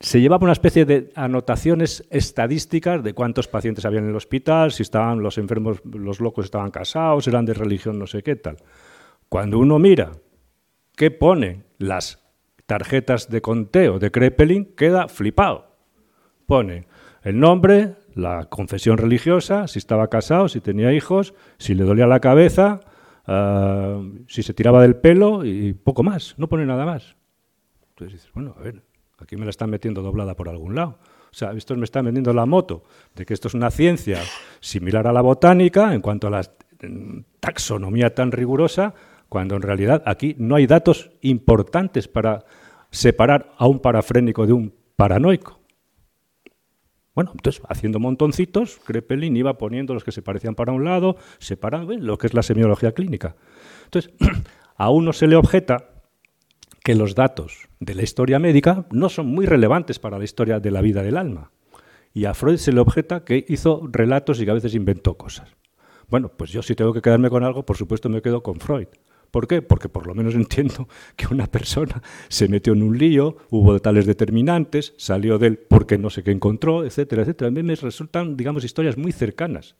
[0.00, 4.82] se llevaba una especie de anotaciones estadísticas de cuántos pacientes había en el hospital, si
[4.82, 8.56] estaban los enfermos, los locos estaban casados, eran de religión, no sé qué tal.
[9.28, 10.12] Cuando uno mira
[10.96, 12.18] qué pone las
[12.64, 15.76] tarjetas de conteo de Krepelin, queda flipado.
[16.46, 16.86] Pone
[17.22, 22.20] el nombre, la confesión religiosa, si estaba casado, si tenía hijos, si le dolía la
[22.20, 22.80] cabeza,
[23.28, 27.16] uh, si se tiraba del pelo y poco más, no pone nada más.
[27.90, 28.82] Entonces dices, bueno, a ver,
[29.20, 30.98] aquí me la están metiendo doblada por algún lado.
[31.30, 32.82] O sea, estos me están vendiendo la moto
[33.14, 34.20] de que esto es una ciencia
[34.60, 36.42] similar a la botánica en cuanto a la
[37.40, 38.94] taxonomía tan rigurosa,
[39.28, 42.44] cuando en realidad aquí no hay datos importantes para
[42.90, 45.60] separar a un parafrénico de un paranoico.
[47.14, 51.92] Bueno, entonces, haciendo montoncitos, Krepelin iba poniendo los que se parecían para un lado, separando
[51.96, 53.36] lo que es la semiología clínica.
[53.84, 54.12] Entonces,
[54.76, 55.89] a uno se le objeta
[56.90, 60.72] que los datos de la historia médica no son muy relevantes para la historia de
[60.72, 61.52] la vida del alma.
[62.12, 65.54] Y a Freud se le objeta que hizo relatos y que a veces inventó cosas.
[66.08, 68.88] Bueno, pues yo si tengo que quedarme con algo, por supuesto me quedo con Freud.
[69.30, 69.62] ¿Por qué?
[69.62, 74.04] Porque por lo menos entiendo que una persona se metió en un lío, hubo tales
[74.04, 77.50] determinantes, salió de él porque no sé qué encontró, etcétera, etcétera.
[77.50, 79.76] A mí me resultan, digamos, historias muy cercanas.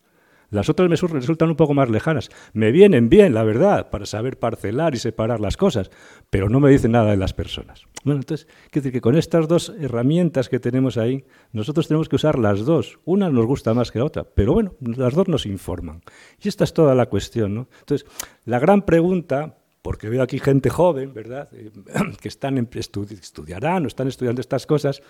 [0.50, 2.28] Las otras me resultan un poco más lejanas.
[2.52, 5.90] Me vienen bien, la verdad, para saber parcelar y separar las cosas,
[6.28, 7.86] pero no me dicen nada de las personas.
[8.04, 12.16] Bueno, entonces, quiero decir que con estas dos herramientas que tenemos ahí, nosotros tenemos que
[12.16, 12.98] usar las dos.
[13.04, 16.02] Una nos gusta más que la otra, pero bueno, las dos nos informan.
[16.42, 17.68] Y esta es toda la cuestión, ¿no?
[17.80, 18.08] Entonces,
[18.44, 21.70] la gran pregunta, porque veo aquí gente joven, ¿verdad?, eh,
[22.20, 25.02] que están en, estudiarán o están estudiando estas cosas.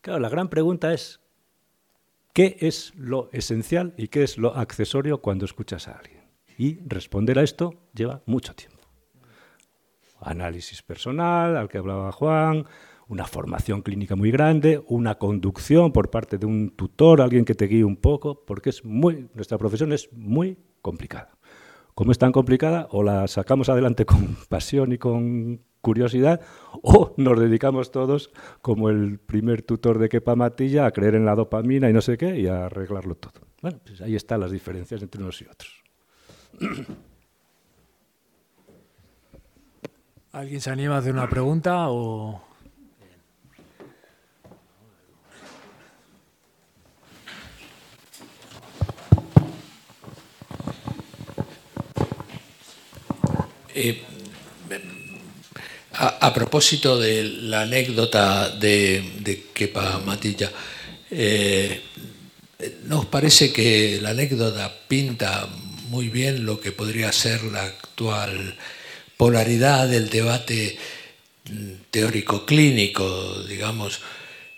[0.00, 1.20] Claro, la gran pregunta es,
[2.32, 6.20] qué es lo esencial y qué es lo accesorio cuando escuchas a alguien.
[6.58, 8.78] Y responder a esto lleva mucho tiempo.
[10.20, 12.66] Análisis personal, al que hablaba Juan,
[13.08, 17.66] una formación clínica muy grande, una conducción por parte de un tutor, alguien que te
[17.66, 21.36] guíe un poco, porque es muy, nuestra profesión es muy complicada.
[21.94, 22.86] ¿Cómo es tan complicada?
[22.90, 26.40] O la sacamos adelante con pasión y con curiosidad,
[26.82, 28.30] o nos dedicamos todos,
[28.62, 32.16] como el primer tutor de Kepa Matilla, a creer en la dopamina y no sé
[32.16, 33.40] qué, y a arreglarlo todo.
[33.62, 35.82] Bueno, pues ahí están las diferencias entre unos y otros.
[40.32, 42.42] ¿Alguien se anima a hacer una pregunta o...?
[53.72, 54.02] Eh,
[56.00, 60.50] a, propósito de la anécdota de, Kepa Matilla,
[61.10, 61.82] eh,
[62.84, 65.46] nos parece que la anécdota pinta
[65.88, 68.56] muy bien lo que podría ser la actual
[69.16, 70.78] polaridad del debate
[71.90, 74.00] teórico-clínico, digamos,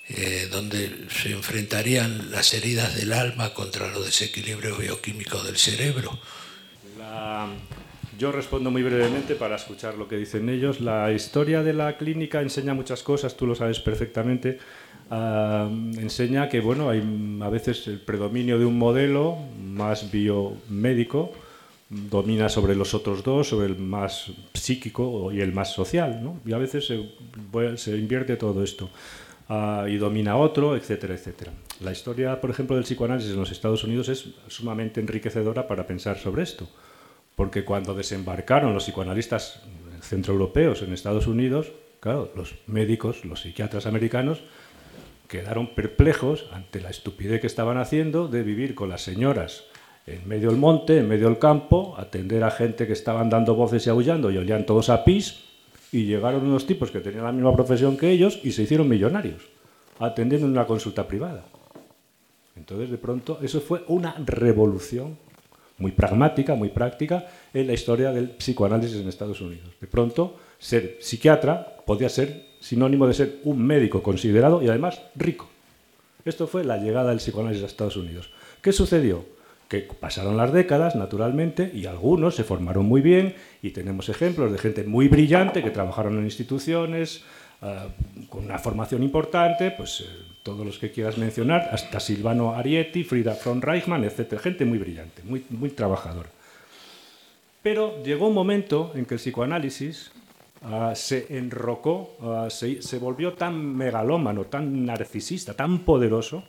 [0.09, 6.19] eh, donde se enfrentarían las heridas del alma contra los desequilibrios bioquímicos del cerebro.
[8.19, 10.81] Yo respondo muy brevemente para escuchar lo que dicen ellos.
[10.81, 14.59] La historia de la clínica enseña muchas cosas, tú lo sabes perfectamente.
[15.11, 17.03] Enseña que bueno, hay
[17.41, 21.33] a veces el predominio de un modelo más biomédico
[21.89, 26.59] domina sobre los otros dos, sobre el más psíquico y el más social, y a
[26.59, 28.89] veces se, invierte todo esto
[29.51, 31.53] ah, y domina otro, etcétera, etcétera.
[31.81, 36.19] La historia, por ejemplo, del psicoanálisis en los Estados Unidos es sumamente enriquecedora para pensar
[36.19, 36.67] sobre esto
[37.43, 39.63] porque cuando desembarcaron los psicoanalistas
[40.01, 44.45] centroeuropeos en Estados Unidos, claro, los médicos, los psiquiatras americanos,
[45.27, 49.65] quedaron perplejos ante la estupidez que estaban haciendo de vivir con las señoras
[50.07, 53.85] en medio del monte, en medio del campo, atender a gente que estaban dando voces
[53.89, 55.43] y aullando y olían todos a pis,
[55.91, 59.43] y llegaron unos tipos que tenían la misma profesión que ellos y se hicieron millonarios,
[59.99, 61.45] atendiendo en una consulta privada.
[62.55, 65.19] Entonces, de pronto, eso fue una revolución
[65.83, 69.69] muy pragmática, muy práctica, en la historia del psicoanálisis en Estados Unidos.
[69.81, 75.51] De pronto, ser psiquiatra podía ser sinónimo de ser un médico considerado y además rico.
[76.25, 78.31] Esto fue la llegada del psicoanálisis a Estados Unidos.
[78.63, 79.25] ¿Qué sucedió?
[79.69, 84.59] Que pasaron las décadas, naturalmente, y algunos se formaron muy bien, y tenemos ejemplos de
[84.59, 87.25] gente muy brillante que trabajaron en instituciones,
[87.63, 87.89] ah,
[88.29, 90.05] con una formación importante, pues eh,
[90.43, 94.39] todos los que quieras mencionar, hasta Silvano Arietti, Frida von Reichmann, etc.
[94.39, 96.29] Gente muy brillante, muy, muy trabajadora.
[97.63, 100.11] Pero llegó un momento en que el psicoanálisis
[100.63, 106.43] ah, se enrocó, ah, se, se, volvió tan megalómano, tan narcisista, tan poderoso,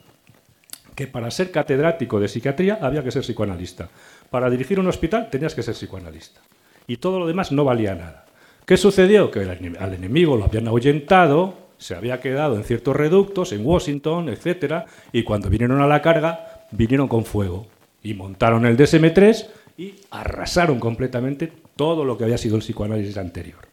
[0.96, 3.90] que para ser catedrático de psiquiatría había que ser psicoanalista.
[4.30, 6.42] Para dirigir un hospital tenías que ser psicoanalista.
[6.88, 8.23] Y todo lo demás no valía nada.
[8.66, 9.30] ¿Qué sucedió?
[9.30, 14.86] Que al enemigo lo habían ahuyentado, se había quedado en ciertos reductos, en Washington, etc.
[15.12, 17.68] Y cuando vinieron a la carga, vinieron con fuego
[18.02, 19.48] y montaron el DSM-3
[19.78, 23.68] y arrasaron completamente todo lo que había sido el psicoanálisis anterior.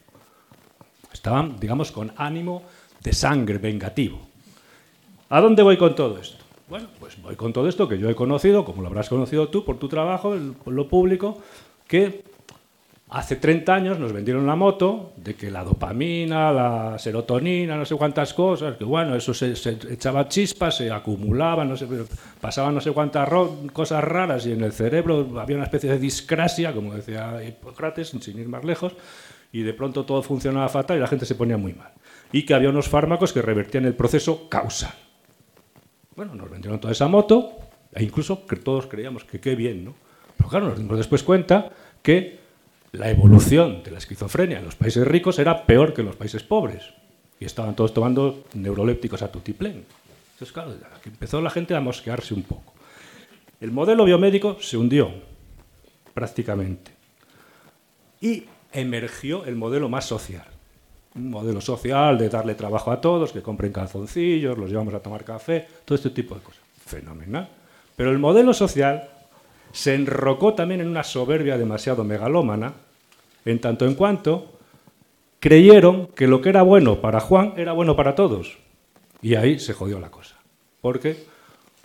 [1.12, 2.62] Estaban, digamos, con ánimo
[3.03, 4.18] de sangre vengativo.
[5.28, 6.43] ¿A dónde voy con todo esto?
[6.68, 9.64] Bueno, pues voy con todo esto que yo he conocido, como lo habrás conocido tú
[9.64, 11.38] por tu trabajo, por lo público,
[11.86, 12.24] que
[13.11, 17.96] Hace 30 años nos vendieron la moto de que la dopamina, la serotonina, no sé
[17.96, 21.88] cuántas cosas, que bueno, eso se, echaba chispas, se acumulaba, no sé,
[22.40, 23.28] pasaban no sé cuántas
[23.72, 28.38] cosas raras y en el cerebro había una especie de discrasia, como decía Hipócrates, sin
[28.38, 28.94] ir más lejos,
[29.50, 31.90] y de pronto todo funcionaba fatal y la gente se ponía muy mal.
[32.30, 34.94] Y que había unos fármacos que revertían el proceso causal.
[36.14, 37.58] Bueno, nos vendieron toda esa moto
[37.92, 39.94] e incluso todos creíamos que qué bien, ¿no?
[40.36, 42.39] Pero claro, nos dimos después cuenta que
[42.93, 46.43] la evolución de la esquizofrenia en los países ricos era peor que en los países
[46.43, 46.84] pobres.
[47.38, 49.84] Y estaban todos tomando neurolépticos a tutiplén.
[50.32, 50.74] Entonces, claro,
[51.05, 52.74] empezó la gente a mosquearse un poco.
[53.61, 55.11] El modelo biomédico se hundió,
[56.14, 56.93] prácticamente.
[58.20, 60.47] Y emergió el modelo más social.
[61.14, 65.24] Un modelo social de darle trabajo a todos, que compren calzoncillos, los llevamos a tomar
[65.24, 66.62] café, todo este tipo de cosas.
[66.86, 67.49] Fenomenal.
[67.97, 69.09] Pero el modelo social
[69.73, 72.75] se enrocó también en una soberbia demasiado megalómana,
[73.45, 74.59] en tanto en cuanto
[75.39, 78.59] creyeron que lo que era bueno para Juan era bueno para todos.
[79.23, 80.37] Y ahí se jodió la cosa.
[80.81, 81.25] Porque,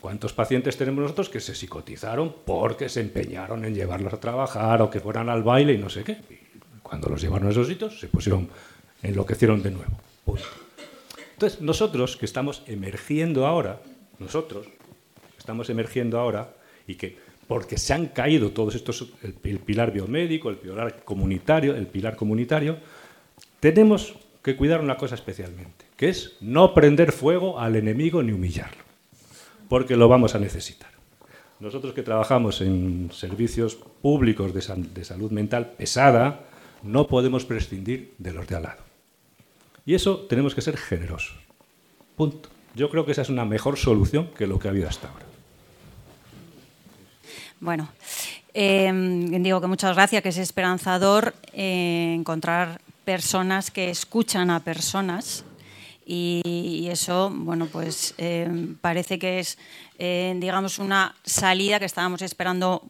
[0.02, 4.90] ¿cuántos pacientes tenemos nosotros que se psicotizaron porque se empeñaron en llevarlos a trabajar o
[4.90, 6.18] que fueran al baile y no sé qué?
[6.86, 8.48] cuando los llevaron a esos sitios, se pusieron,
[9.02, 9.98] enloquecieron de nuevo.
[11.34, 13.82] Entonces, nosotros que estamos emergiendo ahora,
[14.20, 14.68] nosotros,
[15.36, 16.54] estamos emergiendo ahora,
[16.86, 17.18] y que
[17.48, 22.78] porque se han caído todos estos, el, pilar biomédico, el pilar comunitario, el pilar comunitario,
[23.60, 28.84] tenemos que cuidar una cosa especialmente, que es no prender fuego al enemigo ni humillarlo,
[29.70, 30.89] porque lo vamos a necesitar.
[31.60, 34.62] Nosotros que trabajamos en servicios públicos de,
[35.04, 36.41] salud mental pesada,
[36.84, 38.84] no podemos prescindir de los de al lado.
[39.86, 41.38] Y eso tenemos que ser generosos.
[42.16, 42.50] Punto.
[42.76, 45.26] Yo creo que esa es una mejor solución que lo que ha habido hasta ahora.
[47.66, 47.89] Bueno,
[48.53, 55.43] em, digo que muchas gracias, que es esperanzador eh, encontrar personas que escuchan a personas
[56.05, 59.57] y, eso, bueno, pues eh, parece que es,
[59.97, 62.84] eh, digamos, una salida que estábamos esperando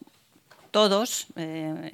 [0.72, 1.90] todos eh,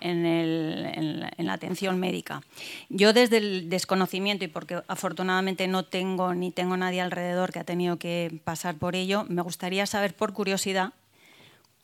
[0.00, 2.42] en, la atención médica.
[2.90, 7.64] Yo desde el desconocimiento y porque afortunadamente no tengo ni tengo nadie alrededor que ha
[7.64, 10.92] tenido que pasar por ello, me gustaría saber por curiosidad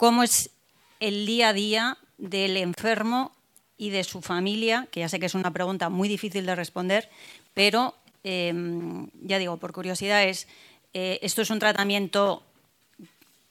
[0.00, 0.50] cómo es
[0.98, 3.32] el día a día del enfermo
[3.76, 7.08] y de su familia, que ya sé que es una pregunta muy difícil de responder,
[7.54, 10.46] pero Em, ya digo, por curiosidad, es,
[10.92, 12.42] eh, esto es un tratamiento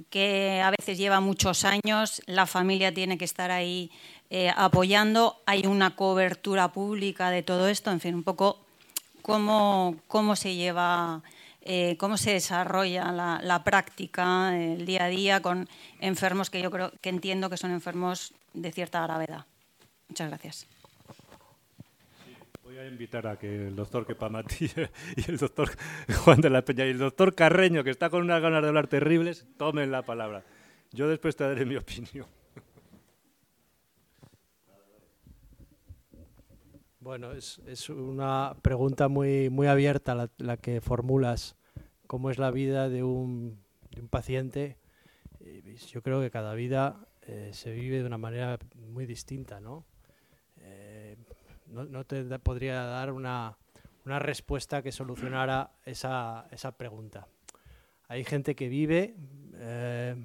[0.09, 3.91] que a veces lleva muchos años, la familia tiene que estar ahí
[4.29, 8.59] eh, apoyando, hay una cobertura pública de todo esto, en fin, un poco
[9.21, 11.21] cómo, cómo se lleva,
[11.61, 15.67] eh, cómo se desarrolla la, práctica, el día a día con
[15.99, 19.45] enfermos que yo creo que entiendo que son enfermos de cierta gravedad.
[20.07, 20.67] Muchas gracias
[22.69, 24.69] voy a invitar a que el doctor Kepamati
[25.15, 25.71] y el doctor
[26.23, 28.85] Juan de la Peña y el doctor Carreño, que está con unas ganas de hablar
[28.85, 30.43] terribles, tomen la palabra.
[30.91, 32.27] Yo después te daré mi opinión.
[36.99, 41.55] Bueno, es, es una pregunta muy, muy abierta la, la, que formulas.
[42.07, 43.59] ¿Cómo es la vida de un,
[43.91, 44.77] de un paciente?
[45.91, 49.85] Yo creo que cada vida eh, se vive de una manera muy distinta, ¿no?
[51.67, 53.55] no, te podría dar una,
[54.03, 56.47] respuesta que solucionara esa,
[56.77, 57.27] pregunta.
[58.07, 59.15] Hay gente que vive
[59.53, 60.15] eh,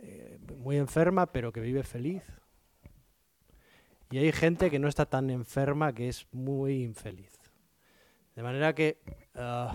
[0.00, 2.24] eh, muy enferma, pero que vive feliz.
[4.10, 7.38] Y hay gente que no está tan enferma, que es muy infeliz.
[8.34, 8.98] De manera que
[9.34, 9.72] ah,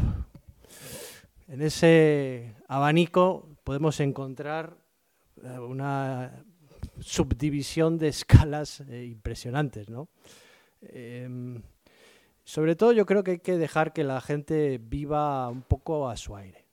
[1.48, 4.76] en ese abanico podemos encontrar
[5.44, 6.44] eh, una
[7.00, 10.08] subdivisión de escalas impresionantes, ¿no?
[10.82, 11.62] Em,
[12.44, 16.18] sobre todo yo creo que hay que dejar que la gente viva un poco a
[16.18, 16.66] su aire.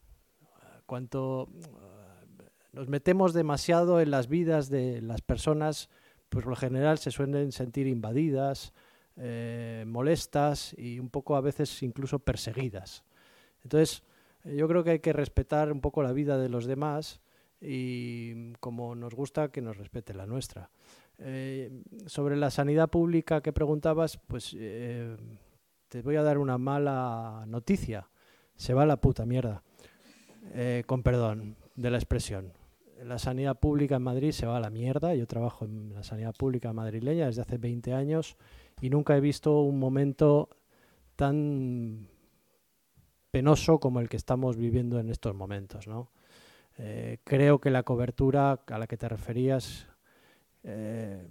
[0.87, 5.89] Cuanto eh, nos metemos demasiado en las vidas de las personas,
[6.31, 8.73] pues por lo general se suelen sentir invadidas,
[9.17, 13.05] eh, molestas y un poco a veces incluso perseguidas.
[13.63, 14.03] Entonces,
[14.45, 17.21] yo creo que hay que respetar un poco la vida de los demás
[17.61, 20.71] y como nos gusta que nos respete la nuestra.
[21.19, 25.17] Eh, sobre la sanidad pública que preguntabas, pues eh,
[25.89, 28.09] te voy a dar una mala noticia.
[28.57, 29.63] Se va la puta mierda.
[30.55, 32.53] Eh, con perdón de la expresión.
[33.05, 35.15] La sanidad pública en Madrid se va a la mierda.
[35.15, 38.37] Yo trabajo en la sanidad pública madrileña desde hace 20 años
[38.81, 40.51] y nunca he visto un momento
[41.17, 42.09] tan
[43.31, 45.87] penoso como el que estamos viviendo en estos momentos.
[45.87, 46.11] ¿no?
[47.25, 49.87] creo que la cobertura a la que te referías
[50.63, 51.27] eh,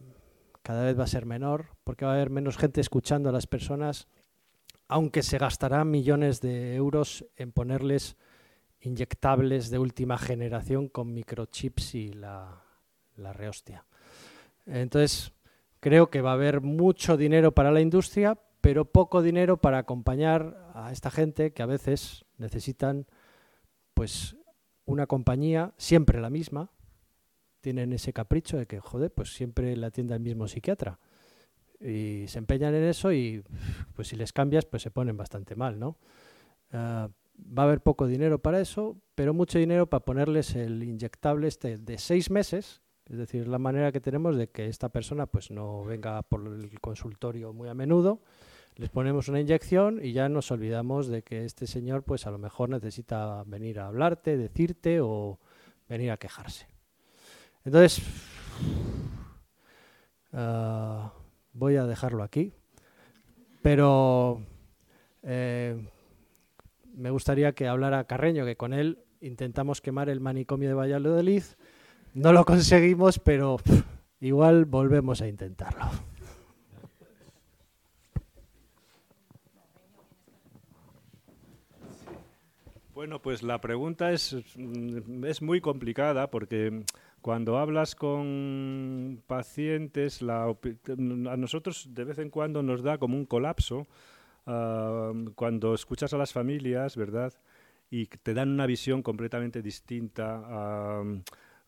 [0.61, 3.47] cada vez va a ser menor porque va a haber menos gente escuchando a las
[3.47, 4.07] personas,
[4.87, 8.17] aunque se gastarán millones de euros en ponerles
[8.81, 12.63] inyectables de última generación con microchips y la,
[13.17, 13.85] la rehostia.
[14.65, 15.33] Entonces,
[15.79, 20.71] creo que va a haber mucho dinero para la industria, pero poco dinero para acompañar
[20.73, 23.07] a esta gente que a veces necesitan
[23.93, 24.35] pues
[24.85, 26.71] una compañía, siempre la misma,
[27.61, 30.99] tienen ese capricho de que, joder, pues siempre la atiende el mismo psiquiatra.
[31.79, 33.43] Y se empeñan en eso y,
[33.95, 35.97] pues si les cambias, pues se ponen bastante mal, ¿no?
[36.71, 37.09] Ah,
[37.45, 41.77] va a haber poco dinero para eso, pero mucho dinero para ponerles el inyectable este
[41.77, 45.83] de seis meses, es decir, la manera que tenemos de que esta persona pues no
[45.83, 48.21] venga por el consultorio muy a menudo,
[48.75, 52.37] les ponemos una inyección y ya nos olvidamos de que este señor pues a lo
[52.37, 55.39] mejor necesita venir a hablarte, decirte o
[55.89, 56.67] venir a quejarse.
[57.65, 58.01] Entonces,
[60.33, 61.11] ah,
[61.51, 62.53] voy a dejarlo aquí,
[63.61, 64.41] pero
[65.23, 65.89] eh,
[66.99, 71.43] me gustaría que hablara Carreño, que con él intentamos quemar el manicomio de Valladolid.
[72.13, 73.57] No lo conseguimos, pero
[74.19, 75.85] igual volvemos a intentarlo.
[82.93, 84.35] Bueno, pues la pregunta es,
[85.23, 86.83] es muy complicada porque
[87.21, 93.87] cuando hablas con pacientes, a nosotros de vez en cuando nos da como un colapso
[95.35, 97.33] cuando escuchas a las familias, ¿verdad?
[97.89, 101.01] Y te dan una visión completamente distinta.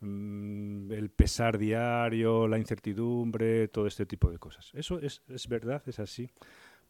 [0.01, 4.71] mm, el pesar diario, la incertidumbre, todo este tipo de cosas.
[4.73, 6.31] Eso es, es verdad, es así.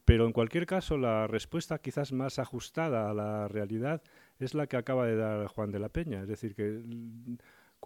[0.06, 4.02] Pero en cualquier caso, la respuesta quizás más ajustada a la realidad
[4.40, 6.22] es la que acaba de dar Juan de la Peña.
[6.22, 6.82] Es decir, que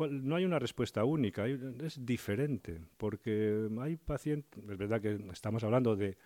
[0.10, 5.96] no hay una respuesta única, es diferente, porque hay pacientes, es verdad que estamos hablando
[5.96, 6.18] de,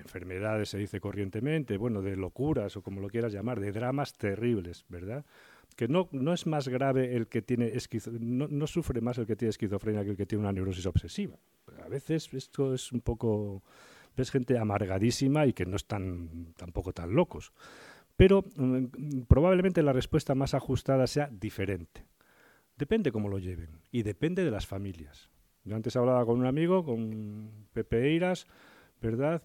[0.00, 4.84] enfermedades se dice corrientemente, bueno, de locuras o como lo quieras llamar, de dramas terribles,
[4.88, 5.24] ¿verdad?
[5.76, 7.72] Que no, no es más grave el que tiene
[8.18, 11.36] no, no, sufre más el que tiene esquizofrenia que el que tiene una neurosis obsesiva.
[11.84, 13.62] A veces esto es un poco
[14.16, 17.52] ves gente amargadísima y que no están tampoco tan locos.
[18.16, 22.06] Pero mm, probablemente la respuesta más ajustada sea diferente.
[22.76, 25.30] Depende cómo lo lleven y depende de las familias.
[25.64, 28.46] Yo antes hablaba con un amigo, con Pepe Eiras,
[29.00, 29.42] ¿verdad?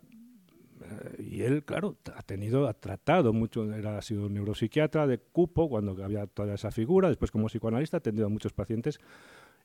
[0.82, 5.70] Eh, y él, claro, ha tenido, ha tratado mucho, era, ha sido neuropsiquiatra de cupo
[5.70, 9.00] cuando había toda esa figura, después como psicoanalista ha atendido a muchos pacientes.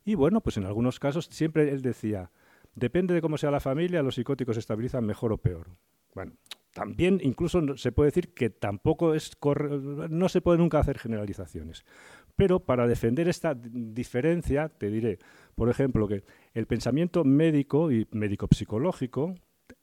[0.04, 2.30] Y bueno, pues en algunos casos siempre él decía,
[2.74, 5.68] depende de cómo sea la familia, los psicóticos se estabilizan mejor o peor.
[6.14, 6.32] Bueno,
[6.72, 9.32] también incluso se puede decir que tampoco es
[10.08, 11.84] no se puede nunca hacer generalizaciones.
[12.36, 15.18] Pero para defender esta diferencia, te diré,
[15.54, 16.22] por ejemplo, que
[16.54, 19.34] el pensamiento médico y médico-psicológico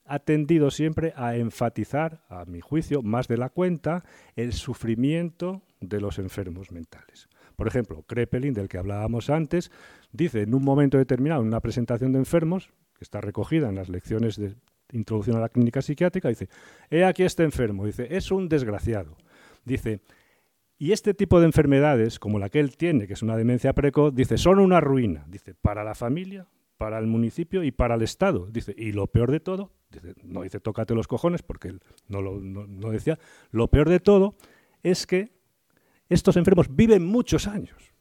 [0.08, 4.04] ha tendido siempre a enfatizar, a mi juicio, más de la cuenta,
[4.36, 7.30] el sufrimiento de los enfermos mentales.
[7.56, 9.72] Por ejemplo, Krepelin, del que hablábamos antes,
[10.12, 13.90] dice en un momento determinado, en una presentación de enfermos, que está recogida en las
[13.90, 14.56] lecciones de
[14.92, 16.50] introducción a la clínica psiquiátrica, dice,
[16.90, 19.18] he aquí este enfermo, dice, es un desgraciado.
[19.66, 20.02] Dice,
[20.78, 24.14] y este tipo de enfermedades, como la que él tiene, que es una demencia precoz,
[24.14, 26.48] dice, son una ruina, dice, para la familia,
[26.78, 28.48] para el municipio y para el Estado.
[28.48, 29.72] Dice, y lo peor de todo,
[30.24, 33.20] no dice tócate los cojones, porque él no lo no decía,
[33.52, 34.36] lo peor de todo
[34.84, 35.32] es que
[36.10, 37.94] estos enfermos viven muchos años.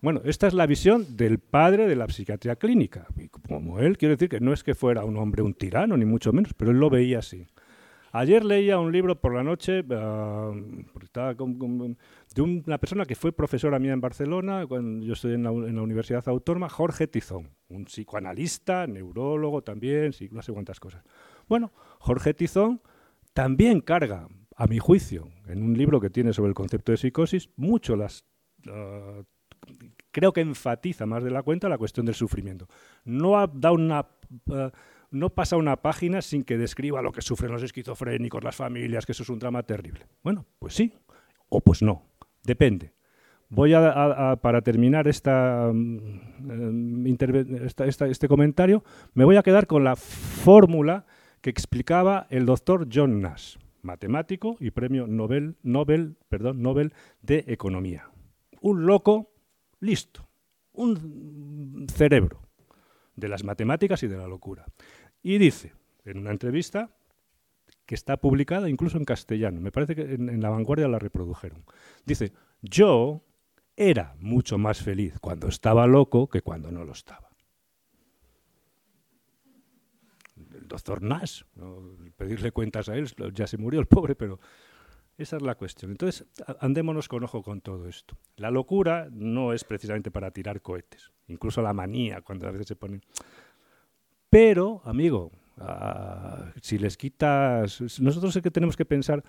[0.00, 3.06] Bueno, esta es la visión del padre de la psiquiatría clínica.
[3.16, 6.04] Y como él, quiero decir que no es que fuera un hombre, un tirano, ni
[6.04, 7.46] mucho menos, pero él lo veía así.
[8.12, 10.54] Ayer leía un libro por la noche uh,
[12.34, 16.26] de una persona que fue profesora mía en Barcelona, cuando yo estoy en la, Universidad
[16.28, 21.04] Autónoma, Jorge Tizón, un psicoanalista, neurólogo también, no sé cuántas cosas.
[21.48, 22.82] Bueno, Jorge Tizón
[23.34, 27.50] también carga, a mi juicio, en un libro que tiene sobre el concepto de psicosis,
[27.56, 28.24] mucho las...
[30.10, 32.68] Creo que enfatiza más de la cuenta la cuestión del sufrimiento.
[33.04, 34.06] No ha una...
[34.46, 34.70] Uh,
[35.10, 39.12] no pasa una página sin que describa lo que sufren los esquizofrénicos, las familias, que
[39.12, 40.08] eso es un drama terrible.
[40.24, 40.92] Bueno, pues sí,
[41.48, 42.02] o pues no,
[42.44, 42.92] depende.
[43.48, 47.06] Voy a, para terminar mm,
[47.64, 51.06] esta, este comentario, me voy a quedar con la fórmula
[51.40, 55.56] que explicaba el doctor John Nash, matemático y premio Nobel,
[56.28, 58.08] perdón, Nobel de Economía.
[58.60, 59.30] Un loco
[59.80, 60.26] listo,
[60.72, 62.40] un cerebro
[63.14, 64.64] de las matemáticas y de la locura.
[65.22, 65.72] Y dice,
[66.04, 66.90] en una entrevista
[67.86, 71.64] que está publicada incluso en castellano, me parece que en, La Vanguardia la reprodujeron,
[72.04, 72.32] dice,
[72.62, 73.22] yo
[73.76, 77.28] era mucho más feliz cuando estaba loco que cuando no lo estaba.
[80.36, 81.42] El doctor Nash,
[82.16, 84.38] pedirle cuentas a él, ya se murió el pobre, pero
[85.18, 85.90] esa es la cuestión.
[85.90, 86.26] Entonces,
[86.60, 88.16] andémonos con ojo con todo esto.
[88.36, 92.76] La locura no es precisamente para tirar cohetes, incluso la manía, cuando a veces se
[92.76, 93.02] ponen...
[94.30, 97.80] Pero, amigo, ah, si les quitas...
[98.00, 99.22] Nosotros es que tenemos que pensar...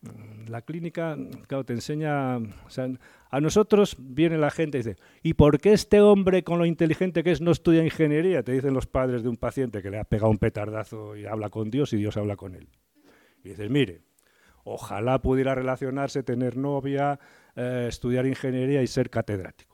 [0.00, 1.16] Mm, la clínica,
[1.46, 2.36] claro, te enseña...
[2.36, 7.22] a nosotros viene la gente y dice, ¿y por qué este hombre con lo inteligente
[7.22, 8.42] que es no estudia ingeniería?
[8.42, 11.50] Te dicen los padres de un paciente que le ha pegado un petardazo y habla
[11.50, 12.68] con Dios y Dios habla con él.
[13.44, 14.02] Y dices, mire,
[14.64, 17.18] ojalá pudiera relacionarse, tener novia,
[17.56, 19.67] eh, estudiar ingeniería y ser catedrático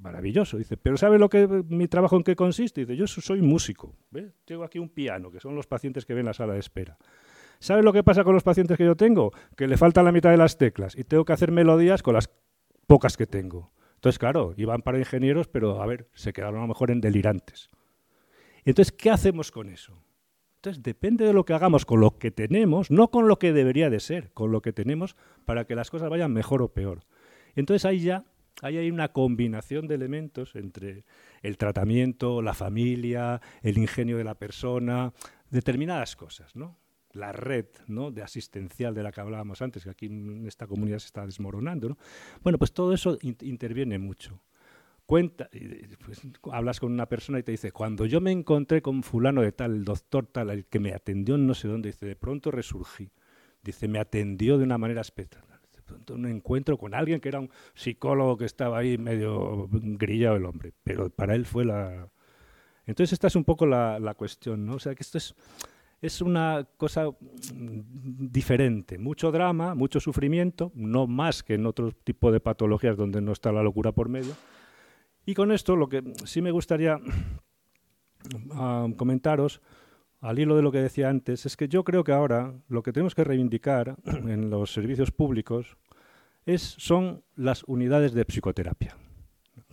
[0.00, 0.56] maravilloso.
[0.56, 2.82] Dice, pero ¿sabe lo que mi trabajo en qué consiste?
[2.82, 3.96] Dice, yo soy músico.
[4.44, 6.98] Tengo aquí un piano, que son los pacientes que ven la sala de espera.
[7.60, 9.32] ¿Sabe lo que pasa con los pacientes que yo tengo?
[9.56, 12.30] Que le faltan la mitad de las teclas y tengo que hacer melodías con las
[12.86, 13.72] pocas que tengo.
[13.94, 17.68] Entonces, claro, iban para ingenieros, pero a ver, se quedaron a lo mejor en delirantes.
[18.64, 20.02] entonces, ¿qué hacemos con eso?
[20.56, 23.90] Entonces, depende de lo que hagamos con lo que tenemos, no con lo que debería
[23.90, 27.04] de ser, con lo que tenemos, para que las cosas vayan mejor o peor.
[27.58, 28.24] Entonces ahí ya
[28.62, 31.04] Ahí hay una combinación de elementos entre
[31.42, 35.12] el tratamiento, la familia, el ingenio de la persona,
[35.50, 36.78] determinadas cosas, ¿no?
[37.12, 38.10] La red ¿no?
[38.10, 41.88] de asistencial de la que hablábamos antes, que aquí en esta comunidad se está desmoronando.
[41.88, 41.98] ¿no?
[42.42, 44.42] Bueno, pues todo eso interviene mucho.
[45.06, 45.48] Cuenta,
[46.04, 46.20] pues,
[46.52, 49.76] hablas con una persona y te dice, cuando yo me encontré con fulano de tal,
[49.76, 53.10] el doctor tal, el que me atendió en no sé dónde, dice, de pronto resurgí.
[53.62, 55.57] Dice, me atendió de una manera espectacular
[56.10, 60.72] un encuentro con alguien que era un psicólogo que estaba ahí medio grillado el hombre,
[60.82, 62.08] pero para él fue la...
[62.86, 64.74] Entonces esta es un poco la, la cuestión, ¿no?
[64.74, 65.34] O sea, que esto es,
[66.00, 67.10] es una cosa
[67.52, 73.32] diferente, mucho drama, mucho sufrimiento, no más que en otro tipo de patologías donde no
[73.32, 74.34] está la locura por medio.
[75.26, 76.98] Y con esto lo que sí me gustaría
[78.52, 79.60] ah, comentaros
[80.20, 82.92] al hilo de lo que decía antes, es que yo creo que ahora lo que
[82.92, 85.76] tenemos que reivindicar en los servicios públicos
[86.46, 88.96] es, son las unidades de psicoterapia.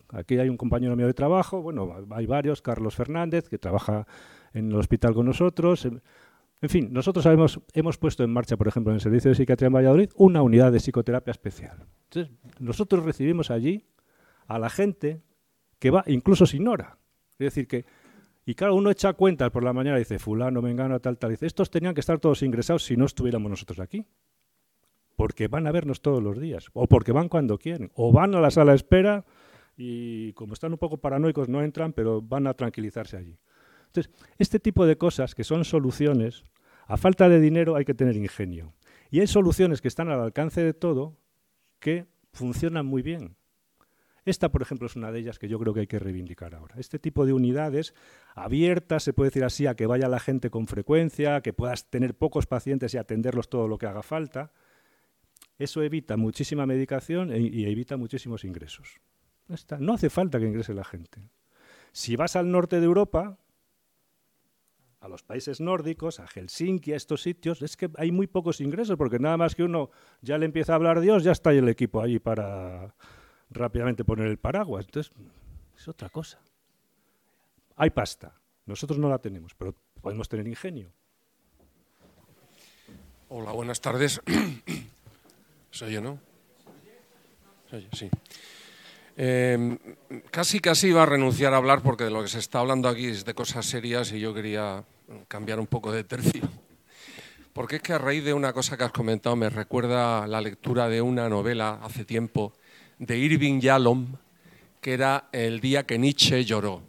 [0.09, 4.07] Aquí hay un compañero mío de trabajo, bueno, hay varios, Carlos Fernández, que trabaja
[4.53, 5.85] en el hospital con nosotros.
[5.85, 7.25] En fin, nosotros
[7.73, 10.71] hemos puesto en marcha, por ejemplo, en el Servicio de Psiquiatría en Valladolid, una unidad
[10.71, 11.85] de psicoterapia especial.
[12.03, 13.85] Entonces, nosotros recibimos allí
[14.47, 15.21] a la gente
[15.79, 16.97] que va incluso sin hora.
[17.37, 17.85] Es decir, que
[18.45, 21.31] y claro, uno echa cuentas por la mañana y dice, fulano, mengano, tal, tal.
[21.31, 24.05] Dice, estos tenían que estar todos ingresados si no estuviéramos nosotros aquí.
[25.15, 26.67] Porque van a vernos todos los días.
[26.73, 27.91] O porque van cuando quieren.
[27.95, 29.25] O van a la sala de espera
[29.77, 33.39] y como están un poco paranoicos no entran, pero van a tranquilizarse allí.
[33.87, 36.43] Entonces, este tipo de cosas que son soluciones,
[36.85, 38.73] a falta de dinero hay que tener ingenio.
[39.09, 41.17] Y hay soluciones que están al alcance de todo
[41.79, 43.35] que funcionan muy bien.
[44.25, 46.75] Esta, por ejemplo, es una de ellas que yo creo que hay que reivindicar ahora.
[46.79, 47.93] Este tipo de unidades
[48.33, 52.15] abiertas, se puede decir así, a que vaya la gente con frecuencia, que puedas tener
[52.15, 54.51] pocos pacientes y atenderlos todo lo que haga falta,
[55.59, 58.99] eso evita muchísima medicación e, y evita muchísimos ingresos.
[59.79, 61.21] No hace falta que ingrese la gente.
[61.91, 63.37] Si vas al norte de Europa,
[64.99, 68.97] a los países nórdicos, a Helsinki, a estos sitios, es que hay muy pocos ingresos,
[68.97, 69.91] porque nada más que uno
[70.21, 72.95] ya le empieza a hablar Dios, ya está el equipo ahí para,
[73.55, 74.85] rápidamente poner el paraguas.
[74.85, 75.11] Entonces,
[75.77, 76.39] es otra cosa.
[77.75, 78.33] Hay pasta.
[78.65, 80.91] Nosotros no la tenemos, pero podemos tener ingenio.
[83.29, 84.21] Hola, buenas tardes.
[85.71, 86.19] Soy yo, ¿no?
[87.69, 88.09] Soy sí.
[89.17, 89.77] Em,
[90.29, 93.07] casi, casi iba a renunciar a hablar porque de lo que se está hablando aquí
[93.07, 94.83] es de cosas serias y yo quería
[95.27, 96.47] cambiar un poco de tercio.
[97.53, 100.89] Porque es que a raíz de una cosa que has comentado me recuerda la lectura
[100.89, 102.53] de una novela hace tiempo
[102.99, 104.15] de Irving Yalom,
[104.81, 106.81] que era El día que Nietzsche lloró.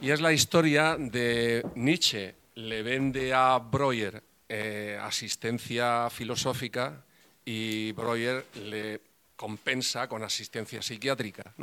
[0.00, 7.02] Y es la historia de Nietzsche, le vende a Breuer eh, asistencia filosófica
[7.44, 9.00] y Breuer le
[9.36, 11.54] compensa con asistencia psiquiátrica.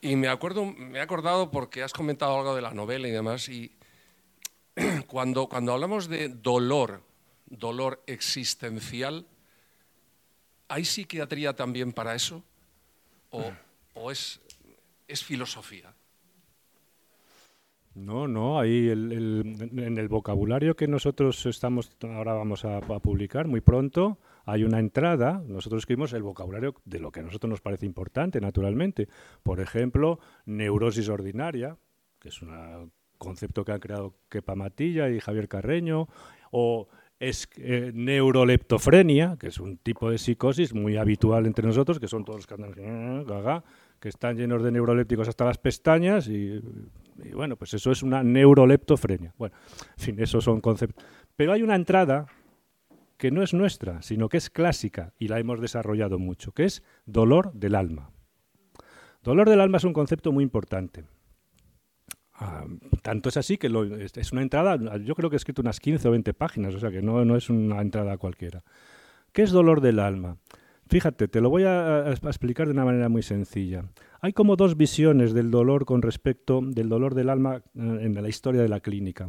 [0.00, 3.48] Y me, acuerdo, me he acordado porque has comentado algo de la novela y demás,
[3.48, 3.70] y
[5.06, 7.02] cuando, cuando hablamos de dolor,
[7.46, 9.26] dolor existencial,
[10.70, 12.44] ¿Hay psiquiatría también para eso?
[13.30, 14.40] ¿O, es,
[15.08, 15.92] es, filosofía?
[17.96, 24.18] No, no, ahí en el vocabulario que nosotros estamos, ahora vamos a, publicar muy pronto,
[24.44, 28.40] hay una entrada, nosotros escribimos el vocabulario de lo que a nosotros nos parece importante,
[28.40, 29.08] naturalmente.
[29.42, 31.78] Por ejemplo, neurosis ordinaria,
[32.20, 36.06] que es un concepto que han creado Kepa Matilla y Javier Carreño,
[36.52, 36.86] o
[37.20, 42.24] es eh, neuroleptofrenia, que es un tipo de psicosis muy habitual entre nosotros, que son
[42.24, 42.72] todos que andan
[44.00, 46.58] que están llenos de neurolépticos hasta las pestañas y,
[47.34, 49.34] bueno, pues eso es una neuroleptofrenia.
[49.36, 49.54] Bueno,
[49.98, 51.04] en fin, esos son conceptos.
[51.36, 52.26] Pero hay una entrada
[53.18, 56.82] que no es nuestra, sino que es clásica y la hemos desarrollado mucho, que es
[57.04, 58.10] dolor del alma.
[59.22, 61.04] Dolor del alma es un concepto muy importante.
[62.42, 62.64] Ah,
[63.02, 63.70] tanto es así que
[64.14, 66.90] es una entrada, yo creo que he escrito unas 15 o 20 páginas, o sea
[66.90, 68.62] que no, no es una entrada cualquiera.
[69.32, 70.38] ¿Qué es dolor del alma?
[70.88, 73.84] Fíjate, te lo voy a, explicar de una manera muy sencilla.
[74.22, 78.28] Hay como dos visiones del dolor con respecto del dolor del alma eh, en la
[78.28, 79.26] historia de la clínica.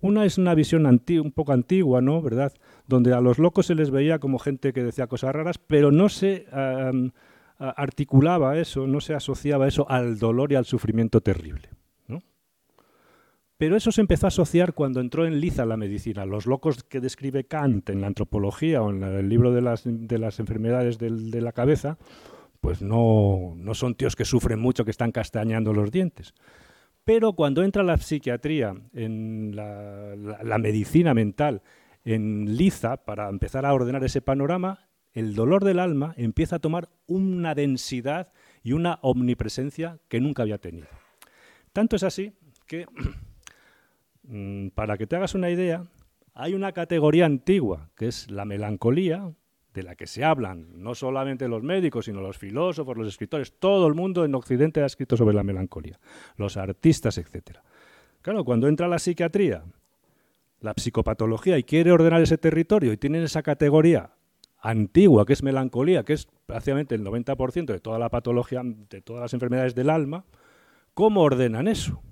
[0.00, 2.22] Una es una visión un poco antigua, ¿no?
[2.22, 2.52] ¿Verdad?
[2.86, 6.08] Donde a los locos se les veía como gente que decía cosas raras, pero no
[6.08, 6.46] se
[7.58, 11.68] articulaba eso, no se asociaba eso al dolor y al sufrimiento terrible.
[13.62, 16.26] Pero eso se empezó a asociar cuando entró en liza la medicina.
[16.26, 20.18] Los locos que describe Kant en la antropología o en el libro de las, de
[20.18, 21.96] las enfermedades de la cabeza,
[22.60, 26.34] pues no, no son tíos que sufren mucho, que están castañando los dientes.
[27.04, 31.62] Pero cuando entra la psiquiatría, en la, medicina mental,
[32.04, 36.88] en liza, para empezar a ordenar ese panorama, el dolor del alma empieza a tomar
[37.06, 38.32] una densidad
[38.64, 40.88] y una omnipresencia que nunca había tenido.
[41.72, 42.32] Tanto es así
[42.66, 42.86] que
[44.74, 45.84] para que te hagas una idea,
[46.34, 49.32] hay una categoría antigua, que es la melancolía,
[49.74, 53.86] de la que se hablan no solamente los médicos, sino los filósofos, los escritores, todo
[53.86, 55.98] el mundo en Occidente ha escrito sobre la melancolía,
[56.36, 57.58] los artistas, etc.
[58.20, 59.64] Claro, cuando entra la psiquiatría,
[60.60, 64.10] la psicopatología y quiere ordenar ese territorio y tienen esa categoría
[64.60, 69.22] antigua, que es melancolía, que es prácticamente el 90% de toda la patología, de todas
[69.22, 70.24] las enfermedades del alma,
[70.94, 72.02] ¿cómo ordenan eso?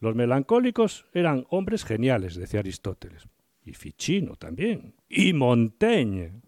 [0.00, 3.28] Los melancólicos eran hombres geniales, decía Aristóteles.
[3.64, 4.94] Y Ficino también.
[5.08, 6.40] Y Montaigne.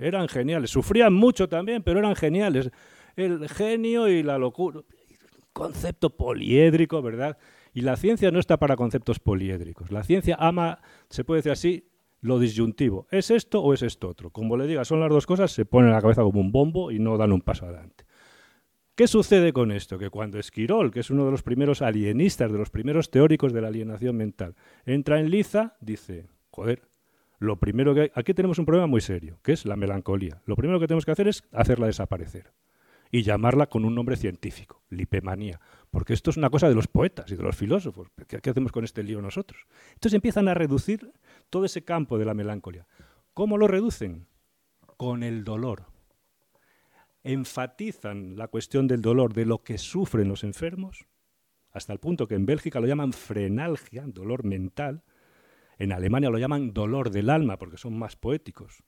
[0.00, 0.70] Eran geniales.
[0.70, 2.70] Sufrían mucho también, pero eran geniales.
[3.16, 4.80] El genio y la locura.
[5.52, 7.38] Concepto poliédrico, ¿verdad?
[7.74, 9.90] Y la ciencia no está para conceptos poliédricos.
[9.90, 11.90] La ciencia ama, se puede decir así,
[12.20, 13.06] lo disyuntivo.
[13.10, 14.30] ¿Es esto o es esto otro?
[14.30, 16.98] Como le diga, son las dos cosas, se pone la cabeza como un bombo y
[16.98, 18.04] no dan un paso adelante.
[19.00, 19.96] ¿Qué sucede con esto?
[19.96, 23.62] Que cuando Esquirol, que es uno de los primeros alienistas, de los primeros teóricos de
[23.62, 26.86] la alienación mental, entra en Liza, dice, joder,
[27.38, 30.42] lo primero que aquí tenemos un problema muy serio, que es la melancolía.
[30.44, 32.52] Lo primero que tenemos que hacer es hacerla desaparecer
[33.10, 37.32] y llamarla con un nombre científico, lipemanía, porque esto es una cosa de los poetas
[37.32, 38.08] y de los filósofos.
[38.28, 39.64] ¿Qué, hacemos con este lío nosotros?
[39.94, 41.10] Entonces empiezan a reducir
[41.48, 42.86] todo ese campo de la melancolía.
[43.32, 44.26] ¿Cómo lo reducen?
[44.98, 45.89] Con el dolor.
[47.22, 51.06] Enfatizan la cuestión del dolor, de lo que sufren los enfermos,
[51.72, 55.02] hasta el punto que en Bélgica lo llaman frenalgia, dolor mental,
[55.78, 58.82] en Alemania lo llaman dolor del alma, porque son más poéticos.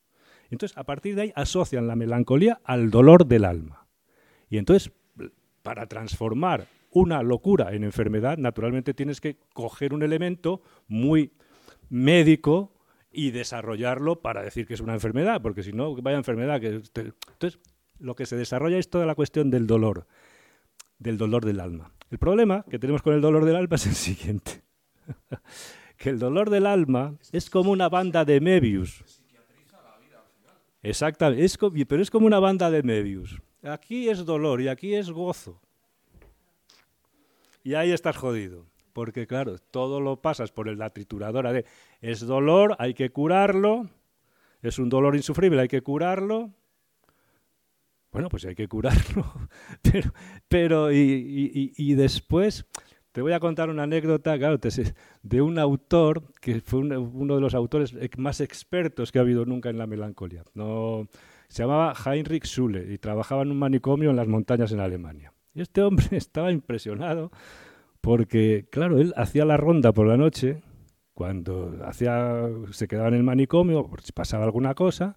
[0.51, 3.87] Entonces, a partir de ahí asocian la melancolía al dolor del alma.
[4.51, 4.93] Y entonces,
[5.63, 11.33] para transformar una locura en enfermedad, naturalmente tienes que coger un elemento muy
[11.89, 12.75] médico
[13.11, 16.61] y desarrollarlo para decir que es una enfermedad, porque si no, vaya enfermedad.
[16.61, 17.59] Que Entonces,
[18.03, 20.07] lo que se desarrolla es toda la cuestión del dolor,
[20.99, 21.93] del dolor del alma.
[22.11, 24.63] El problema que tenemos con el dolor del alma es el siguiente,
[25.97, 29.05] que el dolor del alma es como una banda de Mebius.
[30.83, 31.57] Exactamente, es,
[31.89, 33.41] pero es como una banda de Mebius.
[33.63, 35.61] Aquí es dolor y aquí es gozo.
[37.63, 38.67] Y ahí estás jodido.
[38.93, 41.65] Porque claro, todo lo pasas por la trituradora de
[42.01, 43.89] es dolor, hay que curarlo,
[44.61, 46.51] es un dolor insufrible, hay que curarlo.
[48.13, 49.25] Bueno, pues hay que curarlo.
[49.83, 50.13] pero,
[50.49, 52.67] pero y, y, después
[53.11, 54.59] te voy a contar una anécdota, claro,
[55.23, 59.71] de un autor que fue uno de los autores más expertos que ha habido nunca
[59.71, 60.45] en la melancolía.
[60.55, 61.09] No,
[61.49, 65.33] se llamaba Heinrich Schule y trabajaba en un manicomio en las montañas en Alemania.
[65.55, 67.31] Y este hombre estaba impresionado
[68.01, 70.63] porque, claro, él hacía la ronda por la noche,
[71.15, 75.17] cuando hacía, se quedaba en el manicomio, si pasaba alguna cosa,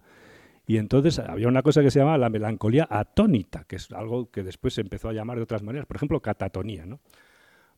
[0.66, 4.42] y entonces había una cosa que se llamaba la melancolía atónita, que es algo que
[4.42, 6.84] después se empezó a llamar de otras maneras, por ejemplo, catatonía.
[6.86, 7.00] ¿no?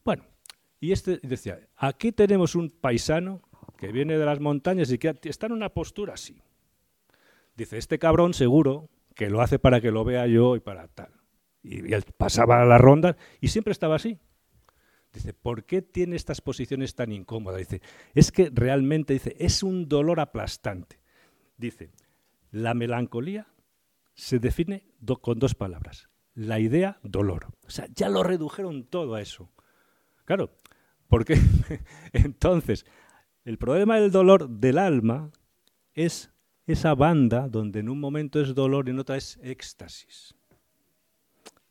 [0.05, 0.25] Bueno,
[0.81, 3.43] y este decía, aquí tenemos un paisano
[3.77, 6.41] que viene de las montañas y que está en una postura así.
[7.57, 11.13] Dice, este cabrón seguro que lo hace para que lo vea yo y para tal.
[11.63, 14.19] Y, él pasaba la ronda y siempre estaba así.
[15.13, 17.59] Dice, ¿por qué tiene estas posiciones tan incómodas?
[17.59, 17.83] Dice,
[18.15, 21.01] es que realmente, dice, es un dolor aplastante.
[21.57, 21.91] Dice,
[22.51, 23.47] la melancolía
[24.15, 24.87] se define
[25.23, 26.09] con dos palabras.
[26.35, 27.49] La idea, dolor.
[27.67, 29.51] O sea, ya lo redujeron todo a eso.
[30.25, 30.59] Claro,
[31.09, 31.39] porque
[32.13, 32.87] entonces,
[33.45, 35.31] el problema del dolor del alma
[35.95, 36.31] es
[36.67, 40.35] esa banda donde en un momento es dolor y en otra es éxtasis.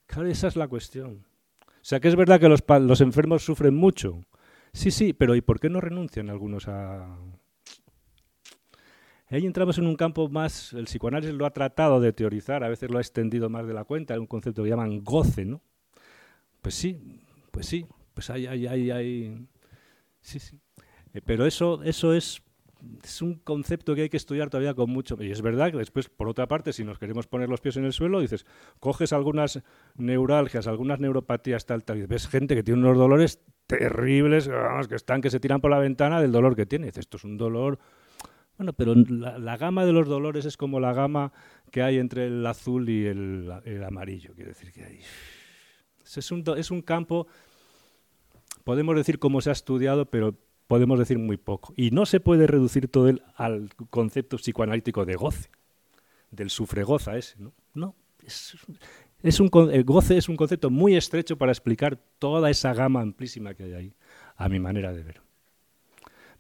[0.08, 1.28] Claro, esa es la cuestión.
[1.66, 4.26] O sea, que es verdad que los, los enfermos sufren mucho.
[4.74, 7.18] Sí, sí, pero ¿y por qué no renuncian algunos a...?
[9.30, 12.90] Ahí entramos en un campo más, el psicoanálisis lo ha tratado de teorizar, a veces
[12.90, 15.62] lo ha extendido más de la cuenta, un concepto que llaman goce, ¿no?
[16.62, 17.22] Pues sí,
[17.52, 19.48] pues sí, pues hay, hay, hay, hay...
[20.22, 20.60] Sí, sí.
[21.14, 22.42] Eh, pero eso, eso es
[23.04, 25.18] es un concepto que hay que estudiar todavía con mucho.
[25.20, 27.86] Y es verdad que después, por otra parte, si nos queremos poner los pies en
[27.86, 28.46] el suelo, dices,
[28.80, 29.62] coges algunas
[29.96, 34.50] neuralgias, algunas neuropatías, tal, tal, y ves gente que tiene unos dolores terribles,
[34.88, 36.88] que están, que se tiran por la ventana del dolor que tiene.
[36.88, 37.80] dices, esto es un dolor.
[38.58, 41.32] Bueno, pero la, gama de los dolores es como la gama
[41.72, 44.34] que hay entre el azul y el, amarillo.
[44.34, 45.00] Quiere decir que hay.
[46.04, 47.28] Es un, es un campo,
[48.64, 50.36] podemos decir cómo se ha estudiado, pero
[50.68, 51.74] podemos decir muy poco.
[51.76, 55.50] Y no se puede reducir todo al concepto psicoanalítico de goce,
[56.32, 57.54] del sufregoza ese, ¿no?
[57.74, 63.02] No, es, un, el goce es un concepto muy estrecho para explicar toda esa gama
[63.02, 63.94] amplísima que hay ahí,
[64.36, 65.27] a mi manera de ver.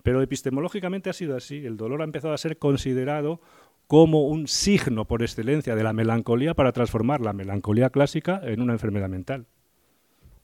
[0.07, 1.65] Pero epistemológicamente ha sido así.
[1.65, 3.41] El dolor ha empezado a ser considerado
[3.87, 8.71] como un signo por excelencia de la melancolía para transformar la melancolía clásica en una
[8.71, 9.47] enfermedad mental.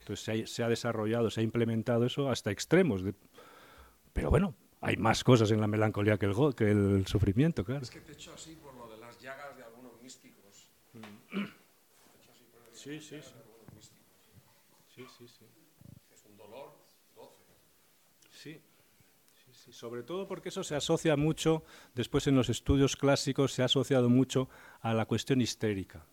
[0.00, 3.02] Entonces se ha, se ha desarrollado, se ha implementado eso hasta extremos.
[3.02, 3.14] De,
[4.12, 7.84] pero bueno, hay más cosas en la melancolía que el, que el sufrimiento, claro.
[7.84, 10.68] Es que te he hecho así por lo de las llagas de algunos místicos.
[12.74, 13.32] Sí, sí, sí.
[14.94, 15.46] Sí, sí, sí.
[16.12, 16.76] Es un dolor
[17.16, 17.44] doce.
[18.30, 18.60] Sí.
[19.46, 19.72] Sí, sí.
[19.84, 21.62] Sobre todo porque eso se asocia mucho,
[21.94, 24.48] después en los estudios clásicos se ha asociado mucho
[24.80, 26.06] a la cuestión histérica.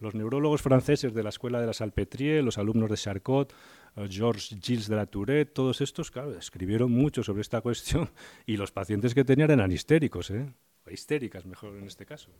[0.00, 3.52] Los neurólogos franceses de la escuela de la Salpêtrière, los alumnos de Charcot,
[3.96, 8.08] eh, Georges Gilles de la Tourette, todos estos, claro, escribieron mucho sobre esta cuestión
[8.46, 10.50] y los pacientes que tenían eran histéricos, ¿eh?
[10.86, 12.30] O histéricas mejor en este caso.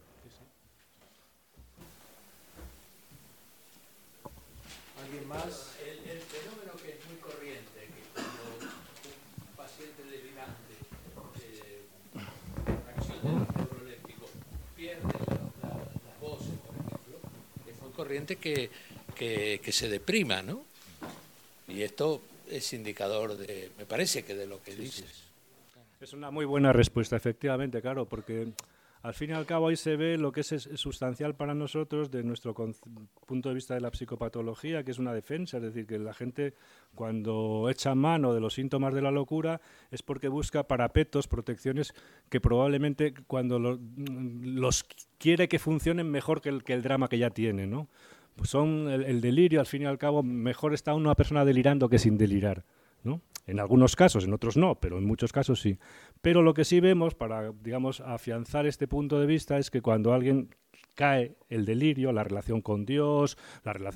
[5.05, 5.77] ¿Alguien más?
[5.85, 8.19] El, fenómeno que es muy corriente, que
[9.57, 10.75] paciente delirante,
[11.41, 11.87] eh,
[12.97, 14.27] acción del neuroléptico,
[14.77, 17.19] pierde la, la, la voz, por ejemplo,
[17.67, 18.71] es muy corriente que,
[19.17, 20.63] que, que se deprima, ¿no?
[21.67, 25.25] Y esto es indicador de, me parece que de lo que dices.
[26.01, 28.47] Es una muy buena respuesta, efectivamente, claro, porque
[29.03, 32.23] al fin y al cabo ahí se ve lo que es, sustancial para nosotros de
[32.23, 36.15] nuestro punto de vista de la psicopatología, que es una defensa, es decir, que la
[36.15, 36.55] gente
[36.95, 39.61] cuando echa mano de los síntomas de la locura
[39.91, 41.95] es porque busca parapetos, protecciones
[42.29, 43.79] que probablemente cuando lo,
[44.43, 44.85] los
[45.19, 47.89] quiere que funcionen mejor que el, drama que ya tiene, ¿no?
[48.35, 51.99] Pues son el delirio, al fin y al cabo, mejor está una persona delirando que
[51.99, 52.65] sin delirar.
[53.03, 53.23] ¿No?
[53.47, 55.79] En algunos casos, en otros no, pero en muchos casos sí.
[56.21, 60.13] Pero lo que sí vemos, para, digamos, afianzar este punto de vista, es que cuando
[60.13, 60.51] alguien
[60.95, 63.39] cae el delirio, la relación con Dios,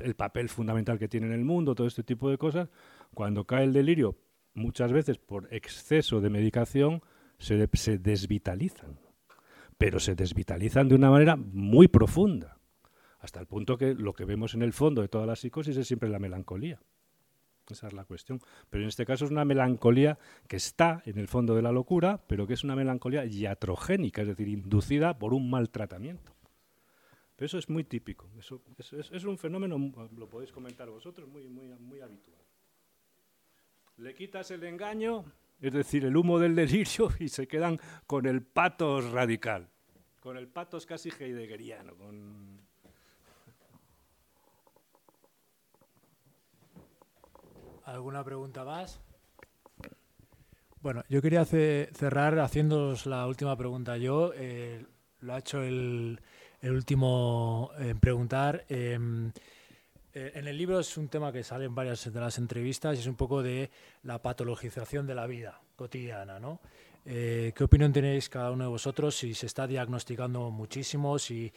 [0.00, 2.70] el papel fundamental que tiene en el mundo, todo este tipo de cosas,
[3.12, 4.16] cuando cae el delirio,
[4.54, 7.02] muchas veces por exceso de medicación,
[7.38, 9.00] se, se desvitalizan.
[9.76, 12.56] Pero se desvitalizan de una manera muy profunda,
[13.18, 15.86] hasta el punto que lo que vemos en el fondo de toda la psicosis es
[15.86, 16.80] siempre la melancolía.
[17.72, 18.40] Esa es la cuestión.
[18.70, 20.18] Pero en este caso es una melancolía
[20.48, 24.28] que está en el fondo de la locura, pero que es una melancolía iatrogénica, es
[24.28, 26.32] decir, inducida por un maltratamiento.
[27.36, 28.30] Pero eso es muy típico.
[28.38, 29.76] Eso es, un fenómeno,
[30.16, 32.40] lo podéis comentar vosotros, muy, muy, muy habitual.
[33.96, 35.24] Le quitas el engaño,
[35.60, 39.68] es decir, el humo del delirio, y se quedan con el patos radical,
[40.20, 42.51] con el patos casi heideggeriano, con
[47.84, 49.00] ¿Alguna pregunta más?
[50.80, 53.96] Bueno, yo quería ce- cerrar haciéndoos la última pregunta.
[53.96, 54.84] Yo eh,
[55.20, 56.20] lo ha hecho el,
[56.60, 58.64] el último preguntar.
[58.68, 59.30] em,
[60.14, 63.00] eh, en el libro es un tema que sale en varias de las entrevistas y
[63.00, 63.70] es un poco de
[64.02, 66.60] la patologización de la vida cotidiana, ¿no?
[67.04, 71.18] Eh, ¿Qué opinión tenéis cada uno de vosotros si se está diagnosticando muchísimo?
[71.18, 71.52] Si,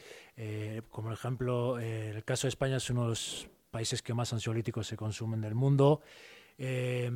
[0.89, 4.87] como ejemplo, eh, el caso de España es uno de los países que más ansiolíticos
[4.87, 5.99] se consumen del mundo.
[6.57, 7.11] Eh,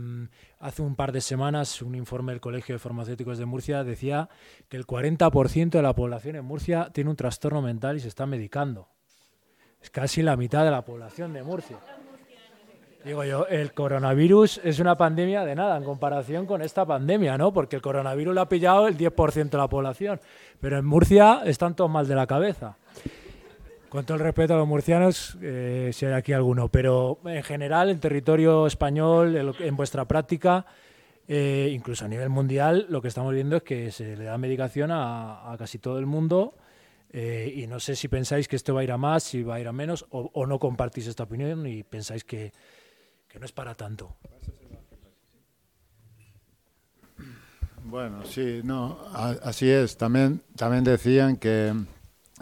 [0.60, 4.28] hace un par de semanas un informe del Colegio de Farmacéuticos de Murcia decía
[4.68, 8.26] que el 40% de la población en Murcia tiene un trastorno mental y se está
[8.26, 8.90] medicando.
[9.82, 11.78] Es casi la mitad de la población de Murcia.
[13.06, 17.54] Digo yo, el coronavirus es una pandemia de nada en comparación con esta pandemia, ¿no?
[17.54, 20.20] Porque el coronavirus lo ha pillado el 10% de la población,
[20.60, 22.76] pero en Murcia están todos mal de la cabeza.
[23.90, 27.90] Con todo el respeto a los murcianos, eh, si hay aquí alguno, pero en general,
[27.90, 30.68] en territorio español, en, en vuestra práctica,
[31.28, 34.92] eh, incluso a nivel mundial, lo que estamos viendo es que se le da medicación
[34.92, 36.54] a, a casi todo el mundo
[37.12, 39.56] eh, y no sé si pensáis que esto va a ir a más, si va
[39.56, 42.54] a ir a menos, o, o no compartís esta opinión y pensáis que,
[43.28, 44.16] que no es para tanto.
[47.86, 49.98] Bueno, sí, no, a- así es.
[49.98, 51.74] También, también decían que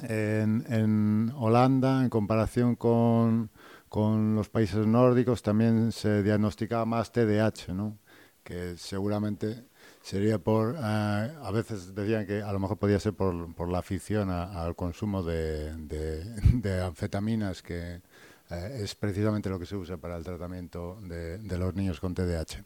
[0.03, 3.49] en, en Holanda, en comparación con,
[3.89, 7.97] con los países nórdicos, también se diagnosticaba más TDAH, ¿no?
[8.43, 9.65] Que seguramente
[10.01, 13.79] sería por, eh, a veces decían que a lo mejor podía ser por, por la
[13.79, 18.01] afición a- al consumo de, de- anfetaminas, que
[18.49, 22.13] eh, es precisamente lo que se usa para el tratamiento de, de los niños con
[22.13, 22.63] TDAH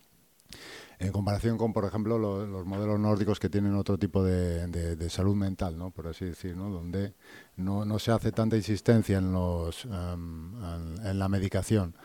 [1.01, 5.09] en comparación con, por ejemplo, lo- los modelos nórdicos que tienen otro tipo de, de-
[5.09, 5.91] salud mental, ¿no?
[5.91, 6.69] por así decir, ¿no?
[6.69, 7.13] donde
[7.57, 11.95] no, no se hace tanta insistencia en, los, en, en la medicación.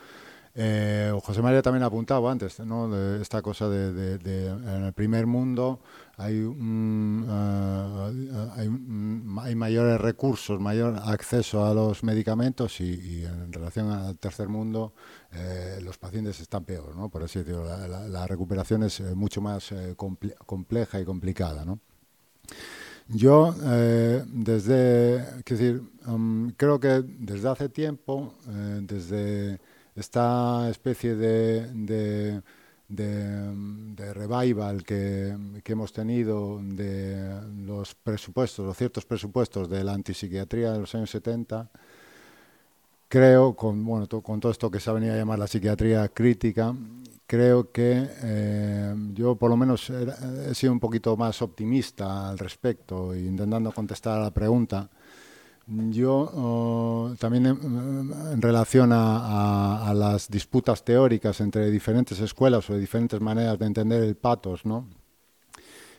[0.58, 2.88] Eh, José María también ha apuntado antes, ¿no?
[2.88, 5.80] de esta cosa de, de- en el primer mundo
[6.18, 6.22] eh,
[8.56, 14.48] hay, un- hay mayores recursos, mayor acceso a los medicamentos y, en relación al tercer
[14.48, 14.94] mundo
[15.32, 17.08] eh, los pacientes están peor, ¿no?
[17.10, 17.64] por así decirlo.
[18.08, 21.64] La, recuperación es mucho más comple- compleja y complicada.
[21.66, 21.80] ¿no?
[23.08, 28.34] Yo, eh, desde, decir, um, creo que desde hace tiempo,
[28.82, 29.60] desde
[29.96, 32.42] esta especie de, de,
[32.88, 40.72] de, revival que, que hemos tenido de los presupuestos, los ciertos presupuestos de la antipsiquiatría
[40.72, 41.70] de los años 70,
[43.08, 46.74] creo, con, bueno, con todo esto que se ha venido a llamar la psiquiatría crítica,
[47.26, 50.16] creo que eh, yo por lo menos era-
[50.50, 54.88] he sido un poquito más optimista al respecto, intentando contestar a la pregunta.
[55.68, 63.66] Yo también en, relación a, las disputas teóricas entre diferentes escuelas o diferentes maneras de
[63.66, 64.88] entender el patos, ¿no?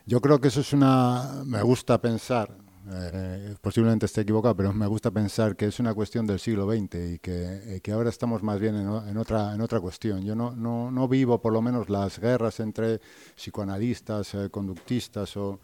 [0.05, 2.55] Yo creo que eso es una, me gusta pensar,
[2.89, 6.95] eh, posiblemente esté equivocado, pero me gusta pensar que es una cuestión del siglo XX
[7.15, 10.23] y que, que ahora estamos más bien en, otra, en otra cuestión.
[10.23, 13.01] Yo no, no, no, vivo por lo menos las guerras entre
[13.35, 15.59] psicoanalistas, conductistas o...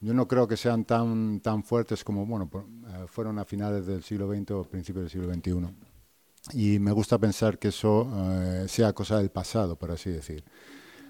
[0.00, 2.50] Yo no creo que sean tan, tan fuertes como bueno,
[3.08, 5.74] fueron a finales del siglo XX o principios del siglo XXI
[6.52, 10.44] y me gusta pensar que eso eh, sea cosa del pasado, por así decir.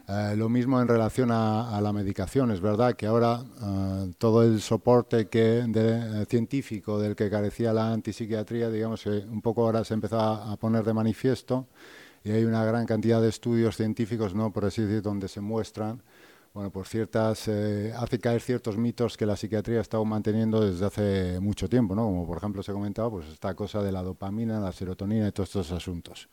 [0.09, 4.61] Eh, lo mismo en relación a, la medicación, es verdad que ahora eh, todo el
[4.61, 10.21] soporte que científico del que carecía la antipsiquiatría, digamos que un poco ahora se empezó
[10.21, 11.67] a poner de manifiesto
[12.23, 16.03] y hay una gran cantidad de estudios científicos, no por así decir, donde se muestran
[16.57, 20.87] bueno, por ciertas, eh, hace caer ciertos mitos que la psiquiatría ha estado manteniendo desde
[20.87, 22.05] hace mucho tiempo, ¿no?
[22.05, 25.51] Como por ejemplo se comentaba, pues esta cosa de la dopamina, la serotonina y todos
[25.51, 26.31] estos asuntos.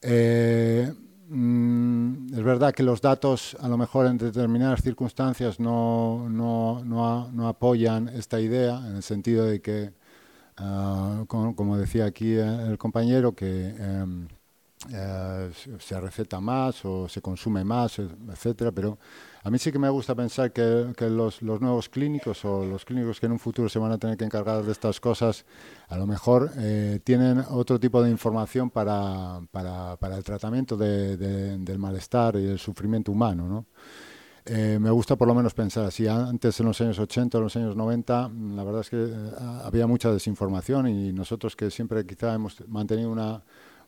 [0.00, 0.90] Eh,
[1.28, 7.46] mm, es verdad que los datos, a lo mejor en determinadas circunstancias, no, no, no,
[7.46, 9.92] apoyan esta idea, en el sentido de que,
[10.56, 14.26] ah, como, decía aquí el compañero, que em,
[14.90, 18.98] eh, se receta más o se consume más, etcétera, pero
[19.44, 23.26] a mí sí que me gusta pensar que, los, nuevos clínicos o los clínicos que
[23.26, 25.44] en un futuro se van a tener que encargar de estas cosas,
[25.88, 32.36] a lo mejor eh, tienen otro tipo de información para, para, el tratamiento del malestar
[32.36, 33.46] y el sufrimiento humano.
[33.46, 33.66] ¿no?
[34.46, 36.08] Eh, me gusta por lo menos pensar así.
[36.08, 39.30] Antes, en los años 80, en los años 90, la verdad es que eh,
[39.62, 43.42] había mucha desinformación y nosotros que siempre quizá hemos mantenido una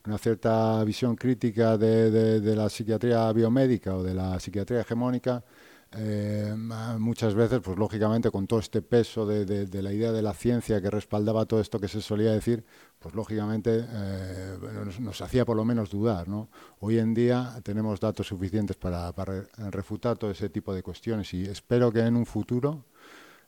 [0.07, 5.43] una cierta visión crítica de, de, la psiquiatría biomédica o de la psiquiatría hegemónica,
[5.91, 6.53] eh,
[6.97, 10.81] muchas veces, pues lógicamente, con todo este peso de, de, la idea de la ciencia
[10.81, 12.63] que respaldaba todo esto que se solía decir,
[12.99, 14.57] pues lógicamente eh,
[14.99, 16.27] nos, hacía por lo menos dudar.
[16.27, 16.49] ¿no?
[16.79, 21.43] Hoy en día tenemos datos suficientes para, para, refutar todo ese tipo de cuestiones y
[21.43, 22.85] espero que en un futuro,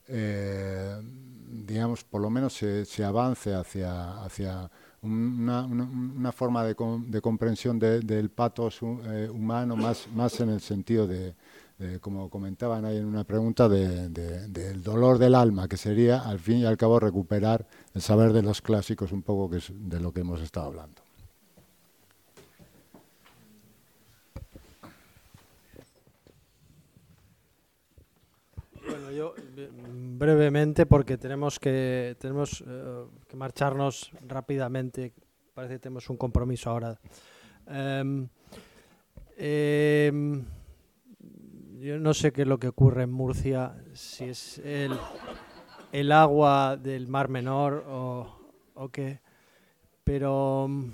[0.08, 4.70] eh, digamos, por lo menos se, se avance hacia, hacia
[5.02, 11.06] una, una, forma de, de comprensión del patos eh, humano más, más en el sentido
[11.06, 11.34] de,
[12.00, 16.66] como comentaban ahí en una pregunta, del dolor del alma, que sería al fin y
[16.66, 20.20] al cabo recuperar el saber de los clásicos un poco que es de lo que
[20.20, 21.00] hemos estado hablando.
[28.86, 29.34] Bueno, yo
[29.72, 35.12] brevemente porque tenemos que tenemos eh, que marcharnos rápidamente.
[35.54, 36.98] Parece que tenemos un compromiso ahora.
[37.66, 38.28] Em,
[39.36, 40.44] em,
[41.80, 44.92] yo no sé qué es lo que ocurre en Murcia, si es el,
[45.92, 48.40] el agua del Mar Menor o,
[48.74, 49.20] o qué,
[50.04, 50.92] pero um,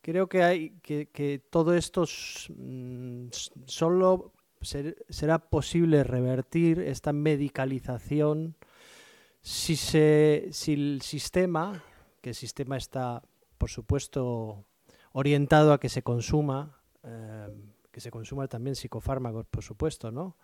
[0.00, 3.28] creo que hay que, que todo esto mm,
[3.66, 4.32] solo
[4.64, 8.56] será posible revertir esta medicalización
[9.40, 11.82] si, se, si el sistema,
[12.20, 13.22] que el sistema está,
[13.58, 14.64] por supuesto,
[15.12, 17.48] orientado a que se consuma, eh,
[17.90, 20.36] que se consuma también psicofármacos, por supuesto, ¿no?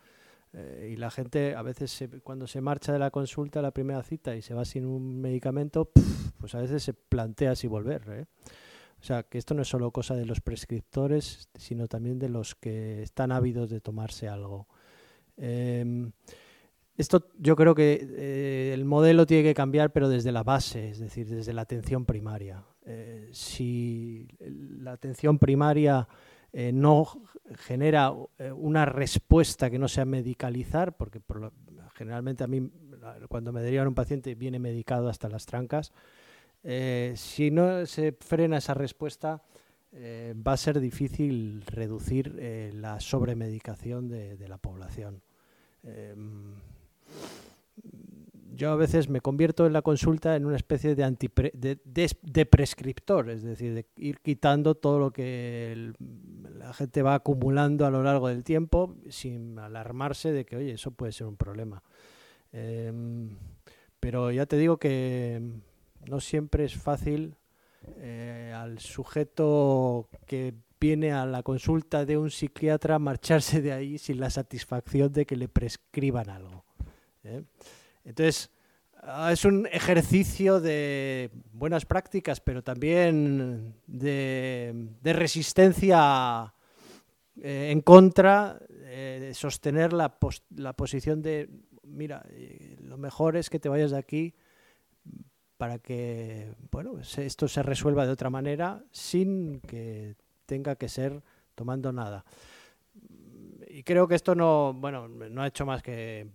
[0.53, 4.03] Eh, y la gente a veces cuando se marcha de la consulta a la primera
[4.03, 5.91] cita y se va sin un medicamento,
[6.39, 8.03] pues a veces se plantea si volver.
[8.09, 8.27] ¿eh?
[9.01, 12.55] O sea, que esto no es solo cosa de los prescriptores, sino también de los
[12.55, 14.67] que están ávidos de tomarse algo.
[15.37, 16.11] Em,
[16.97, 20.99] esto yo creo que eh, el modelo tiene que cambiar, pero desde la base, es
[20.99, 22.65] decir, desde la atención primaria.
[22.85, 26.09] Eh, si la atención primaria
[26.53, 27.07] eh, no
[27.57, 28.13] genera
[28.57, 31.21] una respuesta que no sea medicalizar, porque
[31.95, 32.69] generalmente a mí
[33.29, 35.93] cuando me derivan un paciente viene medicado hasta las trancas,
[36.71, 39.43] eh, si no se frena esa respuesta,
[39.91, 45.23] eh, va a ser difícil reducir eh, la sobremedicación de, la población.
[45.83, 46.57] Em,
[48.55, 53.43] yo a veces me convierto en la consulta en una especie de, de, prescriptor, es
[53.43, 55.95] decir, de ir quitando todo lo que
[56.59, 60.91] la gente va acumulando a lo largo del tiempo sin alarmarse de que, oye, eso
[60.91, 61.83] puede ser un problema.
[62.53, 63.39] Em,
[64.01, 65.63] pero ya te digo que
[66.09, 67.37] no siempre es fácil
[67.99, 74.21] eh, al sujeto que viene a la consulta de un psiquiatra marcharse de ahí sin
[74.21, 76.65] la satisfacción de que le prescriban algo.
[77.25, 77.43] ¿eh?
[78.05, 78.51] Entonces,
[79.03, 86.55] ah, es un ejercicio de buenas prácticas, pero también de, resistencia
[87.41, 90.17] eh, en contra, de sostener la,
[90.57, 91.49] la posición de,
[91.85, 92.25] mira,
[92.81, 94.35] lo mejor es que te vayas de aquí
[95.59, 100.15] para que bueno, esto se resuelva de otra manera sin que
[100.47, 101.21] tenga que ser
[101.55, 102.25] tomando nada.
[103.69, 106.29] y creo que esto no, bueno, no ha hecho más que,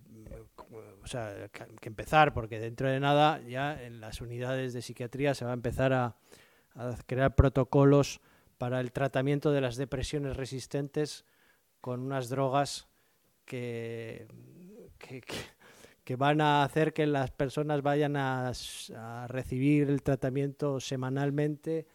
[1.02, 5.44] o sea, que empezar, porque dentro de nada ya en las unidades de psiquiatría se
[5.44, 6.16] va a empezar a,
[7.06, 8.20] crear protocolos
[8.58, 11.24] para el tratamiento de las depresiones resistentes
[11.80, 12.88] con unas drogas
[13.44, 14.26] que,
[14.98, 15.22] que,
[16.16, 18.52] van a hacer que las personas vayan a,
[19.28, 21.86] recibir el tratamiento semanalmente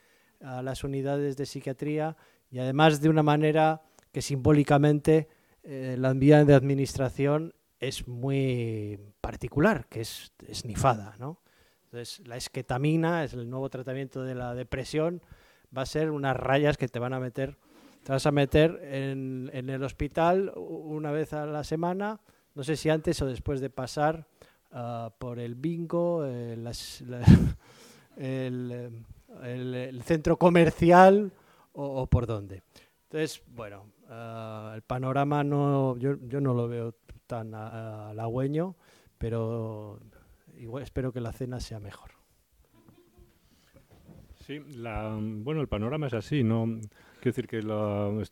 [0.42, 2.18] a las unidades de psiquiatría
[2.50, 3.82] y además de una manera
[4.12, 5.28] que simbólicamente
[5.64, 11.16] eh, la vía de administración es muy particular, que es esnifada.
[11.20, 11.42] ¿no?
[11.86, 15.22] Entonces, la esquetamina es el nuevo tratamiento de la depresión,
[15.76, 17.58] va a ser unas rayas que te van a meter,
[18.04, 22.20] te vas a meter en, el hospital una vez a la semana,
[22.60, 24.28] no sé si antes o después de pasar
[24.74, 26.58] ah, por el bingo, eh,
[28.18, 31.32] el, centro comercial
[31.72, 32.64] o, por dónde.
[33.04, 36.96] Entonces, bueno, uh, el panorama no, yo, no lo veo
[37.28, 38.76] tan halagüeño,
[39.18, 40.02] pero
[40.82, 42.12] espero que la cena sea mejor.
[44.46, 46.68] Sí, bueno, el panorama es así, ¿no?
[47.22, 47.58] Quiero decir que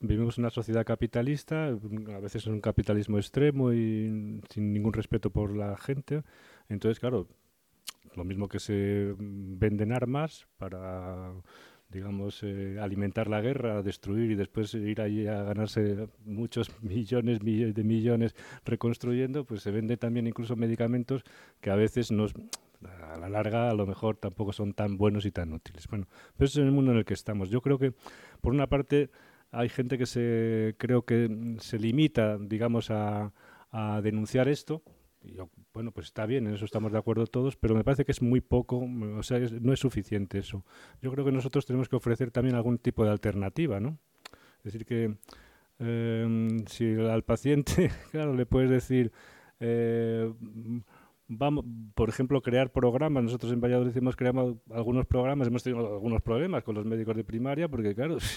[0.01, 5.29] vivimos en una sociedad capitalista, a veces en un capitalismo extremo y sin ningún respeto
[5.29, 6.23] por la gente.
[6.69, 7.27] Entonces, claro,
[8.15, 11.33] lo mismo que se venden armas para
[11.89, 17.83] digamos, eh, alimentar la guerra, destruir y después ir allí a ganarse muchos millones, de
[17.83, 18.35] millones
[18.65, 21.23] reconstruyendo, pues se vende también incluso medicamentos
[21.61, 22.33] que a veces nos,
[22.83, 25.87] a la larga a lo mejor tampoco son tan buenos y tan útiles.
[25.87, 27.49] Bueno, pero eso es el mundo en el que estamos.
[27.49, 27.93] Yo creo que,
[28.41, 29.09] por una parte,
[29.51, 33.33] hay gente que se creo que se limita, digamos, a,
[33.71, 34.83] a denunciar esto,
[35.73, 38.21] bueno, pues está bien, en eso estamos de acuerdo todos, pero me parece que es
[38.21, 38.87] muy poco,
[39.17, 40.63] o sea, no es suficiente eso.
[41.01, 43.97] Yo creo que nosotros tenemos que ofrecer también algún tipo de alternativa, ¿no?
[44.63, 45.17] Es decir, que
[45.79, 49.11] em, si al paciente, claro, le puedes decir,
[49.59, 50.31] eh,
[51.27, 53.23] vamos, por ejemplo, crear programas.
[53.23, 57.23] Nosotros en Valladolid hemos creado algunos programas, hemos tenido algunos problemas con los médicos de
[57.23, 58.17] primaria, porque claro,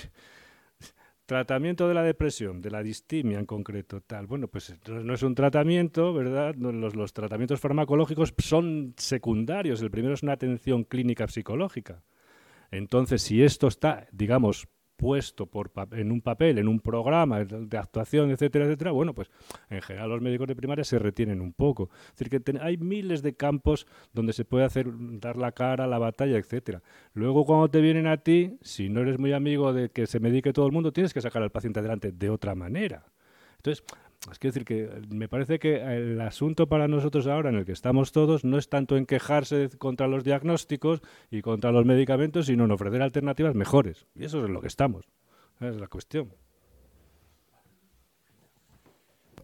[1.30, 4.26] Tratamiento de la depresión, de la distimia en concreto, tal.
[4.26, 6.56] Bueno, pues no es un tratamiento, ¿verdad?
[6.56, 9.80] Los, los, tratamientos farmacológicos son secundarios.
[9.80, 12.02] El primero es una atención clínica psicológica.
[12.72, 14.66] Entonces, si esto está, digamos,
[15.01, 19.31] puesto por, en un papel, en un programa de actuación, etcétera, etcétera, bueno, pues
[19.70, 21.89] en general los médicos de primaria se retienen un poco.
[22.10, 25.97] Es decir, que hay miles de campos donde se puede hacer, dar la cara, la
[25.97, 26.82] batalla, etcétera.
[27.14, 30.52] Luego, cuando te vienen a ti, si no eres muy amigo de que se medique
[30.52, 33.06] todo el mundo, tienes que sacar al paciente adelante de otra manera.
[33.56, 33.82] Entonces,
[34.30, 37.72] es que decir que me parece que el asunto para nosotros ahora en el que
[37.72, 42.64] estamos todos no es tanto en quejarse contra los diagnósticos y contra los medicamentos, sino
[42.64, 44.06] en ofrecer alternativas mejores.
[44.14, 45.09] Y eso es en lo que estamos.
[45.60, 46.34] es la cuestión.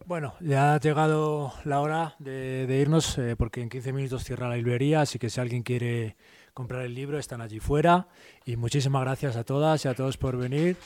[0.04, 4.56] Bueno, ya ha llegado la hora de, irnos eh, porque en 15 minutos cierra la
[4.56, 6.16] librería, así que si alguien quiere
[6.54, 8.08] comprar el libro están allí fuera.
[8.44, 10.76] Y muchísimas gracias a todas y a todos por venir.